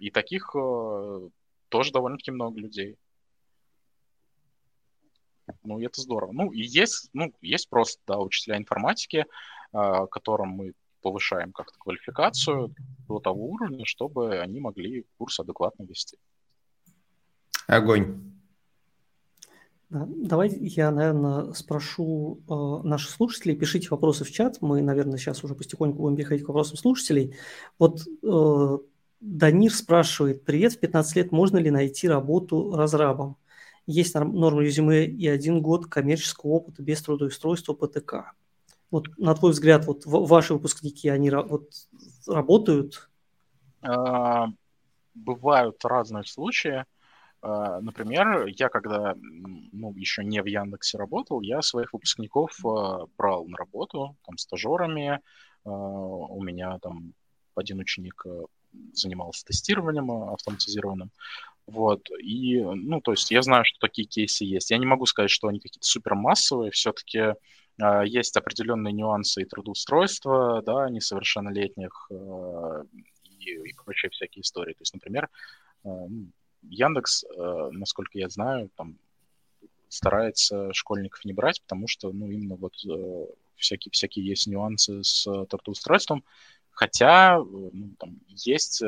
И 0.00 0.10
таких 0.10 0.56
э, 0.56 1.28
тоже 1.68 1.92
довольно-таки 1.92 2.30
много 2.30 2.58
людей. 2.58 2.96
Ну, 5.62 5.78
и 5.78 5.86
это 5.86 6.00
здорово. 6.00 6.32
Ну, 6.32 6.52
и 6.52 6.60
есть, 6.60 7.10
ну, 7.12 7.32
есть 7.40 7.68
просто, 7.68 8.00
да, 8.06 8.18
учителя 8.18 8.56
информатики, 8.56 9.26
э, 9.72 10.06
которым 10.10 10.50
мы 10.50 10.72
повышаем 11.00 11.52
как-то 11.52 11.78
квалификацию 11.78 12.74
до 13.06 13.18
того 13.20 13.48
уровня, 13.48 13.84
чтобы 13.84 14.38
они 14.40 14.60
могли 14.60 15.06
курс 15.16 15.38
адекватно 15.40 15.84
вести. 15.84 16.18
Огонь. 17.66 18.28
Да, 19.90 20.06
давайте 20.06 20.58
я, 20.58 20.90
наверное, 20.90 21.52
спрошу 21.54 22.40
э, 22.46 22.86
наших 22.86 23.10
слушателей. 23.10 23.56
Пишите 23.56 23.88
вопросы 23.90 24.24
в 24.24 24.30
чат. 24.30 24.58
Мы, 24.60 24.82
наверное, 24.82 25.16
сейчас 25.16 25.42
уже 25.44 25.54
постепеньку 25.54 26.02
будем 26.02 26.16
переходить 26.16 26.44
к 26.44 26.48
вопросам 26.48 26.76
слушателей. 26.76 27.34
Вот 27.78 28.02
э, 28.22 28.78
Данир 29.20 29.72
спрашивает, 29.72 30.44
привет, 30.44 30.74
в 30.74 30.80
15 30.80 31.16
лет 31.16 31.32
можно 31.32 31.56
ли 31.56 31.70
найти 31.70 32.06
работу 32.06 32.76
разрабом? 32.76 33.36
Есть 33.88 34.14
норма 34.14 34.62
резюме 34.62 35.06
и 35.06 35.26
один 35.26 35.62
год 35.62 35.86
коммерческого 35.86 36.50
опыта 36.50 36.82
без 36.82 37.02
трудоустройства 37.02 37.72
ПТК. 37.72 38.32
Вот 38.90 39.08
на 39.16 39.34
твой 39.34 39.52
взгляд, 39.52 39.86
вот 39.86 40.02
ваши 40.04 40.52
выпускники, 40.52 41.08
они 41.08 41.30
вот 41.30 41.70
работают? 42.26 43.08
А, 43.82 44.48
бывают 45.14 45.82
разные 45.84 46.24
случаи. 46.24 46.84
А, 47.40 47.80
например, 47.80 48.46
я 48.46 48.68
когда 48.68 49.14
ну, 49.16 49.94
еще 49.94 50.22
не 50.22 50.42
в 50.42 50.46
Яндексе 50.46 50.98
работал, 50.98 51.40
я 51.40 51.62
своих 51.62 51.94
выпускников 51.94 52.62
а, 52.66 53.06
брал 53.16 53.46
на 53.46 53.56
работу 53.56 54.16
там, 54.26 54.36
стажерами. 54.36 55.20
У 55.64 56.42
меня 56.42 56.78
там 56.78 57.12
один 57.54 57.78
ученик 57.80 58.24
занимался 58.92 59.44
тестированием 59.44 60.10
автоматизированным. 60.10 61.10
Вот, 61.68 62.08
и, 62.18 62.62
ну, 62.62 63.02
то 63.02 63.10
есть 63.10 63.30
я 63.30 63.42
знаю, 63.42 63.62
что 63.66 63.78
такие 63.78 64.08
кейсы 64.08 64.42
есть. 64.44 64.70
Я 64.70 64.78
не 64.78 64.86
могу 64.86 65.04
сказать, 65.04 65.30
что 65.30 65.48
они 65.48 65.60
какие-то 65.60 65.86
супермассовые, 65.86 66.70
все-таки 66.70 67.18
э, 67.18 67.34
а, 67.78 68.04
есть 68.06 68.34
определенные 68.38 68.94
нюансы 68.94 69.42
и 69.42 69.44
трудоустройства, 69.44 70.62
да, 70.64 70.88
несовершеннолетних 70.88 72.08
э, 72.10 72.84
и, 73.24 73.50
и 73.68 73.74
прочие 73.74 74.08
всякие 74.08 74.40
истории. 74.40 74.72
То 74.72 74.80
есть, 74.80 74.94
например, 74.94 75.28
э, 75.84 75.90
Яндекс, 76.62 77.24
э, 77.24 77.68
насколько 77.72 78.18
я 78.18 78.30
знаю, 78.30 78.70
там 78.74 78.96
старается 79.90 80.72
школьников 80.72 81.22
не 81.26 81.34
брать, 81.34 81.60
потому 81.60 81.86
что, 81.86 82.10
ну, 82.12 82.30
именно 82.30 82.56
вот 82.56 82.82
э, 82.88 83.26
всякие, 83.56 83.92
всякие 83.92 84.24
есть 84.26 84.46
нюансы 84.46 85.04
с 85.04 85.24
трудоустройством, 85.50 86.24
хотя 86.70 87.36
ну, 87.36 87.94
там 87.98 88.20
есть 88.28 88.82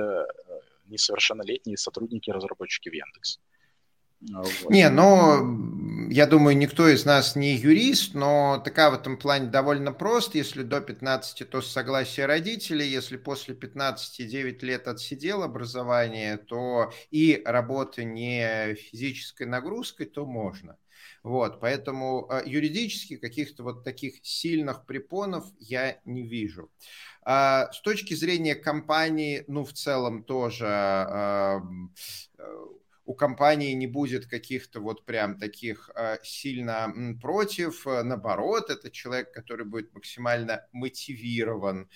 несовершеннолетние 0.91 1.77
сотрудники-разработчики 1.77 2.89
в 2.89 2.93
Яндексе. 2.93 3.41
А, 4.35 4.43
вот. 4.43 4.71
Не, 4.71 4.91
ну, 4.91 6.09
я 6.11 6.27
думаю, 6.27 6.57
никто 6.57 6.89
из 6.89 7.05
нас 7.05 7.37
не 7.37 7.55
юрист, 7.57 8.15
но 8.15 8.61
такая 8.63 8.91
в 8.91 8.95
этом 8.95 9.17
плане 9.17 9.49
довольно 9.49 9.93
прост. 9.93 10.35
Если 10.35 10.63
до 10.63 10.81
15, 10.81 11.49
то 11.49 11.63
с 11.63 11.69
согласия 11.69 12.27
родителей. 12.27 12.87
Если 12.87 13.17
после 13.17 13.55
15 13.55 14.29
9 14.29 14.63
лет 14.63 14.89
отсидел 14.89 15.43
образование, 15.43 16.37
то 16.37 16.93
и 17.11 17.41
работа 17.45 18.05
не 18.05 18.75
физической 18.75 19.47
нагрузкой, 19.47 20.07
то 20.07 20.27
можно. 20.27 20.77
Вот, 21.23 21.61
поэтому 21.61 22.27
а, 22.31 22.43
юридически 22.45 23.17
каких-то 23.17 23.63
вот 23.63 23.85
таких 23.85 24.15
сильных 24.23 24.87
препонов 24.87 25.45
я 25.59 26.01
не 26.05 26.27
вижу. 26.27 26.71
А, 27.23 27.71
с 27.73 27.81
точки 27.83 28.15
зрения 28.15 28.55
компании, 28.55 29.45
ну, 29.47 29.65
в 29.65 29.73
целом 29.75 30.25
тоже 30.25 30.67
а, 30.67 31.61
у 33.05 33.15
компании 33.15 33.73
не 33.73 33.87
будет 33.87 34.27
каких-то 34.27 34.81
вот 34.81 35.05
прям 35.05 35.37
таких 35.37 35.91
э, 35.97 36.19
сильно 36.23 36.95
против. 37.21 37.85
Наоборот, 37.85 38.71
это 38.71 38.89
человек, 38.89 39.33
который 39.33 39.67
будет 39.67 39.93
максимально 39.93 40.65
мотивирован 40.71 41.91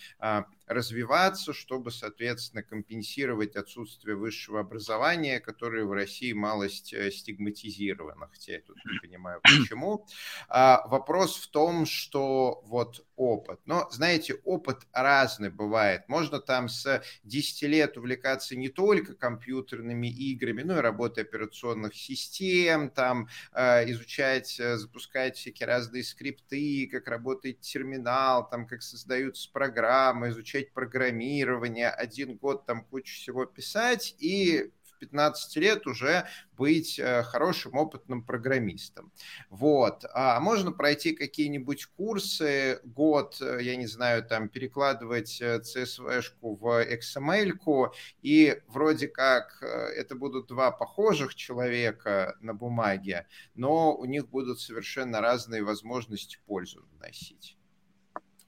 развиваться, 0.66 1.52
чтобы, 1.52 1.90
соответственно, 1.90 2.62
компенсировать 2.62 3.56
отсутствие 3.56 4.16
высшего 4.16 4.60
образования, 4.60 5.40
которое 5.40 5.84
в 5.84 5.92
России 5.92 6.32
малость 6.32 6.92
э, 6.92 7.10
стигматизировано, 7.10 8.28
хотя 8.28 8.52
я 8.54 8.60
тут 8.60 8.76
не 8.84 8.98
понимаю 9.00 9.40
почему. 9.42 10.06
А, 10.48 10.86
вопрос 10.88 11.36
в 11.36 11.50
том, 11.50 11.86
что 11.86 12.62
вот 12.64 13.04
опыт. 13.16 13.60
Но, 13.66 13.88
знаете, 13.90 14.34
опыт 14.44 14.86
разный 14.92 15.50
бывает. 15.50 16.08
Можно 16.08 16.40
там 16.40 16.68
с 16.68 17.02
10 17.24 17.62
лет 17.62 17.96
увлекаться 17.96 18.56
не 18.56 18.68
только 18.68 19.14
компьютерными 19.14 20.08
играми, 20.08 20.62
но 20.62 20.78
и 20.78 20.80
работой 20.80 21.24
операционных 21.24 21.94
систем, 21.94 22.90
там 22.90 23.28
э, 23.52 23.90
изучать, 23.90 24.58
э, 24.58 24.76
запускать 24.76 25.36
всякие 25.36 25.66
разные 25.66 26.02
скрипты, 26.02 26.88
как 26.90 27.06
работает 27.06 27.60
терминал, 27.60 28.48
там 28.48 28.66
как 28.66 28.82
создаются 28.82 29.50
программы, 29.52 30.28
изучать 30.28 30.53
изучать 30.54 30.72
программирование, 30.72 31.90
один 31.90 32.36
год 32.36 32.66
там 32.66 32.84
кучу 32.84 33.14
всего 33.14 33.44
писать 33.44 34.14
и 34.18 34.70
в 34.84 34.98
15 34.98 35.56
лет 35.56 35.86
уже 35.86 36.26
быть 36.56 36.98
э, 36.98 37.24
хорошим 37.24 37.74
опытным 37.74 38.22
программистом. 38.22 39.12
Вот. 39.50 40.04
А 40.14 40.38
можно 40.40 40.70
пройти 40.72 41.12
какие-нибудь 41.12 41.86
курсы, 41.96 42.80
год, 42.84 43.38
э, 43.40 43.58
я 43.62 43.76
не 43.76 43.86
знаю, 43.86 44.22
там 44.22 44.48
перекладывать 44.48 45.42
CSV-шку 45.42 46.54
э, 46.54 46.58
в 46.60 46.98
XML, 46.98 47.92
и 48.22 48.60
вроде 48.68 49.08
как 49.08 49.62
это 49.62 50.14
будут 50.14 50.46
два 50.46 50.70
похожих 50.70 51.34
человека 51.34 52.36
на 52.40 52.54
бумаге, 52.54 53.26
но 53.54 53.94
у 53.96 54.04
них 54.04 54.28
будут 54.28 54.60
совершенно 54.60 55.20
разные 55.20 55.64
возможности 55.64 56.38
пользу 56.46 56.86
наносить. 56.92 57.58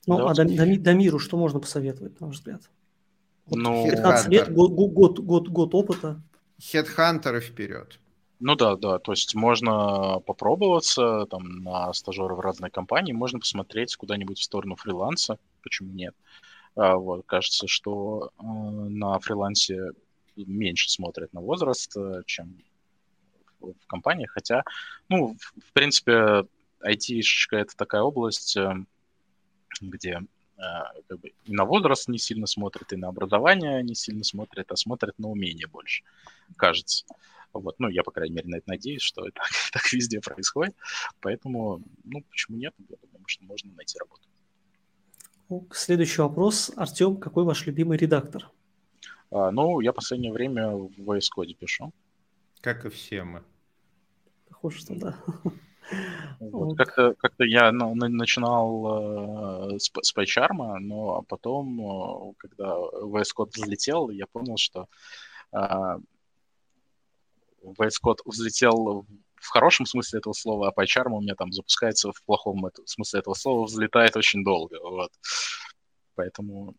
Ну, 0.07 0.19
да. 0.19 0.43
а 0.43 0.47
Дамиру 0.79 1.19
что 1.19 1.37
можно 1.37 1.61
посоветовать, 1.61 2.21
на 2.21 2.29
ваш 2.29 2.37
взгляд? 2.37 2.63
Вот 3.47 3.59
ну, 3.59 3.91
15 3.91 4.29
лет, 4.29 4.53
год, 4.53 4.73
год, 4.73 5.19
год, 5.19 5.49
год 5.49 5.75
опыта. 5.75 6.21
Хедхантеры 6.61 7.41
вперед. 7.41 7.99
Ну 8.39 8.55
да, 8.55 8.77
да, 8.77 8.99
то 8.99 9.13
есть 9.13 9.35
можно 9.35 10.21
попробоваться 10.21 11.27
там 11.31 11.63
на 11.63 11.93
стажеры 11.95 12.35
в 12.35 12.41
разные 12.41 12.71
компании, 12.71 13.13
можно 13.13 13.39
посмотреть 13.39 13.97
куда-нибудь 13.97 14.39
в 14.39 14.43
сторону 14.43 14.77
фриланса, 14.77 15.39
почему 15.63 15.93
нет. 15.93 16.15
А, 16.75 16.97
вот, 16.97 17.25
кажется, 17.25 17.67
что 17.67 18.31
э, 18.39 18.43
на 18.43 19.19
фрилансе 19.21 19.93
меньше 20.37 20.91
смотрят 20.91 21.33
на 21.33 21.41
возраст, 21.41 21.97
э, 21.97 22.23
чем 22.27 22.59
в, 23.59 23.73
в 23.73 23.87
компаниях, 23.87 24.33
хотя, 24.33 24.65
ну, 25.09 25.35
в, 25.39 25.61
в 25.61 25.73
принципе, 25.73 26.45
IT-шечка 26.85 27.57
это 27.57 27.75
такая 27.75 28.03
область, 28.03 28.55
э, 28.59 28.85
где 29.81 30.22
э, 30.57 30.62
как 31.09 31.20
бы 31.20 31.33
и 31.45 31.53
на 31.53 31.64
возраст 31.64 32.09
не 32.09 32.18
сильно 32.18 32.47
смотрят, 32.47 32.93
и 32.93 32.97
на 32.97 33.09
образование 33.09 33.83
не 33.83 33.95
сильно 33.95 34.24
смотрят, 34.24 34.70
а 34.72 34.77
смотрят 34.77 35.18
на 35.18 35.29
умение 35.29 35.66
больше, 35.66 36.05
кажется. 36.57 37.05
Вот, 37.53 37.79
ну, 37.79 37.89
я, 37.89 38.03
по 38.03 38.11
крайней 38.11 38.35
мере, 38.35 38.49
на 38.49 38.57
это 38.57 38.68
надеюсь, 38.68 39.03
что 39.03 39.27
это 39.27 39.41
так 39.72 39.83
везде 39.93 40.20
происходит. 40.20 40.74
Поэтому, 41.20 41.83
ну, 42.05 42.22
почему 42.31 42.59
нет? 42.59 42.74
Я 42.89 42.97
думаю, 43.12 43.27
что 43.27 43.45
можно 43.45 43.72
найти 43.72 43.99
работу. 43.99 44.29
Следующий 45.72 46.20
вопрос. 46.22 46.72
Артем, 46.77 47.16
какой 47.16 47.45
ваш 47.45 47.66
любимый 47.66 47.97
редактор? 47.97 48.51
А, 49.31 49.51
ну, 49.51 49.81
я 49.81 49.93
в 49.93 49.95
последнее 49.95 50.33
время 50.33 50.70
в 50.70 50.91
VS 50.99 51.27
Code 51.37 51.55
пишу. 51.55 51.93
Как 52.61 52.85
и 52.85 52.89
все 52.89 53.22
мы. 53.22 53.45
Похоже, 54.49 54.79
что 54.79 54.95
да. 54.95 55.16
Вот. 56.41 56.76
Как-то, 56.76 57.14
как-то 57.14 57.45
я 57.45 57.70
ну, 57.72 57.95
начинал 57.95 59.74
э, 59.74 59.78
с, 59.78 59.91
с 60.03 60.16
PyCharm, 60.16 60.78
но 60.80 61.22
потом, 61.22 62.34
когда 62.39 62.76
VS 62.76 63.28
Code 63.37 63.51
взлетел, 63.55 64.11
я 64.11 64.26
понял, 64.26 64.57
что 64.57 64.89
э, 65.53 65.59
VS 67.62 67.95
Code 68.05 68.18
взлетел 68.24 69.07
в 69.37 69.49
хорошем 69.49 69.87
смысле 69.87 70.18
этого 70.18 70.32
слова, 70.32 70.68
а 70.68 70.80
PyCharm 70.80 71.12
у 71.12 71.20
меня 71.20 71.34
там 71.34 71.53
запускается 71.53 72.12
в 72.12 72.22
плохом 72.24 72.68
смысле 72.84 73.20
этого 73.20 73.34
слова, 73.34 73.64
взлетает 73.64 74.16
очень 74.16 74.45
долго. 74.45 74.78
Вот. 74.80 75.11
Поэтому 76.14 76.74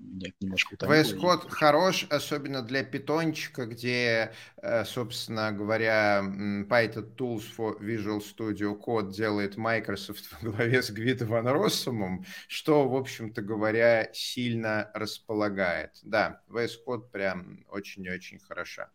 нет, 0.00 0.34
немножко 0.40 0.76
VS 0.76 1.18
Code 1.18 1.48
хорош, 1.48 2.06
особенно 2.10 2.62
для 2.62 2.82
питончика, 2.84 3.66
где, 3.66 4.32
э, 4.62 4.84
собственно 4.84 5.52
говоря, 5.52 6.22
Python 6.68 7.14
Tools 7.16 7.44
for 7.56 7.80
Visual 7.80 8.20
Studio 8.20 8.78
Code 8.78 9.12
делает 9.12 9.56
Microsoft 9.56 10.30
во 10.32 10.50
главе 10.50 10.82
с 10.82 10.90
Гвидо 10.90 11.26
Ван 11.26 11.46
Россумом, 11.48 12.24
что, 12.46 12.88
в 12.88 12.94
общем-то 12.94 13.42
говоря, 13.42 14.08
сильно 14.12 14.90
располагает. 14.94 15.98
Да, 16.02 16.42
VS 16.48 16.72
Code 16.86 17.10
прям 17.10 17.64
очень-очень 17.68 18.38
хороша. 18.38 18.90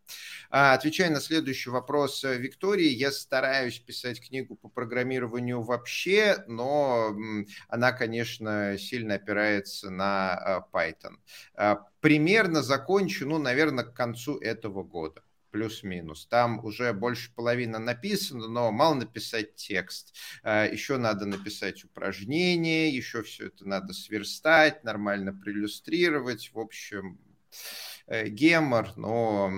А, 0.50 0.74
отвечая 0.74 1.10
на 1.10 1.20
следующий 1.20 1.70
вопрос 1.70 2.24
э, 2.24 2.38
Виктории, 2.38 2.90
я 2.90 3.12
стараюсь 3.12 3.80
писать 3.80 4.26
книгу 4.26 4.56
по 4.56 4.70
программированию 4.70 5.62
вообще, 5.62 6.44
но 6.48 7.16
она, 7.68 7.92
конечно, 7.92 8.78
сильно 8.78 9.16
опирается 9.16 9.90
на 9.90 10.66
Python. 10.74 10.93
А, 11.56 11.86
примерно 12.00 12.62
закончу, 12.62 13.28
ну, 13.28 13.38
наверное, 13.38 13.84
к 13.86 13.94
концу 13.94 14.38
этого 14.38 14.84
года 14.84 15.24
плюс-минус. 15.54 16.26
Там 16.26 16.66
уже 16.66 16.92
больше 16.94 17.32
половины 17.34 17.78
написано, 17.78 18.48
но 18.48 18.72
мало 18.72 18.96
написать 18.96 19.56
текст. 19.56 20.16
А, 20.42 20.66
еще 20.66 20.98
надо 20.98 21.26
написать 21.26 21.86
упражнения, 21.86 22.90
еще 22.90 23.22
все 23.22 23.48
это 23.48 23.66
надо 23.66 23.94
сверстать, 23.94 24.84
нормально 24.84 25.32
проиллюстрировать. 25.32 26.52
В 26.54 26.60
общем, 26.60 27.20
э, 28.08 28.28
гемор, 28.30 28.98
но 28.98 29.52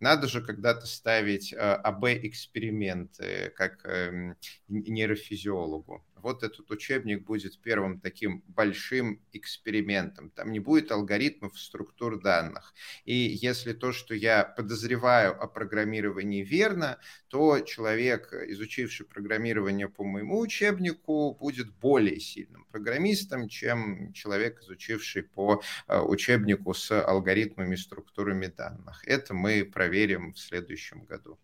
надо 0.00 0.26
же 0.26 0.42
когда-то 0.42 0.86
ставить 0.86 1.52
АБ-эксперименты, 1.54 3.52
как 3.54 3.84
эм, 3.84 4.36
нейрофизиологу 4.68 6.02
вот 6.22 6.42
этот 6.42 6.70
учебник 6.70 7.24
будет 7.24 7.60
первым 7.60 8.00
таким 8.00 8.42
большим 8.46 9.20
экспериментом. 9.32 10.30
Там 10.30 10.52
не 10.52 10.60
будет 10.60 10.92
алгоритмов 10.92 11.58
структур 11.58 12.20
данных. 12.20 12.74
И 13.04 13.14
если 13.14 13.72
то, 13.72 13.92
что 13.92 14.14
я 14.14 14.44
подозреваю 14.44 15.40
о 15.40 15.46
программировании 15.46 16.42
верно, 16.42 16.98
то 17.28 17.60
человек, 17.60 18.32
изучивший 18.32 19.06
программирование 19.06 19.88
по 19.88 20.04
моему 20.04 20.38
учебнику, 20.38 21.34
будет 21.34 21.72
более 21.74 22.20
сильным 22.20 22.64
программистом, 22.70 23.48
чем 23.48 24.12
человек, 24.12 24.60
изучивший 24.60 25.24
по 25.24 25.62
э, 25.88 26.00
учебнику 26.00 26.74
с 26.74 26.90
алгоритмами 27.02 27.76
структурами 27.76 28.46
данных. 28.46 29.02
Это 29.06 29.34
мы 29.34 29.64
проверим 29.64 30.32
в 30.32 30.38
следующем 30.38 31.04
году. 31.04 31.38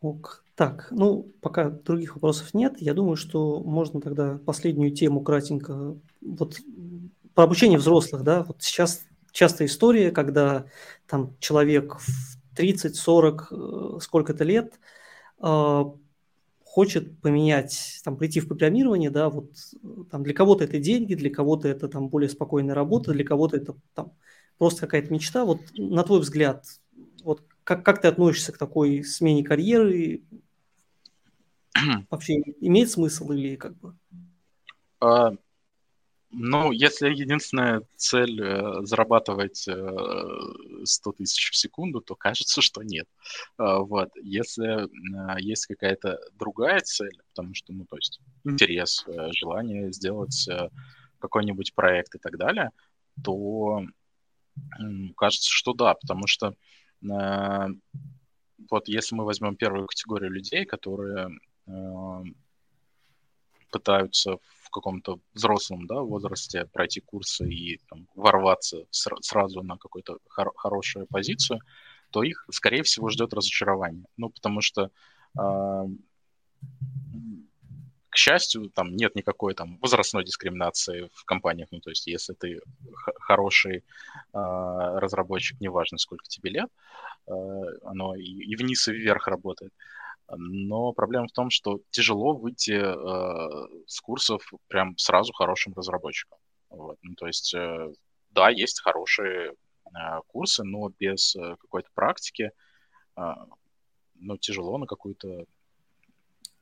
Ок. 0.00 0.44
Так, 0.54 0.88
ну, 0.90 1.30
пока 1.42 1.68
других 1.68 2.14
вопросов 2.14 2.54
нет, 2.54 2.80
я 2.80 2.94
думаю, 2.94 3.16
что 3.16 3.60
можно 3.60 4.00
тогда 4.00 4.38
последнюю 4.46 4.90
тему 4.90 5.20
кратенько. 5.20 5.96
Вот 6.22 6.58
про 7.34 7.44
обучение 7.44 7.78
взрослых, 7.78 8.22
да, 8.22 8.42
вот 8.42 8.62
сейчас 8.62 9.02
частая 9.32 9.68
история, 9.68 10.10
когда 10.10 10.64
там 11.06 11.36
человек 11.40 11.98
в 11.98 12.38
30-40, 12.54 13.48
э, 13.50 13.98
сколько-то 14.00 14.44
лет 14.44 14.80
э, 15.42 15.84
хочет 16.64 17.20
поменять, 17.20 18.00
там, 18.02 18.16
прийти 18.16 18.40
в 18.40 18.48
программирование, 18.48 19.10
да, 19.10 19.28
вот 19.28 19.50
там 20.10 20.22
для 20.22 20.32
кого-то 20.32 20.64
это 20.64 20.78
деньги, 20.78 21.14
для 21.14 21.30
кого-то 21.30 21.68
это 21.68 21.88
там 21.88 22.08
более 22.08 22.30
спокойная 22.30 22.74
работа, 22.74 23.12
для 23.12 23.24
кого-то 23.24 23.58
это 23.58 23.74
там 23.94 24.12
просто 24.56 24.82
какая-то 24.82 25.12
мечта. 25.12 25.44
Вот 25.44 25.60
на 25.76 26.02
твой 26.02 26.20
взгляд, 26.20 26.64
вот 27.22 27.42
как, 27.66 27.84
как 27.84 28.00
ты 28.00 28.06
относишься 28.06 28.52
к 28.52 28.58
такой 28.58 29.02
смене 29.02 29.42
карьеры? 29.42 30.22
Вообще 32.10 32.34
имеет 32.60 32.90
смысл 32.92 33.32
или 33.32 33.56
как 33.56 33.76
бы? 33.76 33.96
А, 35.00 35.32
ну, 36.30 36.70
если 36.70 37.08
единственная 37.08 37.82
цель 37.96 38.40
э, 38.40 38.84
зарабатывать 38.84 39.66
э, 39.66 39.74
100 40.84 41.12
тысяч 41.12 41.50
в 41.50 41.56
секунду, 41.56 42.00
то 42.00 42.14
кажется, 42.14 42.62
что 42.62 42.84
нет. 42.84 43.08
А, 43.58 43.80
вот. 43.80 44.10
Если 44.22 44.84
э, 44.84 45.40
есть 45.40 45.66
какая-то 45.66 46.20
другая 46.34 46.78
цель, 46.80 47.20
потому 47.34 47.52
что, 47.54 47.72
ну, 47.72 47.84
то 47.84 47.96
есть 47.96 48.20
интерес, 48.44 49.04
э, 49.08 49.32
желание 49.32 49.92
сделать 49.92 50.46
э, 50.48 50.70
какой-нибудь 51.18 51.74
проект 51.74 52.14
и 52.14 52.18
так 52.18 52.38
далее, 52.38 52.70
то 53.24 53.84
кажется, 55.16 55.50
что 55.50 55.74
да, 55.74 55.94
потому 55.94 56.26
что 56.28 56.54
Э, 56.54 56.85
вот 57.02 58.88
если 58.88 59.14
мы 59.14 59.24
возьмем 59.24 59.56
первую 59.56 59.86
категорию 59.86 60.30
людей, 60.30 60.64
которые 60.64 61.30
э, 61.66 62.22
пытаются 63.70 64.38
в 64.62 64.70
каком-то 64.70 65.20
взрослом 65.34 65.86
да, 65.86 66.00
возрасте 66.00 66.64
пройти 66.66 67.00
курсы 67.00 67.48
и 67.48 67.78
там, 67.88 68.08
ворваться 68.14 68.84
сразу 68.90 69.62
на 69.62 69.76
какую-то 69.76 70.18
хор- 70.28 70.52
хорошую 70.56 71.06
позицию, 71.06 71.60
то 72.10 72.22
их, 72.22 72.46
скорее 72.50 72.82
всего, 72.82 73.10
ждет 73.10 73.34
разочарование. 73.34 74.06
Ну, 74.16 74.30
потому 74.30 74.60
что 74.60 74.90
э, 75.38 75.84
к 78.16 78.18
счастью, 78.18 78.70
там 78.70 78.96
нет 78.96 79.14
никакой 79.14 79.54
там 79.54 79.76
возрастной 79.82 80.24
дискриминации 80.24 81.10
в 81.12 81.24
компаниях. 81.26 81.68
Ну, 81.70 81.80
то 81.80 81.90
есть, 81.90 82.06
если 82.06 82.32
ты 82.32 82.60
хороший 83.20 83.76
э, 83.76 83.82
разработчик, 84.32 85.60
неважно, 85.60 85.98
сколько 85.98 86.24
тебе 86.26 86.48
лет, 86.50 86.70
э, 87.26 87.32
оно 87.84 88.14
и, 88.14 88.22
и 88.22 88.56
вниз, 88.56 88.88
и 88.88 88.92
вверх 88.92 89.28
работает. 89.28 89.74
Но 90.30 90.92
проблема 90.92 91.26
в 91.28 91.32
том, 91.32 91.50
что 91.50 91.80
тяжело 91.90 92.32
выйти 92.32 92.72
э, 92.72 93.84
с 93.86 94.00
курсов 94.00 94.50
прям 94.68 94.96
сразу 94.96 95.34
хорошим 95.34 95.74
разработчиком. 95.74 96.38
Вот. 96.70 96.96
Ну, 97.02 97.14
то 97.16 97.26
есть, 97.26 97.52
э, 97.54 97.92
да, 98.30 98.48
есть 98.48 98.80
хорошие 98.80 99.52
э, 99.52 100.20
курсы, 100.28 100.64
но 100.64 100.88
без 100.98 101.36
э, 101.36 101.56
какой-то 101.60 101.90
практики 101.94 102.50
э, 103.18 103.22
ну, 104.14 104.38
тяжело 104.38 104.78
на 104.78 104.86
какую-то 104.86 105.44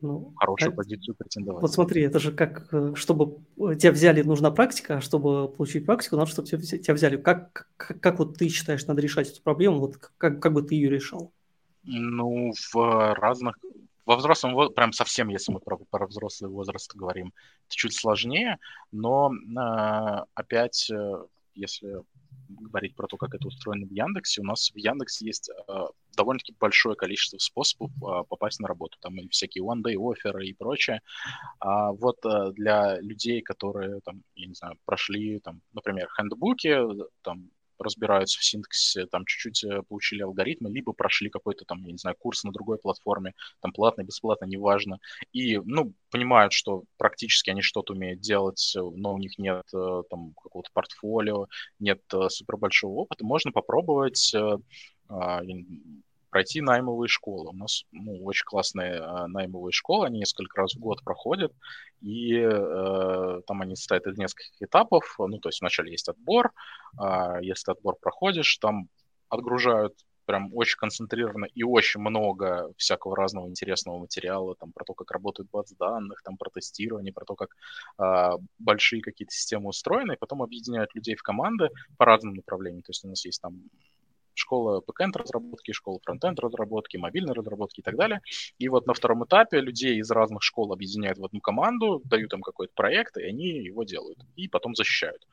ну, 0.04 0.34
хорошую 0.36 0.72
а, 0.72 0.76
позицию 0.76 1.14
претендовать. 1.16 1.62
Вот 1.62 1.72
смотри, 1.72 2.02
это 2.02 2.18
же 2.18 2.30
как, 2.30 2.68
э, 2.72 2.92
чтобы 2.94 3.38
тебя 3.56 3.90
взяли, 3.90 4.22
нужна 4.22 4.50
практика, 4.50 4.98
а 4.98 5.00
чтобы 5.00 5.48
получить 5.48 5.86
практику, 5.86 6.16
надо, 6.16 6.30
чтобы 6.30 6.46
тебя, 6.46 6.94
взяли. 6.94 7.16
Как, 7.16 7.68
как, 7.78 8.00
как 8.00 8.18
вот 8.18 8.36
ты 8.36 8.48
считаешь, 8.48 8.86
надо 8.86 9.00
решать 9.00 9.30
эту 9.30 9.42
проблему? 9.42 9.80
Вот 9.80 9.96
как, 10.18 10.40
как 10.40 10.52
бы 10.52 10.62
ты 10.62 10.74
ее 10.74 10.90
решал? 10.90 11.32
Ну, 11.84 12.52
в 12.72 13.14
разных... 13.14 13.56
Во 14.04 14.16
взрослом, 14.16 14.74
прям 14.74 14.92
совсем, 14.92 15.28
если 15.28 15.50
мы 15.50 15.60
про, 15.60 15.78
про 15.78 16.06
взрослый 16.06 16.50
возраст 16.50 16.94
говорим, 16.94 17.32
это 17.66 17.74
чуть 17.74 17.94
сложнее, 17.94 18.58
но 18.92 19.32
э, 19.32 20.24
опять, 20.34 20.90
если 21.54 22.02
говорить 22.48 22.94
про 22.94 23.06
то, 23.06 23.16
как 23.16 23.34
это 23.34 23.46
устроено 23.46 23.86
в 23.86 23.90
Яндексе, 23.90 24.40
у 24.40 24.44
нас 24.44 24.70
в 24.70 24.76
Яндексе 24.76 25.26
есть 25.26 25.50
э, 25.50 25.72
довольно-таки 26.16 26.54
большое 26.58 26.96
количество 26.96 27.38
способов 27.38 27.90
э, 27.96 28.24
попасть 28.28 28.60
на 28.60 28.68
работу. 28.68 28.98
Там 29.00 29.18
и 29.18 29.28
всякие 29.28 29.64
one-day 29.64 29.96
оферы 29.96 30.46
и 30.46 30.54
прочее. 30.54 31.00
А 31.60 31.92
вот 31.92 32.24
э, 32.24 32.52
для 32.52 33.00
людей, 33.00 33.42
которые, 33.42 34.00
там, 34.04 34.22
я 34.34 34.46
не 34.46 34.54
знаю, 34.54 34.76
прошли, 34.84 35.40
там, 35.40 35.60
например, 35.72 36.08
хендбуки, 36.16 36.76
там, 37.22 37.50
разбираются 37.78 38.38
в 38.38 38.44
синтаксисе, 38.44 39.06
там 39.06 39.24
чуть-чуть 39.26 39.64
э, 39.64 39.82
получили 39.82 40.22
алгоритмы, 40.22 40.70
либо 40.70 40.92
прошли 40.92 41.30
какой-то 41.30 41.64
там, 41.64 41.84
я 41.84 41.92
не 41.92 41.98
знаю, 41.98 42.16
курс 42.18 42.44
на 42.44 42.52
другой 42.52 42.78
платформе, 42.78 43.34
там 43.60 43.72
платно, 43.72 44.02
бесплатно, 44.02 44.46
неважно, 44.46 44.98
и, 45.32 45.58
ну, 45.58 45.92
понимают, 46.10 46.52
что 46.52 46.84
практически 46.96 47.50
они 47.50 47.62
что-то 47.62 47.92
умеют 47.94 48.20
делать, 48.20 48.74
э, 48.76 48.80
но 48.80 49.14
у 49.14 49.18
них 49.18 49.38
нет 49.38 49.64
э, 49.74 50.02
там 50.10 50.34
какого-то 50.34 50.70
портфолио, 50.72 51.46
нет 51.78 52.00
супер 52.28 52.56
большого 52.56 53.00
опыта, 53.00 53.24
можно 53.24 53.52
попробовать 53.52 54.34
а, 55.08 55.40
пройти 56.34 56.60
наймовые 56.60 57.08
школы. 57.08 57.50
У 57.50 57.52
нас 57.52 57.84
ну, 57.92 58.24
очень 58.24 58.44
классные 58.44 58.94
э, 58.94 59.26
наймовые 59.28 59.70
школы, 59.70 60.06
они 60.06 60.18
несколько 60.18 60.62
раз 60.62 60.74
в 60.74 60.80
год 60.80 61.00
проходят, 61.04 61.52
и 62.00 62.34
э, 62.34 63.40
там 63.46 63.62
они 63.62 63.76
состоят 63.76 64.04
из 64.08 64.18
нескольких 64.18 64.60
этапов. 64.60 65.14
Ну, 65.20 65.38
то 65.38 65.48
есть 65.48 65.60
вначале 65.60 65.92
есть 65.92 66.08
отбор, 66.08 66.50
э, 67.00 67.38
если 67.42 67.70
отбор 67.70 67.94
проходишь, 68.00 68.56
там 68.56 68.88
отгружают 69.28 69.94
прям 70.24 70.50
очень 70.52 70.76
концентрированно 70.76 71.44
и 71.54 71.62
очень 71.62 72.00
много 72.00 72.72
всякого 72.78 73.14
разного 73.14 73.48
интересного 73.48 73.98
материала, 73.98 74.56
там 74.56 74.72
про 74.72 74.84
то, 74.84 74.94
как 74.94 75.12
работают 75.12 75.50
базы 75.52 75.76
данных, 75.78 76.20
там 76.24 76.36
про 76.36 76.50
тестирование, 76.50 77.12
про 77.12 77.24
то, 77.24 77.36
как 77.36 77.50
э, 78.00 78.38
большие 78.58 79.02
какие-то 79.02 79.32
системы 79.32 79.68
устроены, 79.68 80.14
и 80.14 80.18
потом 80.18 80.42
объединяют 80.42 80.96
людей 80.96 81.14
в 81.14 81.22
команды 81.22 81.68
по 81.96 82.04
разным 82.04 82.34
направлениям. 82.34 82.82
То 82.82 82.90
есть 82.90 83.04
у 83.04 83.08
нас 83.08 83.24
есть 83.24 83.40
там 83.40 83.62
школа 84.34 84.82
backend 84.86 85.16
разработки, 85.16 85.72
школа 85.72 85.98
frontend 86.02 86.38
разработки, 86.40 86.96
мобильной 86.96 87.34
разработки 87.34 87.80
и 87.80 87.82
так 87.82 87.96
далее. 87.96 88.20
И 88.58 88.68
вот 88.68 88.86
на 88.86 88.94
втором 88.94 89.24
этапе 89.24 89.60
людей 89.60 89.98
из 89.98 90.10
разных 90.10 90.42
школ 90.42 90.72
объединяют 90.72 91.18
в 91.18 91.24
одну 91.24 91.40
команду, 91.40 92.02
дают 92.04 92.32
им 92.32 92.42
какой-то 92.42 92.72
проект, 92.74 93.16
и 93.16 93.24
они 93.24 93.46
его 93.46 93.84
делают. 93.84 94.18
И 94.36 94.48
потом 94.48 94.74
защищают. 94.74 95.26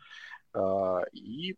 А, 0.54 1.02
и, 1.12 1.56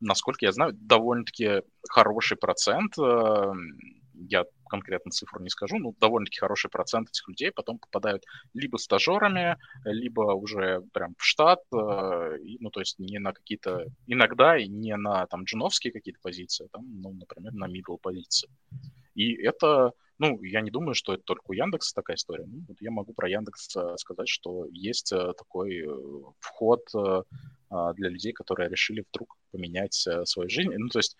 насколько 0.00 0.44
я 0.44 0.52
знаю, 0.52 0.72
довольно-таки 0.74 1.62
хороший 1.88 2.36
процент 2.36 2.98
а, 2.98 3.52
я 4.28 4.44
конкретно 4.68 5.10
цифру 5.10 5.42
не 5.42 5.50
скажу, 5.50 5.78
но 5.78 5.92
довольно-таки 5.98 6.38
хороший 6.38 6.70
процент 6.70 7.08
этих 7.08 7.28
людей 7.28 7.50
потом 7.50 7.78
попадают 7.78 8.24
либо 8.54 8.76
стажерами, 8.76 9.56
либо 9.84 10.32
уже 10.34 10.82
прям 10.92 11.14
в 11.18 11.24
штат, 11.24 11.60
э, 11.72 12.38
ну, 12.60 12.70
то 12.70 12.80
есть 12.80 12.98
не 12.98 13.18
на 13.18 13.32
какие-то, 13.32 13.86
иногда 14.06 14.56
и 14.56 14.68
не 14.68 14.96
на 14.96 15.26
там 15.26 15.44
джуновские 15.44 15.92
какие-то 15.92 16.20
позиции, 16.22 16.66
а 16.66 16.68
там, 16.76 16.84
ну, 17.00 17.12
например, 17.12 17.52
на 17.52 17.66
middle 17.66 17.98
позиции. 18.00 18.48
И 19.14 19.34
это, 19.34 19.92
ну, 20.18 20.40
я 20.42 20.60
не 20.60 20.70
думаю, 20.70 20.94
что 20.94 21.14
это 21.14 21.24
только 21.24 21.44
у 21.48 21.52
Яндекса 21.52 21.94
такая 21.94 22.16
история. 22.16 22.46
Ну, 22.46 22.64
вот 22.68 22.76
я 22.80 22.90
могу 22.90 23.12
про 23.12 23.28
Яндекс 23.28 23.76
э, 23.76 23.96
сказать, 23.96 24.28
что 24.28 24.66
есть 24.70 25.12
э, 25.12 25.32
такой 25.36 25.86
вход 26.38 26.84
для 27.70 28.08
людей, 28.08 28.32
которые 28.32 28.68
решили 28.68 29.04
вдруг 29.12 29.36
поменять 29.52 29.94
свою 29.94 30.48
жизнь. 30.48 30.72
Ну, 30.76 30.88
то 30.88 30.98
есть 30.98 31.16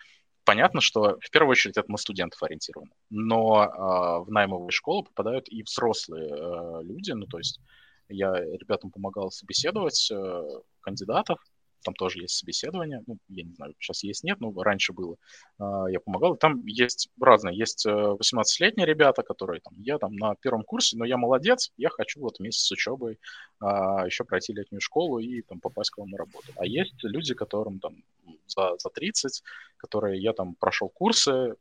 понятно, 0.50 0.80
что 0.80 1.16
в 1.20 1.30
первую 1.30 1.52
очередь 1.52 1.76
это 1.76 1.88
на 1.92 1.96
студентов 1.96 2.42
ориентировано, 2.42 2.90
но 3.08 3.64
э, 3.64 4.24
в 4.24 4.32
наймовые 4.32 4.72
школы 4.72 5.04
попадают 5.04 5.48
и 5.48 5.62
взрослые 5.62 6.28
э, 6.28 6.82
люди, 6.82 7.12
ну 7.12 7.26
то 7.26 7.38
есть 7.38 7.60
я 8.08 8.32
ребятам 8.32 8.90
помогал 8.90 9.30
собеседовать 9.30 10.10
э, 10.10 10.42
кандидатов, 10.80 11.38
там 11.82 11.94
тоже 11.94 12.20
есть 12.20 12.36
собеседование, 12.36 13.02
ну, 13.06 13.18
я 13.28 13.44
не 13.44 13.54
знаю, 13.54 13.74
сейчас 13.78 14.02
есть, 14.02 14.24
нет, 14.24 14.40
но 14.40 14.52
раньше 14.62 14.92
было, 14.92 15.16
э, 15.58 15.64
я 15.90 16.00
помогал, 16.00 16.36
там 16.36 16.64
есть 16.66 17.08
разные, 17.20 17.56
есть 17.56 17.86
18-летние 17.86 18.86
ребята, 18.86 19.22
которые 19.22 19.60
там, 19.60 19.74
я 19.78 19.98
там 19.98 20.14
на 20.16 20.34
первом 20.36 20.62
курсе, 20.62 20.96
но 20.96 21.04
я 21.04 21.16
молодец, 21.16 21.72
я 21.76 21.88
хочу 21.90 22.20
вот 22.20 22.38
вместе 22.38 22.62
с 22.62 22.70
учебой 22.70 23.18
э, 23.62 23.66
еще 24.06 24.24
пройти 24.24 24.52
летнюю 24.52 24.80
школу 24.80 25.18
и 25.18 25.42
там 25.42 25.60
попасть 25.60 25.90
к 25.90 25.98
вам 25.98 26.10
на 26.10 26.18
работу. 26.18 26.46
А 26.56 26.66
есть 26.66 27.02
люди, 27.02 27.34
которым 27.34 27.80
там 27.80 28.02
за, 28.46 28.76
за 28.78 28.90
30, 28.90 29.42
которые 29.76 30.20
я 30.20 30.32
там 30.32 30.54
прошел 30.54 30.88
курсы, 30.88 31.54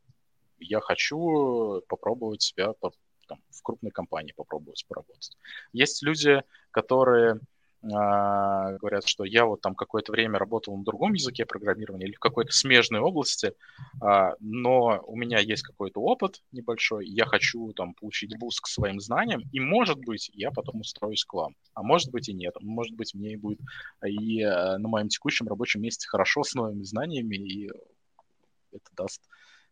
я 0.58 0.80
хочу 0.80 1.82
попробовать 1.88 2.42
себя 2.42 2.74
там, 3.30 3.38
в 3.50 3.62
крупной 3.62 3.90
компании 3.90 4.32
попробовать 4.32 4.84
поработать. 4.86 5.36
Есть 5.72 6.02
люди, 6.02 6.42
которые 6.70 7.34
а, 7.34 7.38
говорят, 7.82 9.06
что 9.06 9.24
я 9.24 9.46
вот 9.46 9.62
там 9.62 9.74
какое-то 9.74 10.12
время 10.12 10.38
работал 10.38 10.76
на 10.76 10.84
другом 10.84 11.14
языке 11.14 11.46
программирования 11.46 12.06
или 12.06 12.14
в 12.14 12.18
какой-то 12.18 12.52
смежной 12.52 13.00
области, 13.00 13.54
а, 14.02 14.34
но 14.40 15.02
у 15.06 15.16
меня 15.16 15.38
есть 15.38 15.62
какой-то 15.62 16.00
опыт 16.00 16.42
небольшой, 16.52 17.06
я 17.08 17.24
хочу 17.24 17.72
там 17.72 17.94
получить 17.94 18.38
boost 18.38 18.60
к 18.60 18.66
своим 18.66 19.00
знаниям, 19.00 19.42
и 19.52 19.60
может 19.60 19.98
быть 19.98 20.30
я 20.34 20.50
потом 20.50 20.80
устроюсь 20.80 21.24
к 21.24 21.32
вам, 21.32 21.54
а 21.74 21.82
может 21.82 22.10
быть 22.10 22.28
и 22.28 22.34
нет, 22.34 22.54
может 22.60 22.94
быть 22.96 23.14
мне 23.14 23.38
будет 23.38 23.60
и 24.06 24.42
а, 24.42 24.76
на 24.78 24.88
моем 24.88 25.08
текущем 25.08 25.48
рабочем 25.48 25.80
месте 25.80 26.06
хорошо 26.06 26.42
с 26.42 26.54
новыми 26.54 26.82
знаниями, 26.82 27.36
и 27.36 27.70
это 28.72 28.90
даст 28.94 29.22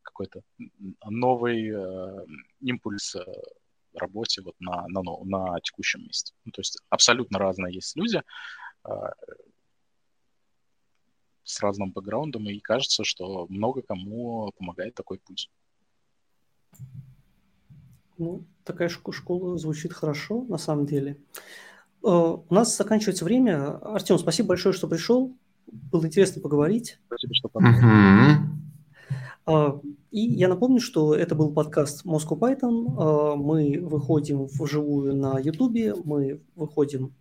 какой-то 0.03 0.41
новый 1.05 1.71
импульс 2.61 3.17
работе 3.99 4.43
вот 4.43 4.55
на, 4.61 4.87
на, 4.89 5.03
на 5.25 5.61
текущем 5.61 6.03
месте. 6.03 6.35
Ну, 6.45 6.53
то 6.53 6.61
есть 6.61 6.79
абсолютно 6.91 7.39
разные 7.39 7.75
есть 7.75 7.97
люди 7.97 8.23
э, 8.85 8.91
с 11.45 11.61
разным 11.61 11.93
бэкграундом, 11.93 12.49
и 12.49 12.59
кажется, 12.61 13.05
что 13.05 13.47
много 13.49 13.83
кому 13.83 14.53
помогает 14.59 14.95
такой 14.95 15.19
путь. 15.19 15.51
Ну, 18.19 18.45
такая 18.65 18.89
школа 18.89 19.57
звучит 19.59 19.93
хорошо, 19.93 20.45
на 20.49 20.59
самом 20.59 20.87
деле. 20.87 21.19
Э, 22.05 22.09
у 22.09 22.55
нас 22.55 22.77
заканчивается 22.77 23.25
время. 23.25 23.79
Артем, 23.79 24.19
спасибо 24.19 24.49
большое, 24.49 24.73
что 24.73 24.89
пришел. 24.89 25.37
Было 25.67 26.07
интересно 26.07 26.43
поговорить. 26.43 26.99
Спасибо, 27.07 27.35
что 27.35 27.49
поговорили. 27.49 28.39
А, 29.47 29.81
и 30.11 30.21
я 30.21 30.49
напомню, 30.49 30.81
что 30.81 31.15
это 31.15 31.35
был 31.35 31.53
подкаст 31.53 32.07
Moscow 32.07 32.39
Python. 32.39 32.95
А, 32.97 33.37
мы 33.37 33.79
выходим 33.79 34.47
вживую 34.47 35.15
на 35.15 35.39
YouTube, 35.39 36.03
мы 36.05 36.41
выходим 36.57 37.15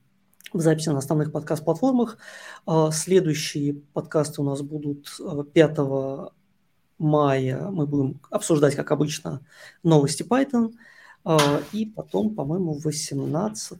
в 0.54 0.62
записи 0.62 0.88
на 0.90 1.00
основных 1.00 1.34
подкаст-платформах. 1.34 2.18
А, 2.66 2.92
следующие 2.92 3.74
подкасты 3.74 4.42
у 4.42 4.46
нас 4.46 4.62
будут 4.62 5.20
5 5.54 5.78
мая. 6.98 7.70
Мы 7.70 7.88
будем 7.88 8.22
обсуждать, 8.30 8.76
как 8.76 8.92
обычно, 8.92 9.42
новости 9.84 10.24
Python. 10.24 10.74
И 11.74 11.86
потом, 11.88 12.36
по-моему, 12.36 12.80
18 12.80 13.80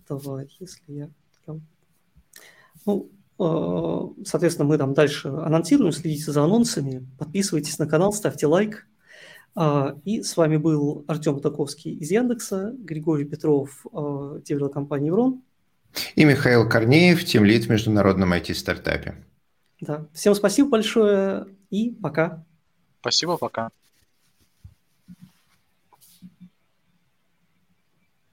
если 0.60 0.94
я... 0.94 1.10
Ну, 2.86 3.10
соответственно, 4.26 4.68
мы 4.68 4.78
там 4.78 4.94
дальше 4.94 5.30
анонсируем, 5.30 5.94
следите 5.94 6.32
за 6.32 6.44
анонсами, 6.44 7.08
подписывайтесь 7.18 7.80
на 7.80 7.88
канал, 7.88 8.12
ставьте 8.12 8.48
лайк. 8.48 8.86
Э, 9.58 9.96
и 10.06 10.22
с 10.22 10.38
вами 10.38 10.58
был 10.58 11.04
Артем 11.08 11.40
Таковский 11.40 11.94
из 11.94 12.12
Яндекса, 12.12 12.74
Григорий 12.78 13.26
Петров, 13.26 13.86
э, 13.86 14.42
девелопер 14.46 14.74
компании 14.74 15.10
«Врон». 15.10 15.42
И 16.16 16.26
Михаил 16.26 16.70
Корнеев, 16.70 17.26
тимлид 17.26 17.66
в 17.66 17.70
международном 17.70 18.34
IT-стартапе. 18.34 19.26
Да. 19.82 20.08
Всем 20.14 20.36
спасибо 20.36 20.70
большое 20.70 21.48
и 21.72 21.92
пока. 21.92 22.46
Спасибо, 23.02 23.38
пока. 23.38 23.72